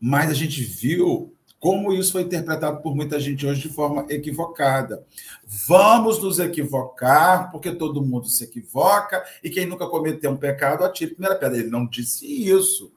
Mas 0.00 0.30
a 0.30 0.34
gente 0.34 0.62
viu 0.62 1.34
como 1.60 1.92
isso 1.92 2.12
foi 2.12 2.22
interpretado 2.22 2.80
por 2.80 2.96
muita 2.96 3.20
gente 3.20 3.46
hoje 3.46 3.60
de 3.60 3.68
forma 3.68 4.06
equivocada. 4.08 5.04
Vamos 5.44 6.20
nos 6.22 6.38
equivocar, 6.38 7.50
porque 7.52 7.70
todo 7.70 8.02
mundo 8.02 8.26
se 8.28 8.44
equivoca, 8.44 9.22
e 9.44 9.50
quem 9.50 9.66
nunca 9.66 9.86
cometeu 9.86 10.30
um 10.30 10.38
pecado 10.38 10.84
atire 10.84 11.12
a 11.12 11.14
primeira 11.14 11.38
pedra. 11.38 11.58
Ele 11.58 11.68
não 11.68 11.86
disse 11.86 12.26
isso. 12.26 12.90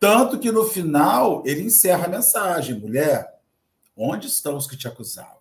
Tanto 0.00 0.36
que 0.40 0.50
no 0.50 0.64
final 0.64 1.44
ele 1.46 1.62
encerra 1.62 2.06
a 2.06 2.08
mensagem: 2.08 2.76
mulher, 2.76 3.38
onde 3.96 4.26
estão 4.26 4.56
os 4.56 4.66
que 4.66 4.76
te 4.76 4.88
acusavam? 4.88 5.40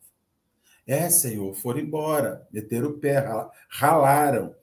É, 0.86 1.10
Senhor, 1.10 1.54
foram 1.56 1.80
embora, 1.80 2.48
meteram 2.52 2.90
o 2.90 2.94
pé, 2.94 3.26
ralaram. 3.70 4.54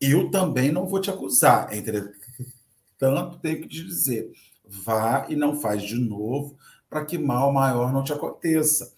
Eu 0.00 0.30
também 0.30 0.72
não 0.72 0.86
vou 0.86 1.00
te 1.00 1.10
acusar. 1.10 1.72
Entretanto, 1.76 3.38
tenho 3.42 3.60
que 3.60 3.68
te 3.68 3.84
dizer: 3.84 4.32
vá 4.64 5.26
e 5.28 5.36
não 5.36 5.60
faz 5.60 5.82
de 5.82 5.96
novo, 5.96 6.56
para 6.88 7.04
que 7.04 7.18
mal 7.18 7.52
maior 7.52 7.92
não 7.92 8.02
te 8.02 8.12
aconteça. 8.12 8.92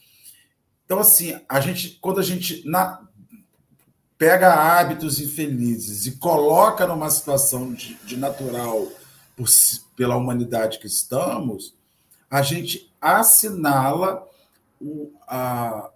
Então, 0.85 0.99
assim, 0.99 1.39
a 1.49 1.61
gente, 1.61 1.99
quando 2.01 2.21
a 2.21 2.23
gente 2.23 2.63
na, 2.69 3.03
pega 4.19 4.53
hábitos 4.55 5.21
infelizes 5.21 6.07
e 6.07 6.19
coloca 6.19 6.87
numa 6.87 7.11
situação 7.11 7.73
de, 7.73 7.95
de 8.05 8.17
natural 8.17 8.87
por, 9.37 9.49
pela 9.97 10.17
humanidade 10.17 10.79
que 10.79 10.87
estamos, 10.87 11.75
a 12.31 12.41
gente 12.41 12.93
assinala 13.01 14.25
o, 14.81 15.13
a, 15.27 15.91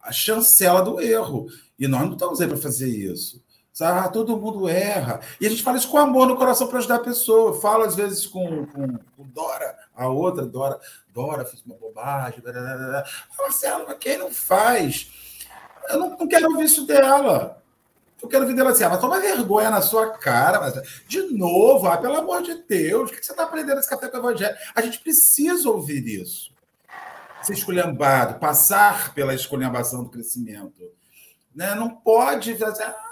a 0.00 0.12
chancela 0.12 0.82
do 0.82 1.00
erro. 1.00 1.48
E 1.78 1.88
nós 1.88 2.02
não 2.02 2.12
estamos 2.12 2.40
aí 2.40 2.46
para 2.46 2.56
fazer 2.56 2.88
isso. 2.88 3.42
Ah, 3.80 4.08
todo 4.08 4.36
mundo 4.36 4.68
erra. 4.68 5.20
E 5.40 5.46
a 5.46 5.50
gente 5.50 5.62
fala 5.62 5.78
isso 5.78 5.88
com 5.88 5.98
amor 5.98 6.26
no 6.26 6.36
coração 6.36 6.66
para 6.66 6.78
ajudar 6.78 6.96
a 6.96 7.00
pessoa. 7.00 7.50
Eu 7.50 7.60
falo 7.60 7.84
às 7.84 7.94
vezes 7.94 8.26
com, 8.26 8.66
com, 8.66 8.98
com, 9.16 9.26
Dora, 9.28 9.76
a 9.96 10.08
outra 10.08 10.44
Dora. 10.44 10.78
Dora, 11.12 11.44
fiz 11.44 11.62
uma 11.64 11.76
bobagem. 11.76 12.42
Marcelo, 13.38 13.84
mas 13.86 13.98
quem 13.98 14.18
não 14.18 14.30
faz? 14.30 15.10
Eu 15.88 15.98
não, 15.98 16.10
não 16.10 16.28
quero 16.28 16.50
ouvir 16.50 16.64
isso 16.64 16.86
dela. 16.86 17.62
Eu 18.22 18.28
quero 18.28 18.42
ouvir 18.42 18.54
dela 18.54 18.70
assim, 18.70 18.84
ah, 18.84 18.90
mas 18.90 19.00
toma 19.00 19.20
vergonha 19.20 19.70
na 19.70 19.82
sua 19.82 20.10
cara. 20.10 20.60
Mas, 20.60 21.02
de 21.08 21.22
novo, 21.32 21.88
ah, 21.88 21.96
pelo 21.96 22.16
amor 22.16 22.42
de 22.42 22.54
Deus, 22.62 23.10
o 23.10 23.12
que 23.12 23.24
você 23.24 23.32
está 23.32 23.44
aprendendo 23.44 23.80
esse 23.80 23.88
café 23.88 24.08
com 24.08 24.18
o 24.18 24.20
evangelho? 24.20 24.56
A 24.74 24.80
gente 24.82 25.00
precisa 25.00 25.68
ouvir 25.68 26.06
isso 26.06 26.52
ser 27.42 27.54
esculhambado, 27.54 28.38
passar 28.38 29.12
pela 29.14 29.34
esculhambação 29.34 30.04
do 30.04 30.10
crescimento. 30.10 30.90
Né? 31.54 31.74
Não 31.74 31.90
pode 31.90 32.54
fazer, 32.56 32.84
ah, 32.84 33.11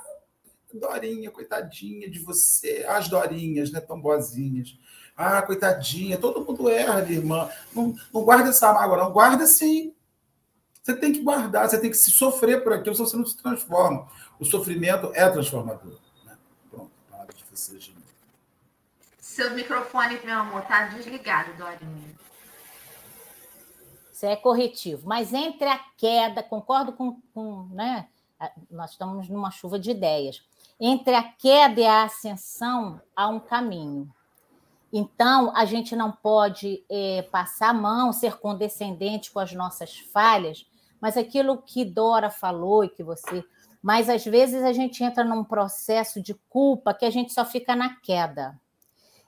Dorinha, 0.78 1.30
coitadinha 1.30 2.10
de 2.10 2.18
você, 2.18 2.84
as 2.88 3.08
Dorinhas, 3.08 3.70
né, 3.70 3.80
tão 3.80 4.00
boazinhas. 4.00 4.78
Ah, 5.16 5.42
coitadinha, 5.42 6.16
todo 6.16 6.44
mundo 6.44 6.68
erra, 6.68 7.02
minha 7.02 7.18
irmã. 7.18 7.50
Não, 7.74 7.94
não 8.12 8.24
guarda 8.24 8.50
essa 8.50 8.72
mágoa, 8.72 8.96
não. 8.96 9.12
Guarda 9.12 9.46
sim. 9.46 9.94
Você 10.82 10.96
tem 10.96 11.12
que 11.12 11.22
guardar, 11.22 11.68
você 11.68 11.78
tem 11.78 11.90
que 11.90 11.96
se 11.96 12.10
sofrer 12.10 12.62
por 12.62 12.72
aquilo, 12.72 12.94
senão 12.94 13.08
você 13.08 13.16
não 13.16 13.26
se 13.26 13.36
transforma. 13.36 14.08
O 14.38 14.44
sofrimento 14.44 15.12
é 15.14 15.28
transformador. 15.28 15.98
Né? 16.24 16.36
Pronto, 16.70 16.90
palavra 17.10 17.34
de 17.34 17.44
você, 17.50 17.78
gente. 17.78 18.00
Seu 19.18 19.50
microfone, 19.52 20.18
meu 20.24 20.38
amor, 20.38 20.62
tá 20.62 20.86
desligado, 20.86 21.52
Dorinha. 21.56 22.14
Isso 24.12 24.26
é 24.26 24.36
corretivo. 24.36 25.06
Mas 25.06 25.32
entre 25.32 25.66
a 25.66 25.78
queda, 25.96 26.42
concordo 26.42 26.92
com, 26.92 27.20
com 27.32 27.68
né? 27.72 28.08
Nós 28.70 28.92
estamos 28.92 29.28
numa 29.28 29.50
chuva 29.50 29.78
de 29.78 29.90
ideias. 29.90 30.42
Entre 30.80 31.14
a 31.14 31.22
queda 31.22 31.80
e 31.80 31.86
a 31.86 32.04
ascensão 32.04 33.00
há 33.14 33.28
um 33.28 33.38
caminho. 33.38 34.10
Então, 34.92 35.52
a 35.54 35.64
gente 35.64 35.94
não 35.94 36.10
pode 36.10 36.84
é, 36.90 37.22
passar 37.30 37.68
a 37.68 37.74
mão, 37.74 38.12
ser 38.12 38.38
condescendente 38.38 39.30
com 39.30 39.38
as 39.38 39.52
nossas 39.52 39.98
falhas, 39.98 40.66
mas 41.00 41.16
aquilo 41.16 41.58
que 41.58 41.84
Dora 41.84 42.30
falou 42.30 42.82
e 42.82 42.88
que 42.88 43.02
você. 43.02 43.44
Mas 43.82 44.08
às 44.08 44.24
vezes 44.24 44.62
a 44.62 44.72
gente 44.72 45.04
entra 45.04 45.22
num 45.22 45.44
processo 45.44 46.20
de 46.20 46.34
culpa 46.48 46.92
que 46.92 47.04
a 47.04 47.10
gente 47.10 47.32
só 47.32 47.44
fica 47.44 47.76
na 47.76 47.94
queda. 47.96 48.58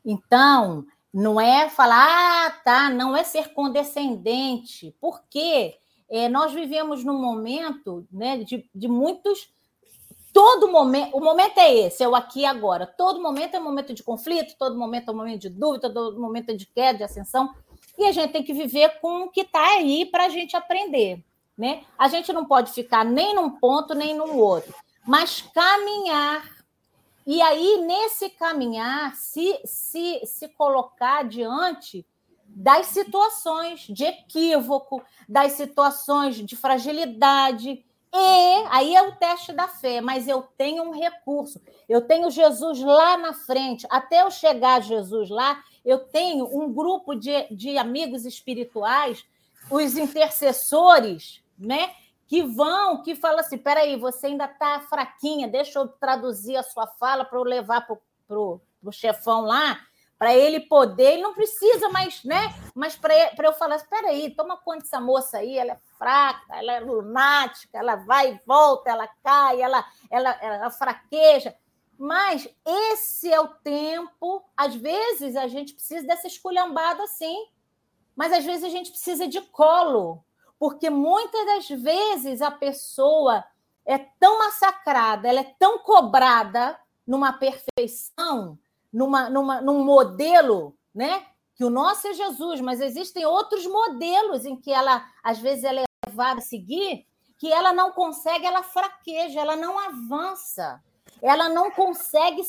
Então, 0.04 0.84
não 1.12 1.40
é 1.40 1.68
falar, 1.68 2.46
ah, 2.46 2.50
tá, 2.64 2.90
não 2.90 3.14
é 3.14 3.22
ser 3.22 3.52
condescendente, 3.52 4.96
porque 5.00 5.76
é, 6.10 6.28
nós 6.28 6.52
vivemos 6.52 7.04
num 7.04 7.20
momento 7.20 8.06
né, 8.10 8.38
de, 8.38 8.68
de 8.74 8.88
muitos. 8.88 9.50
Todo 10.32 10.70
momento, 10.70 11.16
o 11.16 11.20
momento 11.20 11.58
é 11.58 11.74
esse, 11.74 12.02
é 12.02 12.08
o 12.08 12.14
aqui 12.14 12.40
e 12.40 12.46
agora. 12.46 12.86
Todo 12.86 13.20
momento 13.20 13.54
é 13.54 13.60
um 13.60 13.64
momento 13.64 13.92
de 13.92 14.02
conflito, 14.02 14.56
todo 14.58 14.78
momento 14.78 15.10
é 15.10 15.12
um 15.12 15.16
momento 15.16 15.40
de 15.42 15.50
dúvida, 15.50 15.92
todo 15.92 16.20
momento 16.20 16.50
é 16.50 16.54
de 16.54 16.66
queda, 16.66 16.98
de 16.98 17.04
ascensão. 17.04 17.54
E 17.98 18.04
a 18.06 18.12
gente 18.12 18.32
tem 18.32 18.42
que 18.42 18.54
viver 18.54 19.00
com 19.00 19.24
o 19.24 19.30
que 19.30 19.42
está 19.42 19.74
aí 19.74 20.06
para 20.06 20.26
a 20.26 20.28
gente 20.28 20.56
aprender. 20.56 21.22
Né? 21.56 21.84
A 21.98 22.08
gente 22.08 22.32
não 22.32 22.46
pode 22.46 22.72
ficar 22.72 23.04
nem 23.04 23.34
num 23.34 23.50
ponto, 23.50 23.94
nem 23.94 24.14
no 24.14 24.38
outro, 24.38 24.74
mas 25.06 25.42
caminhar 25.54 26.42
e 27.26 27.40
aí, 27.40 27.80
nesse 27.86 28.30
caminhar, 28.30 29.14
se, 29.14 29.60
se, 29.64 30.20
se 30.24 30.48
colocar 30.48 31.22
diante 31.24 32.04
das 32.44 32.86
situações 32.86 33.86
de 33.88 34.04
equívoco, 34.04 35.02
das 35.28 35.52
situações 35.52 36.36
de 36.36 36.56
fragilidade. 36.56 37.84
E 38.14 38.66
aí 38.70 38.94
é 38.94 39.02
o 39.02 39.16
teste 39.16 39.52
da 39.52 39.66
fé, 39.66 40.00
mas 40.00 40.28
eu 40.28 40.42
tenho 40.42 40.82
um 40.82 40.90
recurso, 40.90 41.60
eu 41.88 42.02
tenho 42.02 42.30
Jesus 42.30 42.80
lá 42.80 43.16
na 43.16 43.32
frente. 43.32 43.86
Até 43.90 44.22
eu 44.22 44.30
chegar 44.30 44.74
a 44.74 44.80
Jesus 44.80 45.30
lá, 45.30 45.62
eu 45.84 45.98
tenho 45.98 46.44
um 46.44 46.72
grupo 46.72 47.14
de, 47.14 47.48
de 47.50 47.78
amigos 47.78 48.26
espirituais, 48.26 49.24
os 49.70 49.96
intercessores, 49.96 51.42
né? 51.58 51.90
que 52.32 52.42
vão, 52.42 53.02
que 53.02 53.14
falam 53.14 53.40
assim: 53.40 53.58
peraí, 53.58 53.94
você 53.94 54.28
ainda 54.28 54.46
está 54.46 54.80
fraquinha, 54.80 55.46
deixa 55.46 55.78
eu 55.78 55.86
traduzir 55.86 56.56
a 56.56 56.62
sua 56.62 56.86
fala 56.86 57.26
para 57.26 57.38
eu 57.38 57.44
levar 57.44 57.86
para 57.86 57.94
o 58.38 58.60
chefão 58.90 59.42
lá, 59.42 59.78
para 60.22 60.36
ele 60.36 60.60
poder, 60.60 61.14
ele 61.14 61.22
não 61.22 61.34
precisa 61.34 61.88
mais, 61.88 62.22
né? 62.22 62.54
Mas 62.76 62.94
para 62.94 63.32
eu 63.42 63.52
falar: 63.54 63.74
espera 63.74 64.06
aí, 64.06 64.30
toma 64.30 64.56
conta 64.56 64.78
dessa 64.78 65.00
moça 65.00 65.38
aí, 65.38 65.58
ela 65.58 65.72
é 65.72 65.78
fraca, 65.98 66.58
ela 66.58 66.74
é 66.74 66.78
lunática, 66.78 67.76
ela 67.76 67.96
vai 67.96 68.30
e 68.30 68.40
volta, 68.46 68.88
ela 68.88 69.08
cai, 69.24 69.60
ela, 69.60 69.84
ela, 70.08 70.30
ela 70.40 70.70
fraqueja. 70.70 71.56
Mas 71.98 72.48
esse 72.64 73.32
é 73.32 73.40
o 73.40 73.48
tempo, 73.48 74.44
às 74.56 74.76
vezes 74.76 75.34
a 75.34 75.48
gente 75.48 75.74
precisa 75.74 76.06
dessa 76.06 76.28
esculhambada 76.28 77.02
assim, 77.02 77.44
mas 78.14 78.32
às 78.32 78.44
vezes 78.44 78.62
a 78.62 78.68
gente 78.68 78.92
precisa 78.92 79.26
de 79.26 79.40
colo, 79.40 80.24
porque 80.56 80.88
muitas 80.88 81.44
das 81.46 81.68
vezes 81.68 82.40
a 82.40 82.50
pessoa 82.52 83.44
é 83.84 83.98
tão 83.98 84.38
massacrada, 84.38 85.28
ela 85.28 85.40
é 85.40 85.54
tão 85.58 85.80
cobrada 85.80 86.78
numa 87.04 87.32
perfeição, 87.32 88.56
numa, 88.92 89.30
numa, 89.30 89.60
num 89.60 89.84
modelo, 89.84 90.76
né? 90.94 91.26
Que 91.54 91.64
o 91.64 91.70
nosso 91.70 92.08
é 92.08 92.14
Jesus, 92.14 92.60
mas 92.60 92.80
existem 92.80 93.24
outros 93.24 93.66
modelos 93.66 94.44
em 94.44 94.56
que 94.56 94.72
ela, 94.72 95.04
às 95.22 95.38
vezes, 95.38 95.64
ela 95.64 95.80
é 95.80 95.84
levada 96.08 96.38
a 96.38 96.42
seguir, 96.42 97.06
que 97.38 97.52
ela 97.52 97.72
não 97.72 97.92
consegue, 97.92 98.46
ela 98.46 98.62
fraqueja, 98.62 99.40
ela 99.40 99.56
não 99.56 99.78
avança, 99.78 100.82
ela 101.20 101.48
não 101.48 101.70
consegue 101.70 102.42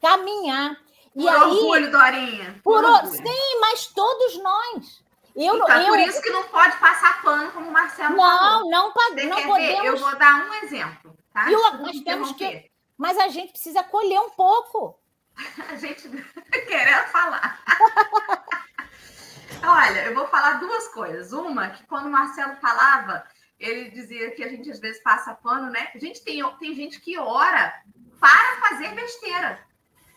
caminhar. 0.00 0.76
E 1.14 1.22
por 1.22 1.28
aí, 1.28 1.40
orgulho, 1.40 1.90
Dorinha. 1.90 2.60
Por, 2.62 2.82
por 2.82 2.84
orgulho. 2.84 3.26
Sim, 3.26 3.60
mas 3.60 3.86
todos 3.86 4.42
nós. 4.42 5.02
Eu, 5.34 5.56
então, 5.56 5.80
eu, 5.80 5.88
por 5.88 5.98
isso 6.00 6.20
que 6.20 6.30
não 6.30 6.42
pode 6.44 6.76
passar 6.78 7.22
pano, 7.22 7.52
como 7.52 7.68
o 7.68 7.72
Marcelo 7.72 8.16
não, 8.16 8.24
falou. 8.24 8.40
Não, 8.40 8.64
Você 8.64 8.70
não 8.70 8.92
podemos. 8.92 9.82
Ver? 9.82 9.86
Eu 9.86 9.96
vou 9.96 10.18
dar 10.18 10.48
um 10.48 10.54
exemplo. 10.64 11.16
Tá? 11.32 11.50
Eu, 11.50 11.78
nós 11.78 12.00
temos 12.00 12.32
que. 12.32 12.68
Mas 12.96 13.16
a 13.16 13.28
gente 13.28 13.52
precisa 13.52 13.84
colher 13.84 14.18
um 14.20 14.30
pouco. 14.30 14.97
a 15.68 15.76
gente 15.76 16.08
querendo 16.66 17.06
falar. 17.06 17.60
Olha, 19.62 20.06
eu 20.06 20.14
vou 20.14 20.26
falar 20.28 20.54
duas 20.54 20.88
coisas. 20.88 21.32
Uma, 21.32 21.70
que 21.70 21.84
quando 21.86 22.06
o 22.06 22.10
Marcelo 22.10 22.56
falava, 22.56 23.24
ele 23.58 23.90
dizia 23.90 24.30
que 24.32 24.42
a 24.42 24.48
gente 24.48 24.70
às 24.70 24.78
vezes 24.78 25.02
passa 25.02 25.34
pano, 25.34 25.70
né? 25.70 25.90
A 25.94 25.98
gente 25.98 26.22
tem, 26.22 26.42
tem 26.58 26.74
gente 26.74 27.00
que 27.00 27.18
ora 27.18 27.82
para 28.20 28.68
fazer 28.68 28.94
besteira. 28.94 29.66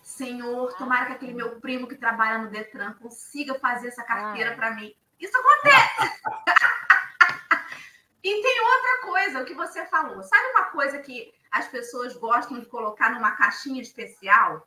Senhor, 0.02 0.74
tomara 0.74 1.06
que 1.08 1.14
aquele 1.14 1.34
meu 1.34 1.60
primo 1.60 1.88
que 1.88 1.96
trabalha 1.96 2.40
no 2.40 2.50
Detran 2.50 2.94
consiga 2.94 3.56
fazer 3.56 3.88
essa 3.88 4.04
carteira 4.04 4.52
ah. 4.52 4.56
para 4.56 4.72
mim. 4.72 4.94
Isso 5.20 5.38
acontece. 5.38 6.20
e 8.24 8.42
tem 8.42 8.62
outra 8.62 9.02
coisa, 9.04 9.42
o 9.42 9.46
que 9.46 9.54
você 9.54 9.86
falou. 9.86 10.22
Sabe 10.24 10.48
uma 10.52 10.66
coisa 10.66 11.00
que 11.00 11.34
as 11.52 11.68
pessoas 11.68 12.16
gostam 12.16 12.60
de 12.60 12.66
colocar 12.66 13.12
numa 13.12 13.32
caixinha 13.32 13.82
especial? 13.82 14.66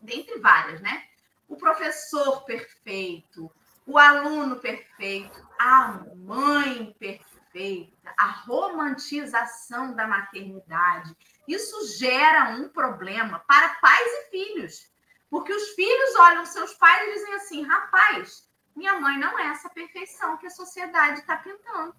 Dentre 0.00 0.38
várias, 0.38 0.80
né? 0.80 1.04
O 1.48 1.56
professor 1.56 2.44
perfeito, 2.44 3.50
o 3.86 3.98
aluno 3.98 4.56
perfeito, 4.56 5.46
a 5.58 6.00
mãe 6.16 6.94
perfeita, 6.98 8.14
a 8.16 8.26
romantização 8.26 9.94
da 9.94 10.06
maternidade. 10.06 11.16
Isso 11.46 11.98
gera 11.98 12.50
um 12.50 12.68
problema 12.68 13.40
para 13.40 13.74
pais 13.80 14.08
e 14.08 14.30
filhos. 14.30 14.90
Porque 15.28 15.52
os 15.52 15.70
filhos 15.70 16.14
olham 16.16 16.44
seus 16.44 16.74
pais 16.74 17.08
e 17.08 17.12
dizem 17.14 17.34
assim: 17.34 17.62
rapaz, 17.62 18.48
minha 18.74 18.98
mãe 19.00 19.18
não 19.18 19.38
é 19.38 19.48
essa 19.48 19.68
perfeição 19.68 20.36
que 20.36 20.46
a 20.46 20.50
sociedade 20.50 21.20
está 21.20 21.36
pintando. 21.36 21.94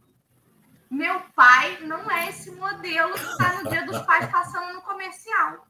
Meu 0.89 1.21
pai 1.35 1.79
não 1.81 2.11
é 2.11 2.29
esse 2.29 2.51
modelo 2.51 3.13
que 3.13 3.19
está 3.19 3.61
no 3.61 3.69
dia 3.69 3.85
dos 3.85 4.01
pais 4.01 4.29
passando 4.29 4.73
no 4.73 4.81
comercial. 4.81 5.65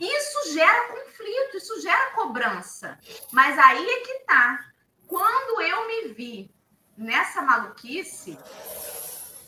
Isso 0.00 0.52
gera 0.52 0.88
conflito, 0.88 1.56
isso 1.56 1.80
gera 1.80 2.10
cobrança. 2.12 2.98
Mas 3.32 3.58
aí 3.58 3.84
é 3.84 4.00
que 4.00 4.20
tá. 4.20 4.72
Quando 5.06 5.60
eu 5.62 5.86
me 5.86 6.08
vi 6.12 6.50
nessa 6.96 7.42
maluquice, 7.42 8.38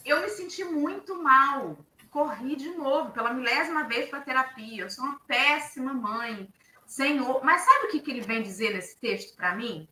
eu 0.05 0.21
me 0.21 0.29
senti 0.29 0.65
muito 0.65 1.21
mal. 1.23 1.79
Corri 2.11 2.57
de 2.57 2.71
novo, 2.71 3.13
pela 3.13 3.33
milésima 3.33 3.85
vez 3.85 4.09
para 4.09 4.23
terapia. 4.23 4.83
Eu 4.83 4.91
sou 4.91 5.05
uma 5.05 5.21
péssima 5.27 5.93
mãe. 5.93 6.49
Senhor. 6.87 7.45
Mas 7.45 7.63
sabe 7.63 7.87
o 7.87 7.91
que, 7.91 8.01
que 8.01 8.11
ele 8.11 8.23
vem 8.23 8.43
dizer 8.43 8.73
nesse 8.73 8.97
texto 8.97 9.37
para 9.37 9.55
mim? 9.55 9.87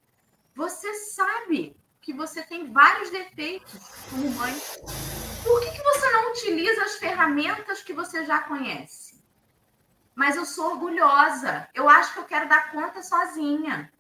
Você 0.55 0.95
sabe 0.95 1.77
que 2.01 2.15
você 2.15 2.43
tem 2.43 2.73
vários 2.73 3.11
defeitos 3.11 3.81
como 4.09 4.31
mãe. 4.31 4.55
Por 5.45 5.61
que, 5.61 5.71
que 5.71 5.83
você 5.83 6.11
não 6.11 6.31
utiliza 6.31 6.83
as 6.83 6.97
ferramentas 6.97 7.83
que 7.83 7.93
você 7.93 8.25
já 8.25 8.41
conhece? 8.41 9.06
Mas 10.17 10.35
eu 10.35 10.45
sou 10.45 10.73
orgulhosa. 10.73 11.69
Eu 11.73 11.89
acho 11.89 12.15
que 12.15 12.19
eu 12.19 12.25
quero 12.25 12.49
dar 12.49 12.73
conta 12.73 13.03
sozinha. 13.03 13.93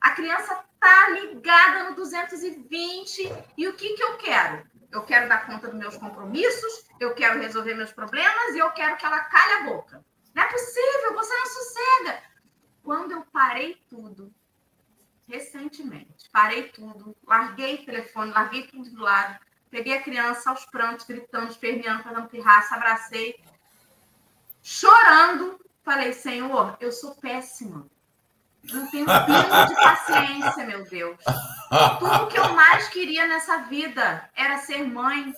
A 0.00 0.10
criança 0.10 0.64
tá 0.78 1.08
ligada 1.08 1.90
no 1.90 1.96
220 1.96 3.32
e 3.56 3.66
o 3.66 3.72
que, 3.72 3.94
que 3.94 4.02
eu 4.04 4.16
quero? 4.18 4.70
Eu 4.92 5.02
quero 5.02 5.28
dar 5.28 5.46
conta 5.46 5.68
dos 5.68 5.78
meus 5.78 5.96
compromissos, 5.96 6.84
eu 7.00 7.14
quero 7.14 7.40
resolver 7.40 7.74
meus 7.74 7.92
problemas 7.92 8.54
e 8.54 8.58
eu 8.58 8.70
quero 8.72 8.96
que 8.96 9.06
ela 9.06 9.20
calhe 9.20 9.52
a 9.54 9.62
boca. 9.64 10.04
Não 10.34 10.42
é 10.42 10.46
possível, 10.48 11.14
você 11.14 11.34
não 11.34 11.46
sossega. 11.46 12.22
Quando 12.82 13.12
eu 13.12 13.22
parei 13.32 13.82
tudo 13.88 14.32
recentemente. 15.32 16.28
Parei 16.30 16.64
tudo, 16.64 17.16
larguei 17.26 17.76
o 17.76 17.84
telefone, 17.86 18.32
larguei 18.32 18.66
tudo 18.66 18.90
do 18.90 19.02
lado, 19.02 19.38
peguei 19.70 19.96
a 19.96 20.02
criança 20.02 20.50
aos 20.50 20.66
prantos, 20.66 21.06
gritando, 21.06 21.50
esperneando, 21.50 22.02
fazendo 22.02 22.28
pirraça, 22.28 22.74
abracei, 22.74 23.40
chorando. 24.62 25.60
Falei, 25.82 26.12
Senhor, 26.12 26.76
eu 26.80 26.92
sou 26.92 27.14
péssima. 27.16 27.86
Não 28.64 28.86
tenho 28.90 29.06
pingo 29.06 29.66
de 29.68 29.74
paciência, 29.74 30.64
meu 30.64 30.84
Deus. 30.84 31.18
Tudo 31.98 32.28
que 32.28 32.38
eu 32.38 32.52
mais 32.54 32.88
queria 32.88 33.26
nessa 33.26 33.58
vida 33.62 34.30
era 34.36 34.58
ser 34.58 34.86
mãe. 34.86 35.34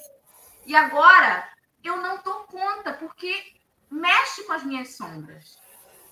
E 0.66 0.76
agora 0.76 1.48
eu 1.82 1.96
não 1.96 2.22
dou 2.22 2.44
conta, 2.44 2.92
porque 2.92 3.54
mexe 3.90 4.44
com 4.44 4.52
as 4.52 4.62
minhas 4.62 4.96
sombras. 4.96 5.58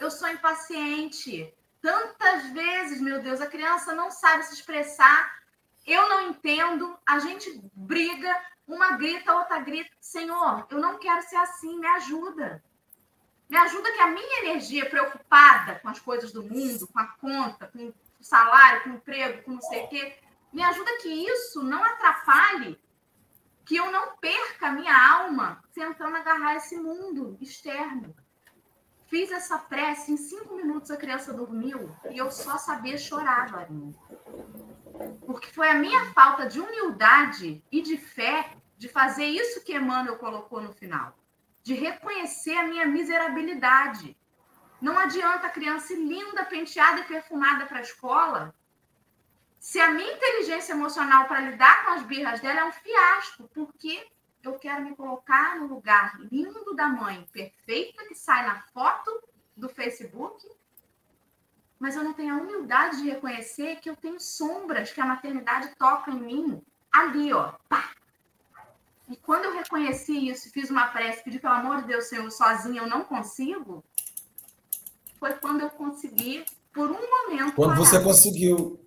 Eu 0.00 0.10
sou 0.10 0.28
impaciente. 0.28 1.52
Tantas 1.82 2.46
vezes, 2.50 3.00
meu 3.00 3.20
Deus, 3.20 3.40
a 3.40 3.46
criança 3.46 3.92
não 3.92 4.10
sabe 4.10 4.44
se 4.44 4.54
expressar, 4.54 5.32
eu 5.84 6.08
não 6.08 6.28
entendo, 6.28 6.96
a 7.04 7.18
gente 7.18 7.60
briga, 7.74 8.40
uma 8.68 8.92
grita, 8.96 9.34
outra 9.34 9.58
grita. 9.58 9.90
Senhor, 10.00 10.64
eu 10.70 10.78
não 10.78 10.98
quero 10.98 11.22
ser 11.22 11.36
assim, 11.36 11.78
me 11.78 11.86
ajuda. 11.88 12.62
Me 13.48 13.56
ajuda 13.56 13.92
que 13.92 14.00
a 14.00 14.08
minha 14.08 14.40
energia 14.44 14.88
preocupada 14.88 15.78
com 15.80 15.88
as 15.88 16.00
coisas 16.00 16.32
do 16.32 16.42
mundo, 16.42 16.88
com 16.88 16.98
a 16.98 17.06
conta, 17.06 17.66
com 17.68 17.88
o 17.88 17.94
salário, 18.20 18.82
com 18.82 18.90
o 18.90 18.94
emprego, 18.94 19.42
com 19.42 19.52
não 19.52 19.62
sei 19.62 19.84
o 19.84 19.88
quê, 19.88 20.16
me 20.52 20.62
ajuda 20.62 20.98
que 21.00 21.08
isso 21.08 21.62
não 21.62 21.82
atrapalhe, 21.84 22.78
que 23.64 23.76
eu 23.76 23.90
não 23.90 24.16
perca 24.16 24.68
a 24.68 24.72
minha 24.72 24.94
alma 24.94 25.62
tentando 25.74 26.16
agarrar 26.16 26.56
esse 26.56 26.76
mundo 26.76 27.36
externo. 27.40 28.14
Fiz 29.06 29.30
essa 29.30 29.58
prece, 29.58 30.12
em 30.12 30.16
cinco 30.16 30.54
minutos 30.54 30.90
a 30.90 30.96
criança 30.96 31.34
dormiu 31.34 31.94
e 32.10 32.16
eu 32.16 32.30
só 32.30 32.56
sabia 32.56 32.96
chorar, 32.96 33.50
Varinha. 33.50 33.94
Porque 35.26 35.52
foi 35.52 35.68
a 35.68 35.74
minha 35.74 36.12
falta 36.12 36.46
de 36.46 36.58
humildade 36.58 37.62
e 37.70 37.82
de 37.82 37.98
fé 37.98 38.56
de 38.78 38.88
fazer 38.88 39.26
isso 39.26 39.62
que 39.64 39.76
Emmanuel 39.76 40.16
colocou 40.16 40.60
no 40.60 40.72
final. 40.72 41.14
De 41.62 41.74
reconhecer 41.74 42.56
a 42.56 42.66
minha 42.66 42.86
miserabilidade. 42.86 44.16
Não 44.80 44.98
adianta 44.98 45.46
a 45.46 45.50
criança 45.50 45.94
linda, 45.94 46.44
penteada 46.44 47.00
e 47.00 47.04
perfumada 47.04 47.66
para 47.66 47.78
a 47.78 47.82
escola 47.82 48.54
se 49.62 49.78
a 49.78 49.92
minha 49.92 50.12
inteligência 50.12 50.72
emocional 50.72 51.28
para 51.28 51.38
lidar 51.38 51.84
com 51.84 51.92
as 51.92 52.02
birras 52.02 52.40
dela 52.40 52.62
é 52.62 52.64
um 52.64 52.72
fiasco, 52.72 53.48
porque 53.54 54.04
eu 54.42 54.58
quero 54.58 54.82
me 54.82 54.96
colocar 54.96 55.56
no 55.56 55.68
lugar 55.68 56.18
lindo 56.32 56.74
da 56.74 56.88
mãe, 56.88 57.24
perfeita, 57.30 58.04
que 58.08 58.14
sai 58.16 58.44
na 58.44 58.60
foto 58.74 59.22
do 59.56 59.68
Facebook, 59.68 60.44
mas 61.78 61.94
eu 61.94 62.02
não 62.02 62.12
tenho 62.12 62.34
a 62.34 62.38
humildade 62.38 63.02
de 63.02 63.10
reconhecer 63.10 63.76
que 63.76 63.88
eu 63.88 63.94
tenho 63.94 64.18
sombras 64.18 64.92
que 64.92 65.00
a 65.00 65.06
maternidade 65.06 65.72
toca 65.76 66.10
em 66.10 66.18
mim, 66.18 66.62
ali, 66.90 67.32
ó, 67.32 67.52
pá. 67.68 67.92
E 69.12 69.16
quando 69.16 69.44
eu 69.44 69.52
reconheci 69.52 70.30
isso, 70.30 70.50
fiz 70.50 70.70
uma 70.70 70.86
prece, 70.86 71.22
pedi 71.22 71.38
pelo 71.38 71.54
amor 71.54 71.82
de 71.82 71.88
Deus, 71.88 72.06
Senhor, 72.06 72.30
sozinha 72.30 72.80
eu 72.80 72.88
não 72.88 73.04
consigo, 73.04 73.84
foi 75.20 75.34
quando 75.34 75.60
eu 75.60 75.70
consegui, 75.70 76.44
por 76.72 76.90
um 76.90 76.94
momento. 76.94 77.54
Quando 77.54 77.74
parar. 77.74 77.84
você 77.84 78.00
conseguiu 78.00 78.82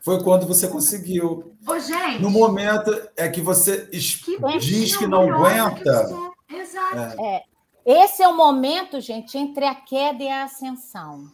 foi 0.00 0.22
quando 0.22 0.46
você 0.46 0.68
conseguiu. 0.68 1.56
Ô, 1.66 1.80
gente. 1.80 2.22
No 2.22 2.30
momento 2.30 2.92
é 3.16 3.28
que 3.28 3.40
você 3.40 3.86
que 3.86 4.38
diz 4.60 4.96
que 4.96 5.04
não 5.04 5.34
aguenta. 5.34 6.06
Que 6.46 6.54
Exato. 6.54 7.20
É. 7.20 7.26
é. 7.38 7.44
Esse 8.04 8.22
é 8.22 8.28
o 8.28 8.36
momento, 8.36 9.00
gente, 9.00 9.36
entre 9.36 9.64
a 9.64 9.74
queda 9.74 10.22
e 10.22 10.28
a 10.28 10.44
ascensão. 10.44 11.28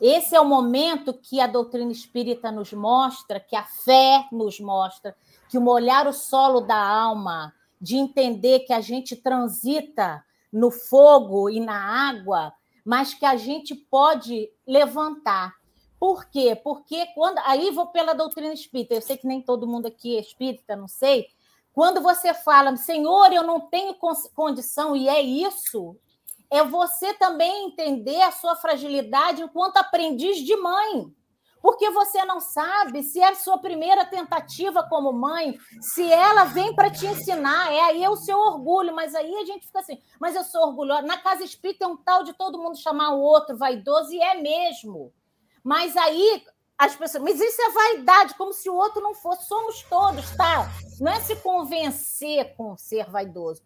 Esse 0.00 0.36
é 0.36 0.40
o 0.40 0.44
momento 0.44 1.12
que 1.12 1.40
a 1.40 1.48
doutrina 1.48 1.90
espírita 1.90 2.52
nos 2.52 2.72
mostra, 2.72 3.40
que 3.40 3.56
a 3.56 3.64
fé 3.64 4.28
nos 4.30 4.60
mostra, 4.60 5.16
que 5.48 5.58
o 5.58 5.60
molhar 5.60 6.08
o 6.08 6.12
solo 6.12 6.60
da 6.60 6.76
alma, 6.76 7.54
de 7.80 7.96
entender 7.96 8.60
que 8.60 8.72
a 8.72 8.80
gente 8.80 9.14
transita 9.16 10.24
no 10.52 10.70
fogo 10.70 11.50
e 11.50 11.60
na 11.60 12.08
água, 12.08 12.52
mas 12.84 13.14
que 13.14 13.26
a 13.26 13.36
gente 13.36 13.74
pode 13.74 14.50
levantar. 14.66 15.54
Por 15.98 16.26
quê? 16.26 16.54
Porque 16.54 17.06
quando. 17.14 17.38
Aí 17.44 17.70
vou 17.70 17.86
pela 17.88 18.14
doutrina 18.14 18.52
espírita, 18.52 18.94
eu 18.94 19.02
sei 19.02 19.16
que 19.16 19.26
nem 19.26 19.40
todo 19.42 19.66
mundo 19.66 19.86
aqui 19.86 20.16
é 20.16 20.20
espírita, 20.20 20.76
não 20.76 20.88
sei. 20.88 21.26
Quando 21.72 22.00
você 22.00 22.32
fala, 22.32 22.74
Senhor, 22.76 23.32
eu 23.32 23.42
não 23.42 23.60
tenho 23.60 23.94
condição, 24.34 24.96
e 24.96 25.08
é 25.08 25.20
isso, 25.20 25.94
é 26.50 26.64
você 26.64 27.12
também 27.14 27.66
entender 27.66 28.22
a 28.22 28.32
sua 28.32 28.56
fragilidade 28.56 29.42
enquanto 29.42 29.76
aprendiz 29.76 30.38
de 30.38 30.56
mãe. 30.56 31.12
Porque 31.66 31.90
você 31.90 32.24
não 32.24 32.38
sabe 32.38 33.02
se 33.02 33.18
é 33.18 33.30
a 33.30 33.34
sua 33.34 33.58
primeira 33.58 34.04
tentativa 34.04 34.84
como 34.84 35.12
mãe, 35.12 35.58
se 35.80 36.08
ela 36.12 36.44
vem 36.44 36.72
para 36.72 36.92
te 36.92 37.04
ensinar, 37.08 37.72
é 37.72 37.80
aí 37.80 38.04
é 38.04 38.08
o 38.08 38.14
seu 38.14 38.38
orgulho, 38.38 38.94
mas 38.94 39.16
aí 39.16 39.34
a 39.34 39.44
gente 39.44 39.66
fica 39.66 39.80
assim, 39.80 40.00
mas 40.20 40.36
eu 40.36 40.44
sou 40.44 40.68
orgulhosa. 40.68 41.02
Na 41.02 41.18
casa 41.18 41.42
espírita 41.42 41.84
é 41.84 41.88
um 41.88 41.96
tal 41.96 42.22
de 42.22 42.34
todo 42.34 42.56
mundo 42.56 42.78
chamar 42.78 43.14
o 43.14 43.20
outro 43.20 43.56
vaidoso, 43.56 44.12
e 44.12 44.22
é 44.22 44.40
mesmo. 44.40 45.12
Mas 45.64 45.96
aí 45.96 46.44
as 46.78 46.94
pessoas, 46.94 47.24
mas 47.24 47.40
isso 47.40 47.60
é 47.60 47.70
vaidade, 47.70 48.34
como 48.34 48.52
se 48.52 48.70
o 48.70 48.74
outro 48.76 49.02
não 49.02 49.12
fosse. 49.12 49.48
Somos 49.48 49.82
todos, 49.90 50.36
tá? 50.36 50.70
Não 51.00 51.10
é 51.10 51.18
se 51.18 51.34
convencer 51.34 52.54
com 52.54 52.76
ser 52.76 53.10
vaidoso 53.10 53.60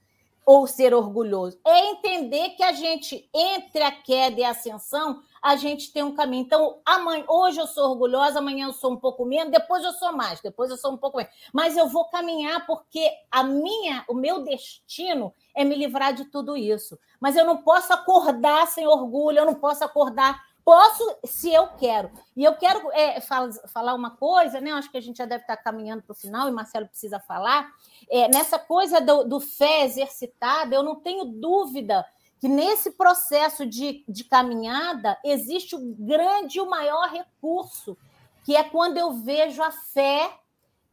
ou 0.51 0.66
ser 0.66 0.92
orgulhoso. 0.92 1.61
É 1.64 1.90
entender 1.90 2.51
que 2.57 2.62
a 2.64 2.72
gente, 2.72 3.30
entre 3.32 3.84
a 3.84 3.92
queda 3.92 4.40
e 4.40 4.42
a 4.42 4.51
ascensão, 4.51 5.22
a 5.40 5.55
gente 5.55 5.92
tem 5.92 6.03
um 6.03 6.12
caminho. 6.12 6.42
Então, 6.42 6.80
amanhã, 6.84 7.24
hoje 7.28 7.61
eu 7.61 7.68
sou 7.68 7.90
orgulhosa, 7.90 8.40
amanhã 8.40 8.66
eu 8.66 8.72
sou 8.72 8.90
um 8.90 8.96
pouco 8.96 9.24
menos, 9.24 9.53
depois 9.53 9.84
eu 9.84 9.92
sou 9.92 10.12
mais, 10.12 10.40
depois 10.40 10.68
eu 10.68 10.76
sou 10.76 10.90
um 10.90 10.96
pouco 10.96 11.18
menos. 11.18 11.32
Mas 11.53 11.76
eu 11.76 11.86
vou 11.86 12.07
caminhar 12.07 12.66
porque 12.66 13.12
a 13.30 13.44
minha, 13.44 14.05
o 14.09 14.14
meu 14.14 14.42
destino 14.42 15.32
é 15.55 15.62
me 15.62 15.76
livrar 15.76 16.12
de 16.12 16.24
tudo 16.24 16.57
isso. 16.57 16.98
Mas 17.20 17.36
eu 17.36 17.46
não 17.46 17.59
posso 17.59 17.92
acordar 17.92 18.66
sem 18.66 18.88
orgulho, 18.88 19.38
eu 19.38 19.46
não 19.46 19.55
posso 19.55 19.84
acordar 19.84 20.49
Posso, 20.70 21.18
se 21.24 21.52
eu 21.52 21.66
quero. 21.66 22.12
E 22.36 22.44
eu 22.44 22.54
quero 22.54 22.92
é, 22.92 23.20
falar 23.20 23.92
uma 23.92 24.12
coisa, 24.12 24.60
né? 24.60 24.70
Acho 24.70 24.88
que 24.88 24.98
a 24.98 25.00
gente 25.00 25.16
já 25.16 25.24
deve 25.24 25.42
estar 25.42 25.56
caminhando 25.56 26.00
para 26.00 26.12
o 26.12 26.16
final, 26.16 26.48
e 26.48 26.52
Marcelo 26.52 26.86
precisa 26.86 27.18
falar. 27.18 27.72
É, 28.08 28.28
nessa 28.28 28.56
coisa 28.56 29.00
do, 29.00 29.24
do 29.24 29.40
fé 29.40 29.84
exercitada, 29.84 30.72
eu 30.72 30.84
não 30.84 30.94
tenho 30.94 31.24
dúvida 31.24 32.06
que 32.38 32.46
nesse 32.46 32.92
processo 32.92 33.66
de, 33.66 34.04
de 34.08 34.22
caminhada 34.22 35.18
existe 35.24 35.74
o 35.74 35.80
grande 35.98 36.58
e 36.58 36.60
o 36.60 36.70
maior 36.70 37.08
recurso, 37.08 37.98
que 38.44 38.54
é 38.54 38.62
quando 38.62 38.96
eu 38.96 39.12
vejo 39.14 39.60
a 39.60 39.72
fé, 39.72 40.38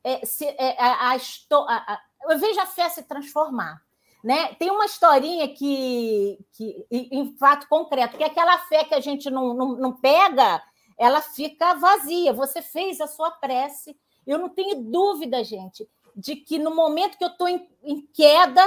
é, 0.04 0.26
se, 0.26 0.44
é, 0.58 0.76
a, 0.82 1.12
a, 1.12 1.16
a, 1.16 2.02
eu 2.32 2.40
vejo 2.40 2.60
a 2.60 2.66
fé 2.66 2.90
se 2.90 3.04
transformar. 3.04 3.87
Né? 4.24 4.54
Tem 4.56 4.72
uma 4.72 4.86
historinha 4.86 5.48
que, 5.48 6.40
que, 6.54 6.86
em 6.90 7.36
fato 7.38 7.68
concreto, 7.68 8.18
que 8.18 8.24
é 8.24 8.28
aquela 8.28 8.58
fé 8.60 8.84
que 8.84 8.96
a 8.96 9.00
gente 9.00 9.30
não, 9.30 9.54
não, 9.54 9.76
não 9.76 9.94
pega, 9.94 10.62
ela 10.98 11.22
fica 11.22 11.76
vazia. 11.76 12.34
Você 12.34 12.62
fez 12.62 13.00
a 13.00 13.08
sua 13.08 13.32
prece. 13.32 13.98
Eu 14.26 14.40
não 14.40 14.50
tenho 14.50 14.82
dúvida, 14.82 15.44
gente, 15.44 15.88
de 16.16 16.36
que 16.36 16.58
no 16.58 16.74
momento 16.74 17.18
que 17.18 17.24
eu 17.24 17.30
estou 17.30 17.48
em, 17.48 17.68
em, 17.84 18.02
queda, 18.14 18.62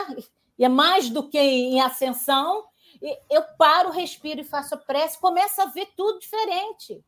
e 0.59 0.65
é 0.65 0.69
mais 0.69 1.11
do 1.11 1.29
que 1.29 1.39
em 1.39 1.81
ascensão, 1.81 2.65
eu 3.29 3.43
paro, 3.59 3.91
respiro 3.91 4.41
e 4.41 4.45
faço 4.45 4.75
a 4.75 4.79
prece, 4.79 5.19
começo 5.19 5.61
a 5.61 5.67
ver 5.67 5.87
tudo 5.97 6.21
diferente. 6.21 7.05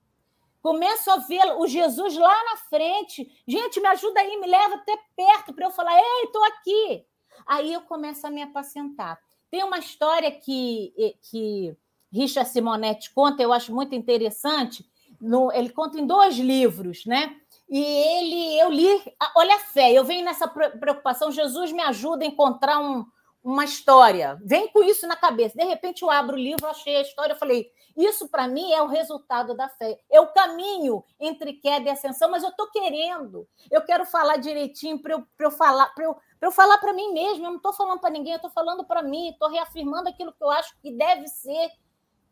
Começo 0.61 1.11
a 1.11 1.17
ver 1.17 1.57
o 1.57 1.67
Jesus 1.67 2.17
lá 2.17 2.45
na 2.45 2.57
frente. 2.57 3.29
Gente, 3.47 3.81
me 3.81 3.89
ajuda 3.89 4.21
aí, 4.21 4.39
me 4.39 4.47
leva 4.47 4.77
até 4.77 4.97
perto 5.17 5.53
para 5.53 5.67
eu 5.67 5.71
falar: 5.73 5.97
ei, 5.97 6.25
estou 6.25 6.45
aqui. 6.45 7.05
Aí 7.47 7.73
eu 7.73 7.83
começo 7.83 8.27
a 8.27 8.31
me 8.31 8.43
apacentar. 8.43 9.19
Tem 9.51 9.63
uma 9.65 9.79
história 9.79 10.31
que, 10.31 10.95
que 11.31 11.77
Richard 12.13 12.49
Simonetti 12.51 13.13
conta, 13.13 13.43
eu 13.43 13.53
acho 13.53 13.75
muito 13.75 13.95
interessante. 13.95 14.85
No, 15.21 15.53
ele 15.53 15.71
conta 15.71 15.99
em 15.99 16.07
dois 16.07 16.37
livros, 16.37 17.05
né? 17.07 17.37
E 17.69 17.81
ele, 17.83 18.59
eu 18.59 18.71
li, 18.71 19.03
olha 19.37 19.57
a 19.57 19.61
fé, 19.61 19.93
eu 19.93 20.05
venho 20.05 20.25
nessa 20.25 20.47
preocupação, 20.47 21.31
Jesus 21.31 21.73
me 21.73 21.81
ajuda 21.81 22.25
a 22.25 22.29
encontrar 22.29 22.79
um, 22.79 23.07
uma 23.43 23.65
história. 23.65 24.39
Vem 24.45 24.69
com 24.69 24.83
isso 24.83 25.07
na 25.07 25.17
cabeça. 25.17 25.57
De 25.57 25.65
repente 25.65 26.03
eu 26.03 26.11
abro 26.11 26.37
o 26.37 26.39
livro, 26.39 26.67
achei 26.67 26.97
a 26.97 27.03
história, 27.03 27.33
eu 27.33 27.39
falei, 27.39 27.71
isso 27.97 28.29
para 28.29 28.47
mim 28.47 28.73
é 28.73 28.83
o 28.83 28.87
resultado 28.87 29.55
da 29.55 29.69
fé. 29.69 29.99
É 30.11 30.21
o 30.21 30.33
caminho 30.33 31.05
entre 31.19 31.55
queda 31.55 31.89
e 31.89 31.91
ascensão, 31.91 32.31
mas 32.31 32.43
eu 32.43 32.51
estou 32.51 32.71
querendo. 32.71 33.49
Eu 33.71 33.83
quero 33.83 34.05
falar 34.05 34.37
direitinho 34.37 35.01
para 35.01 35.15
eu, 35.15 35.27
eu 35.39 35.51
falar, 35.51 35.95
para 35.95 36.05
eu, 36.05 36.17
para 36.43 36.49
eu 36.49 36.53
falar 36.53 36.77
para 36.79 36.93
mim 36.93 37.13
mesmo, 37.13 37.47
eu 37.47 37.51
não 37.51 37.59
estou 37.59 37.73
falando 37.73 38.01
para 38.01 38.11
ninguém, 38.11 38.33
eu 38.33 38.37
estou 38.37 38.51
falando 38.51 38.83
para 38.83 39.01
mim, 39.01 39.29
estou 39.29 39.49
reafirmando 39.49 40.09
aquilo 40.09 40.33
que 40.33 40.43
eu 40.43 40.51
acho 40.51 40.77
que 40.83 40.91
deve 40.91 41.29
ser, 41.29 41.71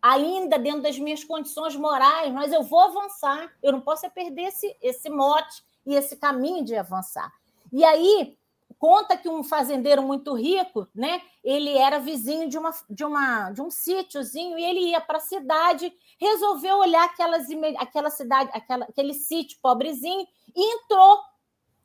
ainda 0.02 0.58
dentro 0.58 0.82
das 0.82 0.98
minhas 0.98 1.22
condições 1.22 1.76
morais, 1.76 2.32
mas 2.32 2.52
eu 2.52 2.64
vou 2.64 2.80
avançar, 2.80 3.54
eu 3.62 3.70
não 3.70 3.80
posso 3.80 4.04
é 4.04 4.10
perder 4.10 4.48
esse, 4.48 4.76
esse 4.82 5.08
mote 5.08 5.62
e 5.86 5.94
esse 5.94 6.16
caminho 6.16 6.64
de 6.64 6.74
avançar. 6.74 7.32
E 7.72 7.84
aí, 7.84 8.36
conta 8.80 9.16
que 9.16 9.28
um 9.28 9.44
fazendeiro 9.44 10.02
muito 10.02 10.34
rico, 10.34 10.88
né? 10.92 11.22
Ele 11.44 11.78
era 11.78 12.00
vizinho 12.00 12.48
de 12.48 12.58
uma 12.58 12.74
de 12.90 13.04
uma 13.04 13.52
de 13.52 13.62
um 13.62 13.70
sítiozinho 13.70 14.58
e 14.58 14.64
ele 14.64 14.80
ia 14.90 15.00
para 15.00 15.18
a 15.18 15.20
cidade, 15.20 15.92
resolveu 16.18 16.78
olhar 16.78 17.04
aquelas 17.04 17.46
aquela 17.78 18.10
cidade, 18.10 18.50
aquela, 18.52 18.86
aquele 18.86 19.14
sítio 19.14 19.56
pobrezinho 19.62 20.26
e 20.56 20.74
entrou 20.74 21.20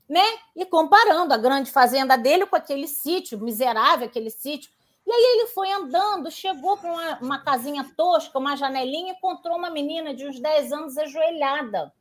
né? 0.07 0.23
E 0.55 0.65
comparando 0.65 1.33
a 1.33 1.37
grande 1.37 1.71
fazenda 1.71 2.17
dele 2.17 2.45
com 2.45 2.55
aquele 2.55 2.87
sítio 2.87 3.39
miserável, 3.39 4.07
aquele 4.07 4.29
sítio. 4.29 4.71
E 5.05 5.11
aí 5.11 5.37
ele 5.37 5.47
foi 5.47 5.71
andando, 5.71 6.31
chegou 6.31 6.77
para 6.77 6.91
uma, 6.91 7.17
uma 7.19 7.39
casinha 7.39 7.83
tosca, 7.95 8.39
uma 8.39 8.55
janelinha, 8.55 9.13
encontrou 9.13 9.57
uma 9.57 9.69
menina 9.69 10.13
de 10.13 10.27
uns 10.27 10.39
10 10.39 10.71
anos 10.71 10.97
ajoelhada. 10.97 11.93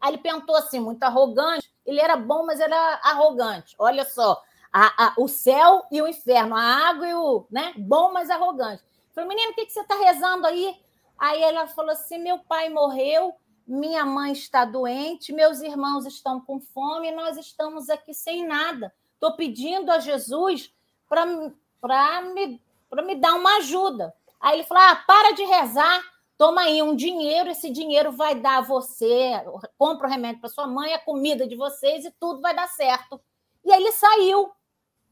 Aí 0.00 0.12
ele 0.14 0.18
pensou 0.18 0.56
assim, 0.56 0.80
muito 0.80 1.02
arrogante. 1.02 1.72
Ele 1.84 2.00
era 2.00 2.16
bom, 2.16 2.46
mas 2.46 2.60
era 2.60 3.00
arrogante. 3.02 3.74
Olha 3.78 4.04
só, 4.04 4.40
a, 4.72 5.06
a, 5.06 5.14
o 5.18 5.28
céu 5.28 5.84
e 5.90 6.00
o 6.00 6.08
inferno, 6.08 6.56
a 6.56 6.62
água 6.62 7.08
e 7.08 7.14
o. 7.14 7.46
Né? 7.50 7.72
Bom, 7.76 8.12
mas 8.12 8.30
arrogante. 8.30 8.82
Falei, 9.12 9.28
menina, 9.28 9.50
o 9.50 9.54
que, 9.54 9.66
que 9.66 9.72
você 9.72 9.80
está 9.80 9.96
rezando 9.96 10.46
aí? 10.46 10.76
Aí 11.18 11.42
ela 11.42 11.68
falou 11.68 11.92
assim: 11.92 12.18
meu 12.18 12.38
pai 12.38 12.68
morreu 12.68 13.34
minha 13.72 14.04
mãe 14.04 14.32
está 14.32 14.66
doente, 14.66 15.32
meus 15.32 15.62
irmãos 15.62 16.04
estão 16.04 16.40
com 16.40 16.60
fome, 16.60 17.10
nós 17.10 17.38
estamos 17.38 17.88
aqui 17.88 18.12
sem 18.12 18.46
nada. 18.46 18.92
Estou 19.14 19.32
pedindo 19.34 19.90
a 19.90 19.98
Jesus 19.98 20.72
para 21.08 21.24
me, 21.24 22.60
me 23.04 23.14
dar 23.14 23.34
uma 23.34 23.56
ajuda. 23.56 24.14
Aí 24.38 24.58
ele 24.58 24.66
falou: 24.66 24.82
ah, 24.82 24.96
para 25.06 25.32
de 25.32 25.44
rezar, 25.44 26.02
toma 26.36 26.62
aí 26.62 26.82
um 26.82 26.94
dinheiro, 26.94 27.48
esse 27.48 27.70
dinheiro 27.70 28.12
vai 28.12 28.34
dar 28.34 28.58
a 28.58 28.62
você, 28.62 29.32
compra 29.78 30.06
o 30.06 30.10
remédio 30.10 30.40
para 30.40 30.50
sua 30.50 30.66
mãe, 30.66 30.92
a 30.92 30.98
comida 30.98 31.46
de 31.46 31.56
vocês 31.56 32.04
e 32.04 32.10
tudo 32.20 32.42
vai 32.42 32.54
dar 32.54 32.68
certo. 32.68 33.18
E 33.64 33.72
aí 33.72 33.80
ele 33.80 33.92
saiu 33.92 34.52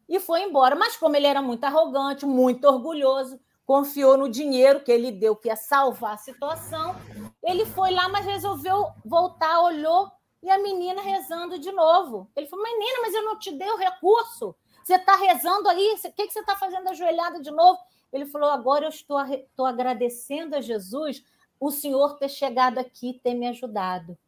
e 0.07 0.21
foi 0.21 0.43
embora. 0.43 0.77
Mas 0.77 0.97
como 0.97 1.17
ele 1.17 1.27
era 1.27 1.41
muito 1.41 1.65
arrogante, 1.65 2.27
muito 2.27 2.67
orgulhoso, 2.67 3.41
confiou 3.71 4.17
no 4.17 4.29
dinheiro 4.29 4.81
que 4.81 4.91
ele 4.91 5.13
deu, 5.13 5.37
que 5.37 5.47
ia 5.47 5.55
salvar 5.55 6.15
a 6.15 6.17
situação. 6.17 6.97
Ele 7.41 7.65
foi 7.65 7.93
lá, 7.93 8.09
mas 8.09 8.27
resolveu 8.27 8.89
voltar, 9.05 9.61
olhou 9.61 10.11
e 10.43 10.51
a 10.51 10.59
menina 10.59 11.01
rezando 11.01 11.57
de 11.57 11.71
novo. 11.71 12.29
Ele 12.35 12.49
falou: 12.49 12.65
Menina, 12.65 12.99
mas 13.03 13.15
eu 13.15 13.23
não 13.23 13.39
te 13.39 13.53
dei 13.53 13.71
o 13.71 13.77
recurso. 13.77 14.57
Você 14.83 14.95
está 14.95 15.15
rezando 15.15 15.69
aí? 15.69 15.95
O 16.05 16.13
que, 16.13 16.27
que 16.27 16.33
você 16.33 16.41
está 16.41 16.57
fazendo 16.57 16.89
ajoelhada 16.89 17.41
de 17.41 17.53
novo? 17.53 17.79
Ele 18.13 18.27
falou: 18.27 18.51
Agora 18.51 18.87
eu 18.87 18.89
estou, 18.89 19.21
estou 19.25 19.67
agradecendo 19.67 20.57
a 20.57 20.61
Jesus 20.61 21.23
o 21.61 21.71
Senhor 21.71 22.19
ter 22.19 22.29
chegado 22.29 22.79
aqui, 22.79 23.21
ter 23.23 23.35
me 23.35 23.47
ajudado. 23.47 24.19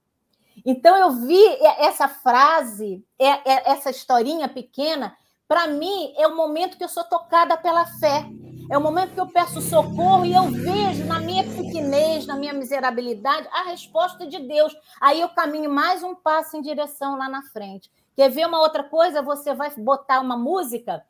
Então 0.65 0.97
eu 0.97 1.11
vi 1.11 1.45
essa 1.81 2.07
frase, 2.07 3.05
essa 3.19 3.91
historinha 3.91 4.49
pequena, 4.49 5.17
para 5.49 5.67
mim 5.67 6.15
é 6.17 6.29
o 6.29 6.37
momento 6.37 6.79
que 6.79 6.85
eu 6.85 6.89
sou 6.89 7.03
tocada 7.03 7.57
pela 7.57 7.85
fé. 7.87 8.25
É 8.73 8.79
o 8.79 8.81
momento 8.81 9.13
que 9.13 9.21
eu 9.21 9.27
peço 9.27 9.61
socorro 9.61 10.25
e 10.25 10.33
eu 10.33 10.45
vejo 10.45 11.05
na 11.05 11.21
minha 11.21 11.45
pequenez, 11.45 12.27
na 12.27 12.37
minha 12.37 12.55
miserabilidade, 12.55 13.47
a 13.53 13.65
resposta 13.65 14.27
de 14.27 14.39
Deus. 14.39 14.75
Aí 14.99 15.21
eu 15.21 15.29
caminho 15.29 15.69
mais 15.69 16.03
um 16.03 16.15
passo 16.15 16.57
em 16.57 16.63
direção 16.63 17.19
lá 17.19 17.29
na 17.29 17.43
frente. 17.43 17.93
Quer 18.17 18.31
ver 18.31 18.47
uma 18.47 18.61
outra 18.61 18.83
coisa? 18.83 19.21
Você 19.21 19.53
vai 19.53 19.71
botar 19.77 20.21
uma 20.21 20.39
música 20.39 21.05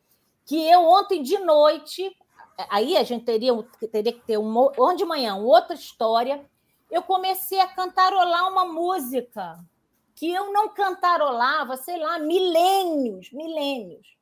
que 0.45 0.69
eu 0.69 0.83
ontem 0.83 1.23
de 1.23 1.39
noite, 1.39 2.13
aí 2.69 2.97
a 2.97 3.05
gente 3.05 3.25
teria, 3.25 3.53
teria 3.93 4.13
que 4.13 4.27
ter 4.27 4.39
um, 4.39 4.59
ontem 4.59 4.97
de 4.97 5.05
manhã, 5.05 5.37
uma 5.37 5.47
outra 5.47 5.77
história. 5.77 6.45
Eu 6.91 7.03
comecei 7.05 7.61
a 7.61 7.69
cantarolar 7.69 8.51
uma 8.51 8.65
música 8.65 9.65
que 10.17 10.29
eu 10.29 10.53
não 10.53 10.69
cantarolava, 10.69 11.77
sei 11.77 11.97
lá, 11.97 12.19
milênios, 12.19 13.31
milênios. 13.31 14.17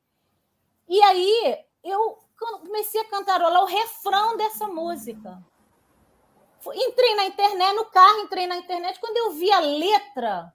E 0.87 1.01
aí 1.01 1.57
eu 1.83 2.19
comecei 2.41 3.01
a 3.01 3.05
cantarolar 3.05 3.63
o 3.63 3.67
refrão 3.67 4.35
dessa 4.35 4.67
música. 4.67 5.41
Entrei 6.73 7.15
na 7.15 7.25
internet, 7.25 7.75
no 7.75 7.85
carro, 7.85 8.19
entrei 8.19 8.47
na 8.47 8.57
internet. 8.57 8.99
Quando 8.99 9.17
eu 9.17 9.31
vi 9.31 9.51
a 9.51 9.59
letra, 9.59 10.53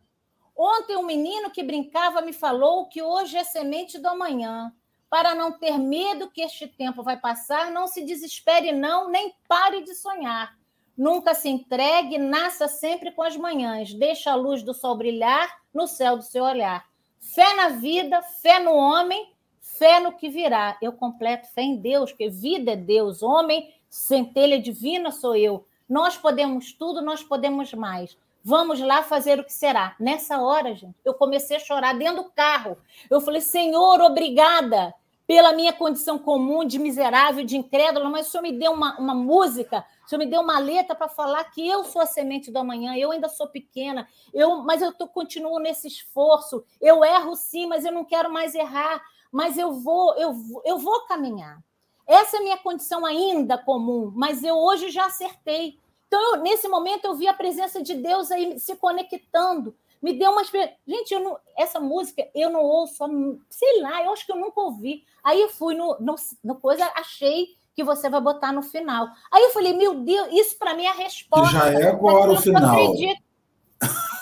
ontem 0.57 0.97
um 0.97 1.03
menino 1.03 1.51
que 1.51 1.63
brincava 1.63 2.21
me 2.21 2.33
falou 2.33 2.89
que 2.89 3.03
hoje 3.03 3.37
é 3.37 3.45
semente 3.45 3.99
do 3.99 4.09
amanhã. 4.09 4.73
Para 5.09 5.35
não 5.35 5.53
ter 5.53 5.79
medo 5.79 6.31
que 6.31 6.43
este 6.43 6.67
tempo 6.67 7.03
vai 7.03 7.17
passar, 7.17 7.71
não 7.71 7.87
se 7.87 8.05
desespere, 8.05 8.73
não, 8.73 9.09
nem 9.09 9.35
pare 9.49 9.83
de 9.83 9.95
sonhar. 9.95 10.57
Nunca 10.97 11.35
se 11.35 11.49
entregue, 11.49 12.19
nasça 12.19 12.67
sempre 12.67 13.13
com 13.13 13.23
as 13.23 13.37
manhãs. 13.37 13.93
Deixa 13.93 14.33
a 14.33 14.35
luz 14.35 14.63
do 14.63 14.75
sol 14.75 14.97
brilhar 14.97 15.61
no 15.73 15.87
céu 15.87 16.17
do 16.17 16.23
seu 16.23 16.43
olhar. 16.43 16.85
Fé 17.21 17.55
na 17.55 17.69
vida, 17.69 18.23
fé 18.23 18.59
no 18.59 18.75
homem 18.75 19.36
Fé 19.79 20.01
no 20.01 20.13
que 20.13 20.29
virá. 20.29 20.77
Eu 20.81 20.93
completo 20.93 21.49
fé 21.53 21.63
em 21.63 21.77
Deus, 21.77 22.11
porque 22.11 22.29
vida 22.29 22.73
é 22.73 22.77
Deus, 22.77 23.23
homem, 23.23 23.73
centelha 23.89 24.59
divina 24.61 25.11
sou 25.11 25.37
eu. 25.37 25.67
Nós 25.89 26.17
podemos 26.17 26.73
tudo, 26.73 27.03
nós 27.03 27.23
podemos 27.23 27.73
mais. 27.75 28.17
Vamos 28.43 28.81
lá 28.81 29.03
fazer 29.03 29.41
o 29.41 29.45
que 29.45 29.53
será. 29.53 29.95
Nessa 29.99 30.41
hora, 30.41 30.75
gente, 30.75 30.95
eu 31.05 31.15
comecei 31.15 31.57
a 31.57 31.61
chorar 31.61 31.95
dentro 31.95 32.23
do 32.23 32.31
carro. 32.31 32.79
Eu 33.11 33.21
falei, 33.21 33.41
Senhor, 33.41 34.01
obrigada. 34.01 34.95
pela 35.27 35.53
minha 35.53 35.73
condição 35.73 36.19
comum 36.19 36.65
de 36.65 36.79
miserável, 36.79 37.45
de 37.45 37.57
incrédula, 37.57 38.09
mas 38.09 38.29
o 38.29 38.31
Senhor 38.31 38.43
me 38.43 38.53
deu 38.53 38.73
uma, 38.73 38.97
uma 38.97 39.15
música, 39.15 39.85
o 40.05 40.09
Senhor 40.09 40.21
me 40.21 40.27
deu 40.27 40.41
uma 40.41 40.59
letra 40.59 40.95
para 40.95 41.09
falar 41.09 41.43
que 41.51 41.67
eu 41.67 41.85
sou 41.85 42.01
a 42.01 42.07
semente 42.07 42.51
do 42.51 42.59
amanhã, 42.59 42.97
eu 42.97 43.11
ainda 43.11 43.29
sou 43.29 43.49
pequena, 43.49 44.07
eu, 44.33 44.63
mas 44.63 44.81
eu 44.81 44.93
tô, 44.93 45.09
continuo 45.09 45.59
nesse 45.59 45.89
esforço, 45.89 46.65
eu 46.81 47.05
erro 47.05 47.35
sim, 47.35 47.67
mas 47.67 47.85
eu 47.85 47.91
não 47.91 48.05
quero 48.05 48.33
mais 48.33 48.55
errar, 48.55 49.03
mas 49.37 49.59
eu 49.59 49.73
vou, 49.75 50.15
eu, 50.17 50.35
eu 50.65 50.79
vou 50.79 51.07
caminhar. 51.07 51.63
Essa 52.07 52.39
é 52.39 52.41
a 52.41 52.43
minha 52.43 52.57
condição 52.57 53.05
ainda 53.05 53.59
comum, 53.59 54.11
mas 54.15 54.43
eu 54.43 54.57
hoje 54.57 54.91
já 54.91 55.05
acertei. 55.05 55.79
Então, 56.07 56.37
eu, 56.37 56.41
nesse 56.41 56.67
momento, 56.69 57.05
eu 57.05 57.15
vi 57.15 57.29
a 57.29 57.35
presença 57.35 57.83
de 57.83 57.95
Deus 57.95 58.31
aí 58.31 58.59
se 58.59 58.75
conectando 58.77 59.77
me 60.03 60.13
deu 60.13 60.31
uma 60.31 60.43
experiência. 60.43 60.77
Gente, 60.87 61.15
eu 61.15 61.21
não, 61.21 61.39
essa 61.57 61.81
música 61.81 62.29
eu 62.35 62.49
não 62.51 62.63
ouço, 62.63 63.05
sei 63.51 63.83
lá, 63.83 64.05
eu 64.05 64.13
acho 64.13 64.25
que 64.25 64.33
eu 64.33 64.37
nunca 64.37 64.61
ouvi. 64.61 65.05
Aí 65.25 65.41
eu 65.41 65.49
fui 65.49 65.75
no, 65.75 65.97
no, 65.99 66.15
no 66.45 66.55
coisa, 66.57 66.89
achei 66.95 67.49
que 67.75 67.83
você 67.83 68.09
vai 68.09 68.21
botar 68.21 68.53
no 68.53 68.63
final. 68.63 69.09
Aí 69.33 69.43
eu 69.43 69.51
falei, 69.51 69.73
meu 69.73 69.95
Deus, 69.95 70.29
isso 70.33 70.59
para 70.59 70.75
mim 70.75 70.85
é 70.85 70.91
a 70.91 70.95
resposta. 70.95 71.59
Já 71.59 71.73
é 71.73 71.89
agora 71.89 72.33
o 72.33 72.41
final. 72.41 72.71
Acredito. 72.71 73.26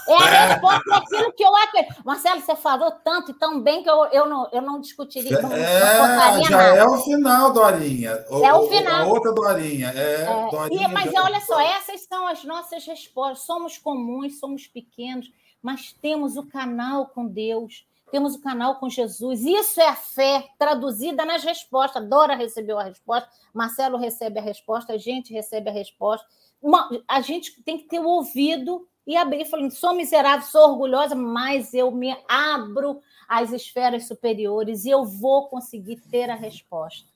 É 0.07 0.14
a 0.14 0.46
resposta 0.46 0.90
daquilo 0.90 1.32
que 1.32 1.42
eu 1.42 1.57
acredito. 1.57 2.02
Marcelo, 2.05 2.40
você 2.40 2.55
falou 2.57 2.90
tanto 3.02 3.30
e 3.30 3.34
tão 3.34 3.61
bem 3.61 3.82
que 3.82 3.88
eu, 3.88 4.05
eu, 4.12 4.26
não, 4.26 4.48
eu 4.52 4.61
não 4.61 4.78
discutiria. 4.78 5.40
Não, 5.40 5.50
é, 5.50 6.36
não 6.36 6.44
já 6.44 6.50
nada. 6.50 6.76
é 6.76 6.84
o 6.84 6.98
final, 6.98 7.52
Dorinha. 7.52 8.11
É 8.11 8.52
o 8.52 8.68
final. 8.68 9.09
Outra 9.09 9.32
Dorinha. 9.32 9.92
É, 9.96 10.24
é 10.24 10.50
Dorinha 10.50 10.88
e, 10.88 10.92
mas 10.92 11.11
já... 11.11 11.22
olha 11.22 11.40
só, 11.40 11.59
essas 11.59 12.02
são 12.02 12.26
as 12.26 12.44
nossas 12.44 12.84
respostas. 12.84 13.46
Somos 13.46 13.78
comuns, 13.78 14.38
somos 14.38 14.66
pequenos 14.66 15.30
mas 15.64 15.94
temos 15.94 16.36
o 16.36 16.46
canal 16.46 17.07
com 17.07 17.26
Deus, 17.26 17.86
temos 18.11 18.34
o 18.34 18.42
canal 18.42 18.78
com 18.78 18.90
Jesus. 18.90 19.46
Isso 19.46 19.80
é 19.80 19.88
a 19.88 19.96
fé 19.96 20.46
traduzida 20.59 21.24
nas 21.24 21.42
respostas. 21.42 22.07
Dora 22.07 22.36
recebeu 22.36 22.78
a 22.78 22.84
resposta, 22.84 23.30
Marcelo 23.55 23.96
recebe 23.96 24.38
a 24.38 24.42
resposta, 24.42 24.92
a 24.92 24.98
gente 24.98 25.32
recebe 25.32 25.70
a 25.70 25.72
resposta. 25.72 26.26
Uma, 26.61 26.90
a 27.09 27.22
gente 27.22 27.62
tem 27.62 27.78
que 27.78 27.84
ter 27.84 27.98
o 27.98 28.07
ouvido 28.07 28.86
e 29.07 29.16
abrir, 29.16 29.44
falando: 29.44 29.70
sou 29.70 29.94
miserável, 29.94 30.46
sou 30.46 30.70
orgulhosa, 30.70 31.14
mas 31.14 31.74
eu 31.74 31.90
me 31.90 32.16
abro 32.28 33.00
às 33.28 33.52
esferas 33.52 34.07
superiores 34.07 34.84
e 34.84 34.90
eu 34.90 35.05
vou 35.05 35.48
conseguir 35.48 35.96
ter 36.11 36.30
a 36.30 36.34
resposta. 36.34 37.09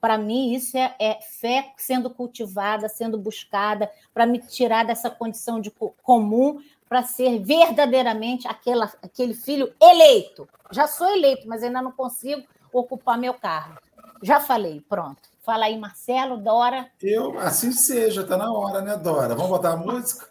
Para 0.00 0.18
mim, 0.18 0.52
isso 0.52 0.76
é, 0.76 0.94
é, 1.00 1.18
fé 1.20 1.72
sendo 1.76 2.10
cultivada, 2.10 2.88
sendo 2.88 3.18
buscada, 3.18 3.90
para 4.12 4.26
me 4.26 4.38
tirar 4.38 4.84
dessa 4.84 5.10
condição 5.10 5.60
de 5.60 5.72
comum, 6.02 6.62
para 6.88 7.02
ser 7.02 7.38
verdadeiramente 7.40 8.46
aquela, 8.46 8.92
aquele 9.02 9.34
filho 9.34 9.72
eleito. 9.80 10.48
Já 10.70 10.86
sou 10.86 11.08
eleito, 11.08 11.48
mas 11.48 11.62
ainda 11.62 11.80
não 11.80 11.92
consigo 11.92 12.46
ocupar 12.72 13.18
meu 13.18 13.34
cargo. 13.34 13.80
Já 14.22 14.38
falei, 14.38 14.80
pronto. 14.88 15.22
Fala 15.42 15.66
aí, 15.66 15.78
Marcelo, 15.78 16.36
Dora. 16.36 16.90
Eu, 17.00 17.38
assim 17.38 17.72
seja, 17.72 18.22
está 18.22 18.36
na 18.36 18.52
hora, 18.52 18.80
né, 18.82 18.96
Dora? 18.96 19.34
Vamos 19.34 19.50
botar 19.50 19.72
a 19.72 19.76
música? 19.76 20.28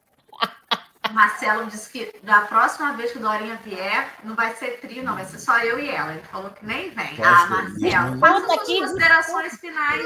Marcelo 1.14 1.68
disse 1.68 1.90
que 1.90 2.12
da 2.24 2.42
próxima 2.42 2.94
vez 2.94 3.12
que 3.12 3.20
Dorinha 3.20 3.60
vier, 3.64 4.14
não 4.24 4.36
vai 4.36 4.56
ser 4.56 4.80
trio, 4.80 5.04
não, 5.04 5.16
vai 5.16 5.26
ser 5.26 5.40
só 5.40 5.58
eu 5.60 5.80
e 5.80 5.90
ela. 5.90 6.14
Ele 6.14 6.24
falou 6.24 6.50
que 6.52 6.66
nem 6.66 6.90
vem. 6.92 7.18
ah, 7.24 7.48
Marcelo, 7.48 8.20
faça 8.20 8.54
as 8.54 8.68
considerações 8.68 9.54
finais. 9.60 10.06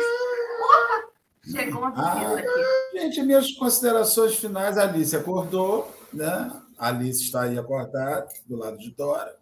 Opa! 0.62 1.10
Chegou 1.52 1.82
uma 1.82 1.92
visita 1.92 2.36
ah, 2.36 2.40
aqui. 2.40 3.00
Gente, 3.00 3.24
minhas 3.24 3.52
considerações 3.54 4.36
finais, 4.36 4.78
a 4.78 4.84
Alice 4.84 5.16
acordou, 5.16 5.92
né? 6.14 6.52
A 6.78 6.90
Alice 6.90 7.24
está 7.24 7.44
aí 7.44 7.58
acordada, 7.58 8.28
do 8.46 8.58
lado 8.58 8.78
de 8.78 8.92
Dora, 8.92 9.36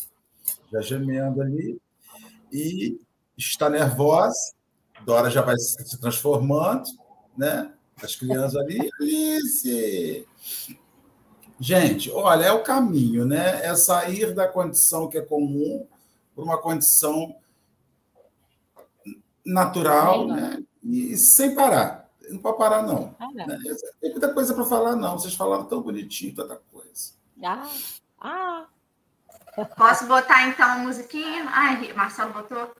já 0.71 0.81
gemendo 0.81 1.41
ali, 1.41 1.79
e 2.51 2.99
está 3.37 3.69
nervosa. 3.69 4.53
Dora 5.05 5.29
já 5.29 5.41
vai 5.41 5.57
se 5.57 5.99
transformando, 5.99 6.83
né? 7.37 7.71
As 8.01 8.15
crianças 8.15 8.55
ali, 8.55 8.89
Alice! 8.99 10.27
Gente, 11.59 12.11
olha, 12.11 12.45
é 12.45 12.51
o 12.51 12.63
caminho, 12.63 13.25
né? 13.25 13.65
É 13.65 13.75
sair 13.75 14.33
da 14.33 14.47
condição 14.47 15.07
que 15.07 15.17
é 15.17 15.21
comum 15.21 15.87
para 16.35 16.43
uma 16.43 16.57
condição 16.57 17.35
natural, 19.45 20.27
né? 20.27 20.63
E 20.83 21.17
sem 21.17 21.55
parar. 21.55 22.07
Não 22.29 22.39
pode 22.39 22.57
parar, 22.57 22.83
não. 22.83 23.15
Ah, 23.19 23.27
não. 23.33 23.47
Né? 23.47 23.57
Tem 24.01 24.11
muita 24.11 24.33
coisa 24.33 24.53
para 24.53 24.65
falar, 24.65 24.95
não. 24.95 25.17
Vocês 25.17 25.33
falaram 25.33 25.65
tão 25.65 25.81
bonitinho, 25.81 26.35
tanta 26.35 26.61
coisa. 26.71 27.13
Ah, 27.43 27.67
ah. 28.19 28.65
Posso 29.75 30.05
botar 30.05 30.47
então 30.47 30.69
a 30.69 30.77
musiquinha? 30.77 31.45
Ai, 31.47 31.91
Marcelo 31.93 32.33
botou? 32.33 32.71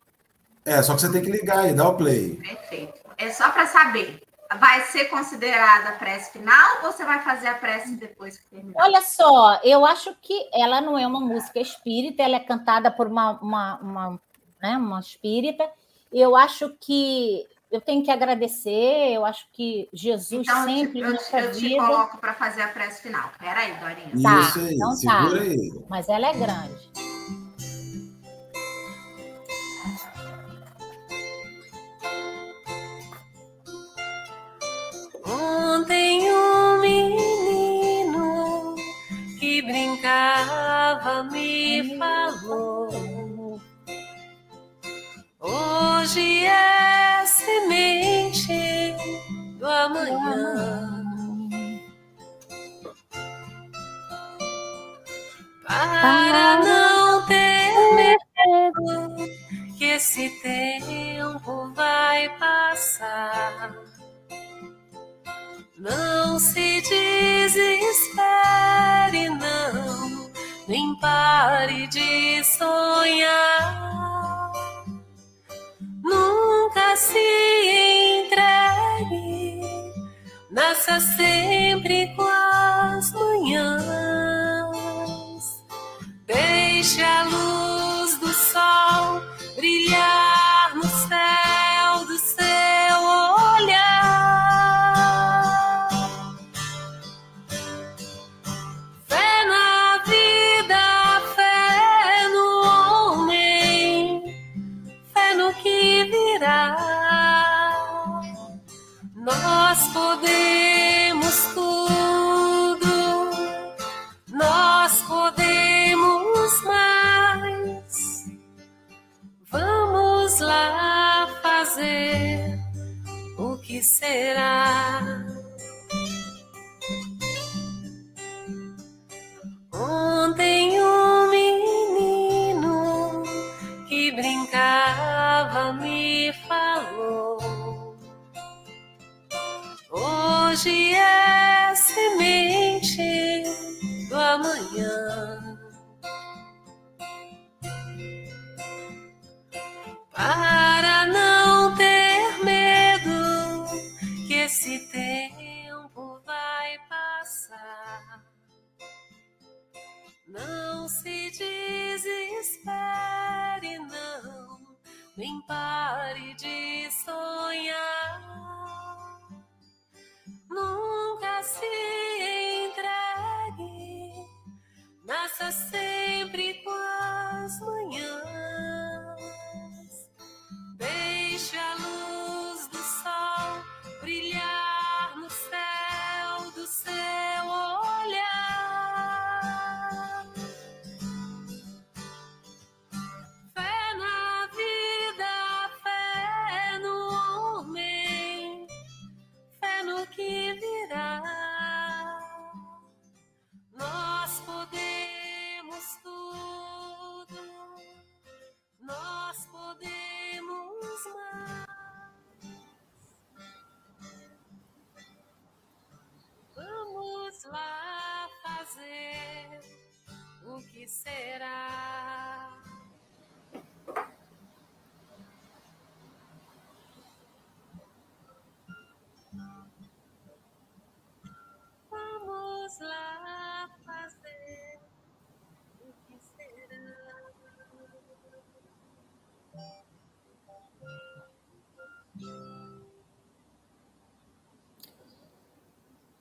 É, 0.63 0.81
só 0.83 0.93
que 0.93 1.01
você 1.01 1.11
tem 1.11 1.21
que 1.21 1.31
ligar 1.31 1.67
e 1.67 1.73
dar 1.73 1.89
o 1.89 1.97
play. 1.97 2.35
Perfeito. 2.35 2.93
É 3.17 3.31
só 3.31 3.49
para 3.49 3.65
saber. 3.65 4.21
Vai 4.59 4.81
ser 4.85 5.05
considerada 5.05 5.89
a 5.89 5.91
prece 5.93 6.31
final 6.31 6.77
ou 6.77 6.91
você 6.91 7.03
vai 7.03 7.21
fazer 7.21 7.47
a 7.47 7.55
prece 7.55 7.95
depois 7.95 8.37
que 8.37 8.49
terminar? 8.49 8.83
Olha 8.83 9.01
só, 9.01 9.59
eu 9.63 9.85
acho 9.85 10.15
que 10.21 10.49
ela 10.53 10.79
não 10.79 10.97
é 10.97 11.05
uma 11.05 11.19
música 11.19 11.59
espírita, 11.59 12.23
ela 12.23 12.37
é 12.37 12.39
cantada 12.39 12.89
por 12.89 13.07
uma, 13.07 13.39
uma, 13.41 13.79
uma, 13.79 14.21
né, 14.61 14.77
uma 14.77 14.99
espírita. 14.99 15.69
Eu 16.11 16.35
acho 16.35 16.75
que 16.79 17.45
eu 17.69 17.81
tenho 17.81 18.03
que 18.03 18.11
agradecer, 18.11 19.11
eu 19.13 19.25
acho 19.25 19.45
que 19.51 19.89
Jesus 19.91 20.47
então, 20.47 20.63
sempre 20.63 21.01
eu, 21.01 21.11
nessa 21.11 21.39
eu 21.39 21.53
vida... 21.53 21.75
Eu 21.75 21.81
te 21.81 21.87
coloco 21.87 22.17
para 22.17 22.33
fazer 22.33 22.61
a 22.61 22.69
prece 22.69 23.01
final. 23.01 23.29
Espera 23.31 23.59
aí, 23.59 23.73
Dorinha. 23.73 24.23
Tá, 24.23 24.39
Isso 24.39 24.59
aí, 24.59 24.75
então 24.75 24.93
tá. 25.03 25.27
aí. 25.41 25.85
Mas 25.89 26.07
ela 26.07 26.27
é 26.27 26.33
grande. 26.33 26.89
Brincava 40.07 41.23
me 41.23 41.97
falou 41.97 43.59
Hoje 45.39 46.45
é 46.45 47.25
semente 47.25 48.95
do 49.59 49.67
amanhã. 49.67 51.03
Para 55.67 56.59
não 56.63 57.25
ter 57.27 57.73
medo 57.95 59.31
que 59.77 59.85
esse 59.85 60.29
tempo 60.41 61.73
vai 61.75 61.86
pare 70.99 71.87
de 71.87 72.43
sonhar. 72.43 73.87
Nunca 76.03 76.95
se 76.95 77.17
entregue, 78.23 79.61
nasça 80.51 80.99
sempre 80.99 82.13
com 82.15 82.23
as 82.23 83.11
manhãs, 83.11 83.83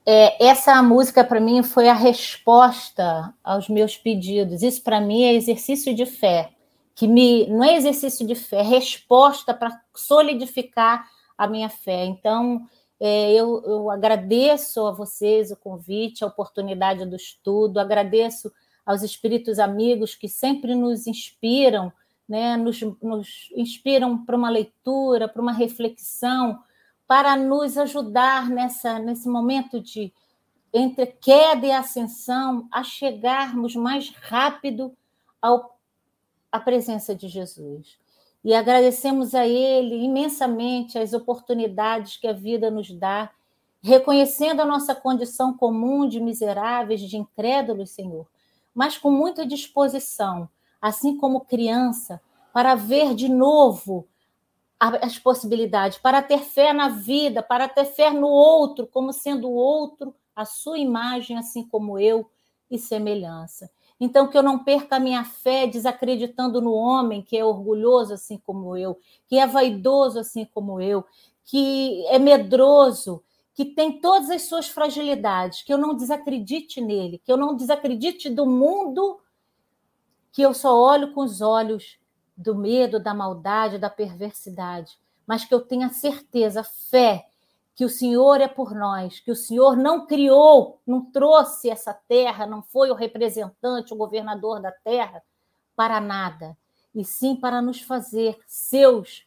É, 0.09 0.47
essa 0.47 0.81
música 0.83 1.25
para 1.25 1.41
mim 1.41 1.65
foi 1.65 1.89
a 1.89 1.93
resposta 1.93 3.35
aos 3.43 3.69
meus 3.69 3.97
pedidos. 3.97 4.63
Isso 4.63 4.81
para 4.83 5.01
mim 5.01 5.25
é 5.25 5.35
exercício 5.35 5.93
de 5.93 6.07
fé, 6.07 6.53
que 6.95 7.09
me 7.09 7.49
não 7.49 7.65
é 7.65 7.75
exercício 7.75 8.25
de 8.25 8.37
fé, 8.37 8.59
é 8.59 8.63
resposta 8.63 9.53
para 9.53 9.83
solidificar 9.93 11.11
a 11.37 11.49
minha 11.49 11.69
fé. 11.69 12.05
Então 12.05 12.65
é, 13.01 13.33
eu, 13.33 13.61
eu 13.67 13.91
agradeço 13.91 14.87
a 14.87 14.93
vocês 14.93 15.51
o 15.51 15.57
convite, 15.57 16.23
a 16.23 16.29
oportunidade 16.29 17.05
do 17.05 17.17
estudo, 17.17 17.81
agradeço 17.81 18.53
aos 18.87 19.03
espíritos 19.03 19.59
amigos 19.59 20.15
que 20.15 20.29
sempre 20.29 20.77
nos 20.77 21.09
inspiram, 21.09 21.93
né, 22.29 22.57
nos, 22.57 22.81
nos 23.03 23.51
inspiram 23.57 24.25
para 24.25 24.37
uma 24.37 24.49
leitura, 24.49 25.29
para 25.29 25.43
uma 25.43 25.53
reflexão, 25.53 26.61
para 27.07 27.37
nos 27.37 27.79
ajudar 27.79 28.49
nessa, 28.49 28.99
nesse 28.99 29.29
momento 29.29 29.81
de 29.81 30.13
entre 30.73 31.07
queda 31.07 31.67
e 31.67 31.73
ascensão 31.73 32.69
a 32.71 32.83
chegarmos 32.83 33.75
mais 33.75 34.11
rápido 34.11 34.95
ao, 35.41 35.79
à 36.51 36.61
presença 36.61 37.15
de 37.15 37.29
Jesus. 37.29 37.99
E 38.45 38.55
agradecemos 38.55 39.35
a 39.35 39.47
Ele 39.47 40.05
imensamente 40.05 40.99
as 40.99 41.13
oportunidades 41.13 42.17
que 42.17 42.27
a 42.27 42.33
vida 42.33 42.71
nos 42.71 42.91
dá, 42.93 43.31
reconhecendo 43.83 44.61
a 44.61 44.67
nossa 44.67 44.95
condição 44.95 45.57
comum 45.57 46.09
de 46.09 46.21
miseráveis, 46.21 47.01
de 47.01 47.17
incrédulos, 47.17 47.91
Senhor, 47.91 48.27
mas 48.75 48.99
com 48.99 49.11
muita 49.11 49.47
disposição, 49.47 50.49
assim 50.81 51.17
como 51.17 51.41
criança, 51.41 52.21
para 52.53 52.75
ver 52.75 53.15
de 53.15 53.29
novo 53.29 54.07
as 54.79 55.19
possibilidades, 55.19 55.99
para 55.99 56.23
ter 56.23 56.39
fé 56.39 56.73
na 56.73 56.89
vida, 56.89 57.43
para 57.43 57.69
ter 57.69 57.87
fé 57.87 58.11
no 58.11 58.29
outro, 58.29 58.87
como 58.87 59.13
sendo 59.13 59.49
o 59.49 59.55
outro 59.55 60.15
a 60.35 60.45
sua 60.45 60.79
imagem, 60.79 61.39
assim 61.39 61.67
como 61.67 61.99
eu, 61.99 62.31
e 62.71 62.79
semelhança. 62.79 63.71
Então, 63.99 64.29
que 64.29 64.37
eu 64.37 64.43
não 64.43 64.63
perca 64.63 64.97
a 64.97 65.01
minha 65.01 65.25
fé 65.25 65.67
desacreditando 65.67 66.61
no 66.61 66.73
homem 66.73 67.23
que 67.23 67.37
é 67.37 67.45
orgulhoso, 67.45 68.13
assim 68.13 68.37
como 68.37 68.77
eu, 68.77 69.01
que 69.27 69.39
é 69.39 69.47
vaidoso, 69.47 70.19
assim 70.19 70.45
como 70.45 70.79
eu, 70.79 71.03
que 71.43 72.05
é 72.09 72.19
medroso, 72.19 73.23
que 73.55 73.65
tem 73.65 73.99
todas 73.99 74.29
as 74.29 74.43
suas 74.43 74.69
fragilidades, 74.69 75.63
que 75.63 75.73
eu 75.73 75.79
não 75.79 75.97
desacredite 75.97 76.79
nele, 76.83 77.19
que 77.25 77.33
eu 77.33 77.39
não 77.39 77.57
desacredite 77.57 78.29
do 78.29 78.45
mundo, 78.45 79.19
que 80.31 80.43
eu 80.43 80.53
só 80.53 80.79
olho 80.79 81.15
com 81.15 81.23
os 81.23 81.41
olhos 81.41 81.99
do 82.37 82.55
medo, 82.55 83.01
da 83.01 83.15
maldade, 83.15 83.79
da 83.79 83.89
perversidade, 83.89 84.99
mas 85.27 85.45
que 85.45 85.55
eu 85.55 85.61
tenha 85.61 85.89
certeza, 85.89 86.63
fé, 86.63 87.27
que 87.75 87.85
o 87.85 87.89
Senhor 87.91 88.41
é 88.41 88.49
por 88.49 88.75
nós, 88.75 89.21
que 89.21 89.31
o 89.31 89.37
Senhor 89.37 89.77
não 89.77 90.07
criou, 90.07 90.81
não 90.87 91.05
trouxe 91.05 91.69
essa 91.69 91.93
terra, 91.93 92.47
não 92.47 92.63
foi 92.63 92.91
o 92.91 92.95
representante, 92.95 93.93
o 93.93 93.97
governador 93.97 94.61
da 94.61 94.73
terra 94.73 95.23
para 95.75 96.01
nada, 96.01 96.57
e 96.95 97.05
sim 97.05 97.37
para 97.37 97.61
nos 97.61 97.83
fazer 97.83 98.39
seus 98.47 99.27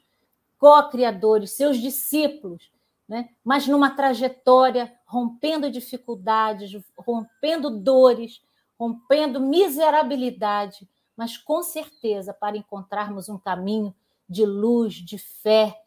co-criadores, 0.57 1.51
seus 1.51 1.77
discípulos, 1.77 2.71
né? 3.07 3.29
mas 3.43 3.67
numa 3.67 3.91
trajetória 3.91 4.91
rompendo 5.05 5.71
dificuldades, 5.71 6.71
rompendo 6.97 7.69
dores, 7.69 8.41
rompendo 8.79 9.39
miserabilidade, 9.39 10.87
mas 11.19 11.35
com 11.35 11.61
certeza 11.61 12.33
para 12.33 12.55
encontrarmos 12.55 13.27
um 13.27 13.37
caminho 13.37 13.93
de 14.27 14.45
luz, 14.45 14.93
de 14.93 15.17
fé, 15.17 15.83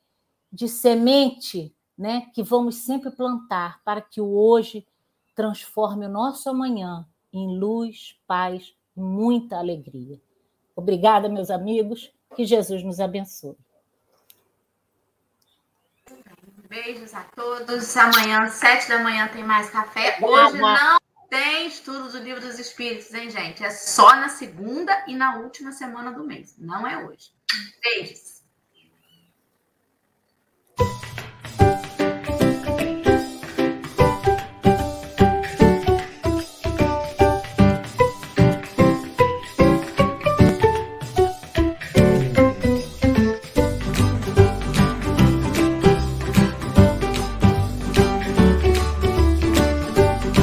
de 0.52 0.68
semente, 0.68 1.74
né, 1.96 2.30
que 2.34 2.42
vamos 2.42 2.74
sempre 2.84 3.10
plantar 3.10 3.80
para 3.82 4.02
que 4.02 4.20
o 4.20 4.30
hoje 4.30 4.86
transforme 5.34 6.04
o 6.04 6.10
nosso 6.10 6.50
amanhã 6.50 7.08
em 7.32 7.58
luz, 7.58 8.14
paz 8.26 8.74
e 8.94 9.00
muita 9.00 9.56
alegria. 9.56 10.20
Obrigada, 10.76 11.30
meus 11.30 11.50
amigos, 11.50 12.12
que 12.36 12.44
Jesus 12.44 12.82
nos 12.82 13.00
abençoe. 13.00 13.56
Beijos 16.68 17.14
a 17.14 17.22
todos. 17.34 17.96
Amanhã, 17.96 18.50
sete 18.50 18.86
da 18.86 18.98
manhã, 18.98 19.28
tem 19.28 19.44
mais 19.44 19.70
café. 19.70 20.18
Hoje 20.20 20.58
não 20.58 21.01
tem 21.32 21.66
estudo 21.66 22.12
do 22.12 22.18
Livro 22.18 22.42
dos 22.42 22.58
Espíritos, 22.58 23.14
hein, 23.14 23.30
gente? 23.30 23.64
É 23.64 23.70
só 23.70 24.14
na 24.16 24.28
segunda 24.28 25.02
e 25.08 25.16
na 25.16 25.38
última 25.38 25.72
semana 25.72 26.12
do 26.12 26.24
mês. 26.24 26.54
Não 26.58 26.86
é 26.86 27.02
hoje. 27.02 27.32
Beijos. 27.82 28.31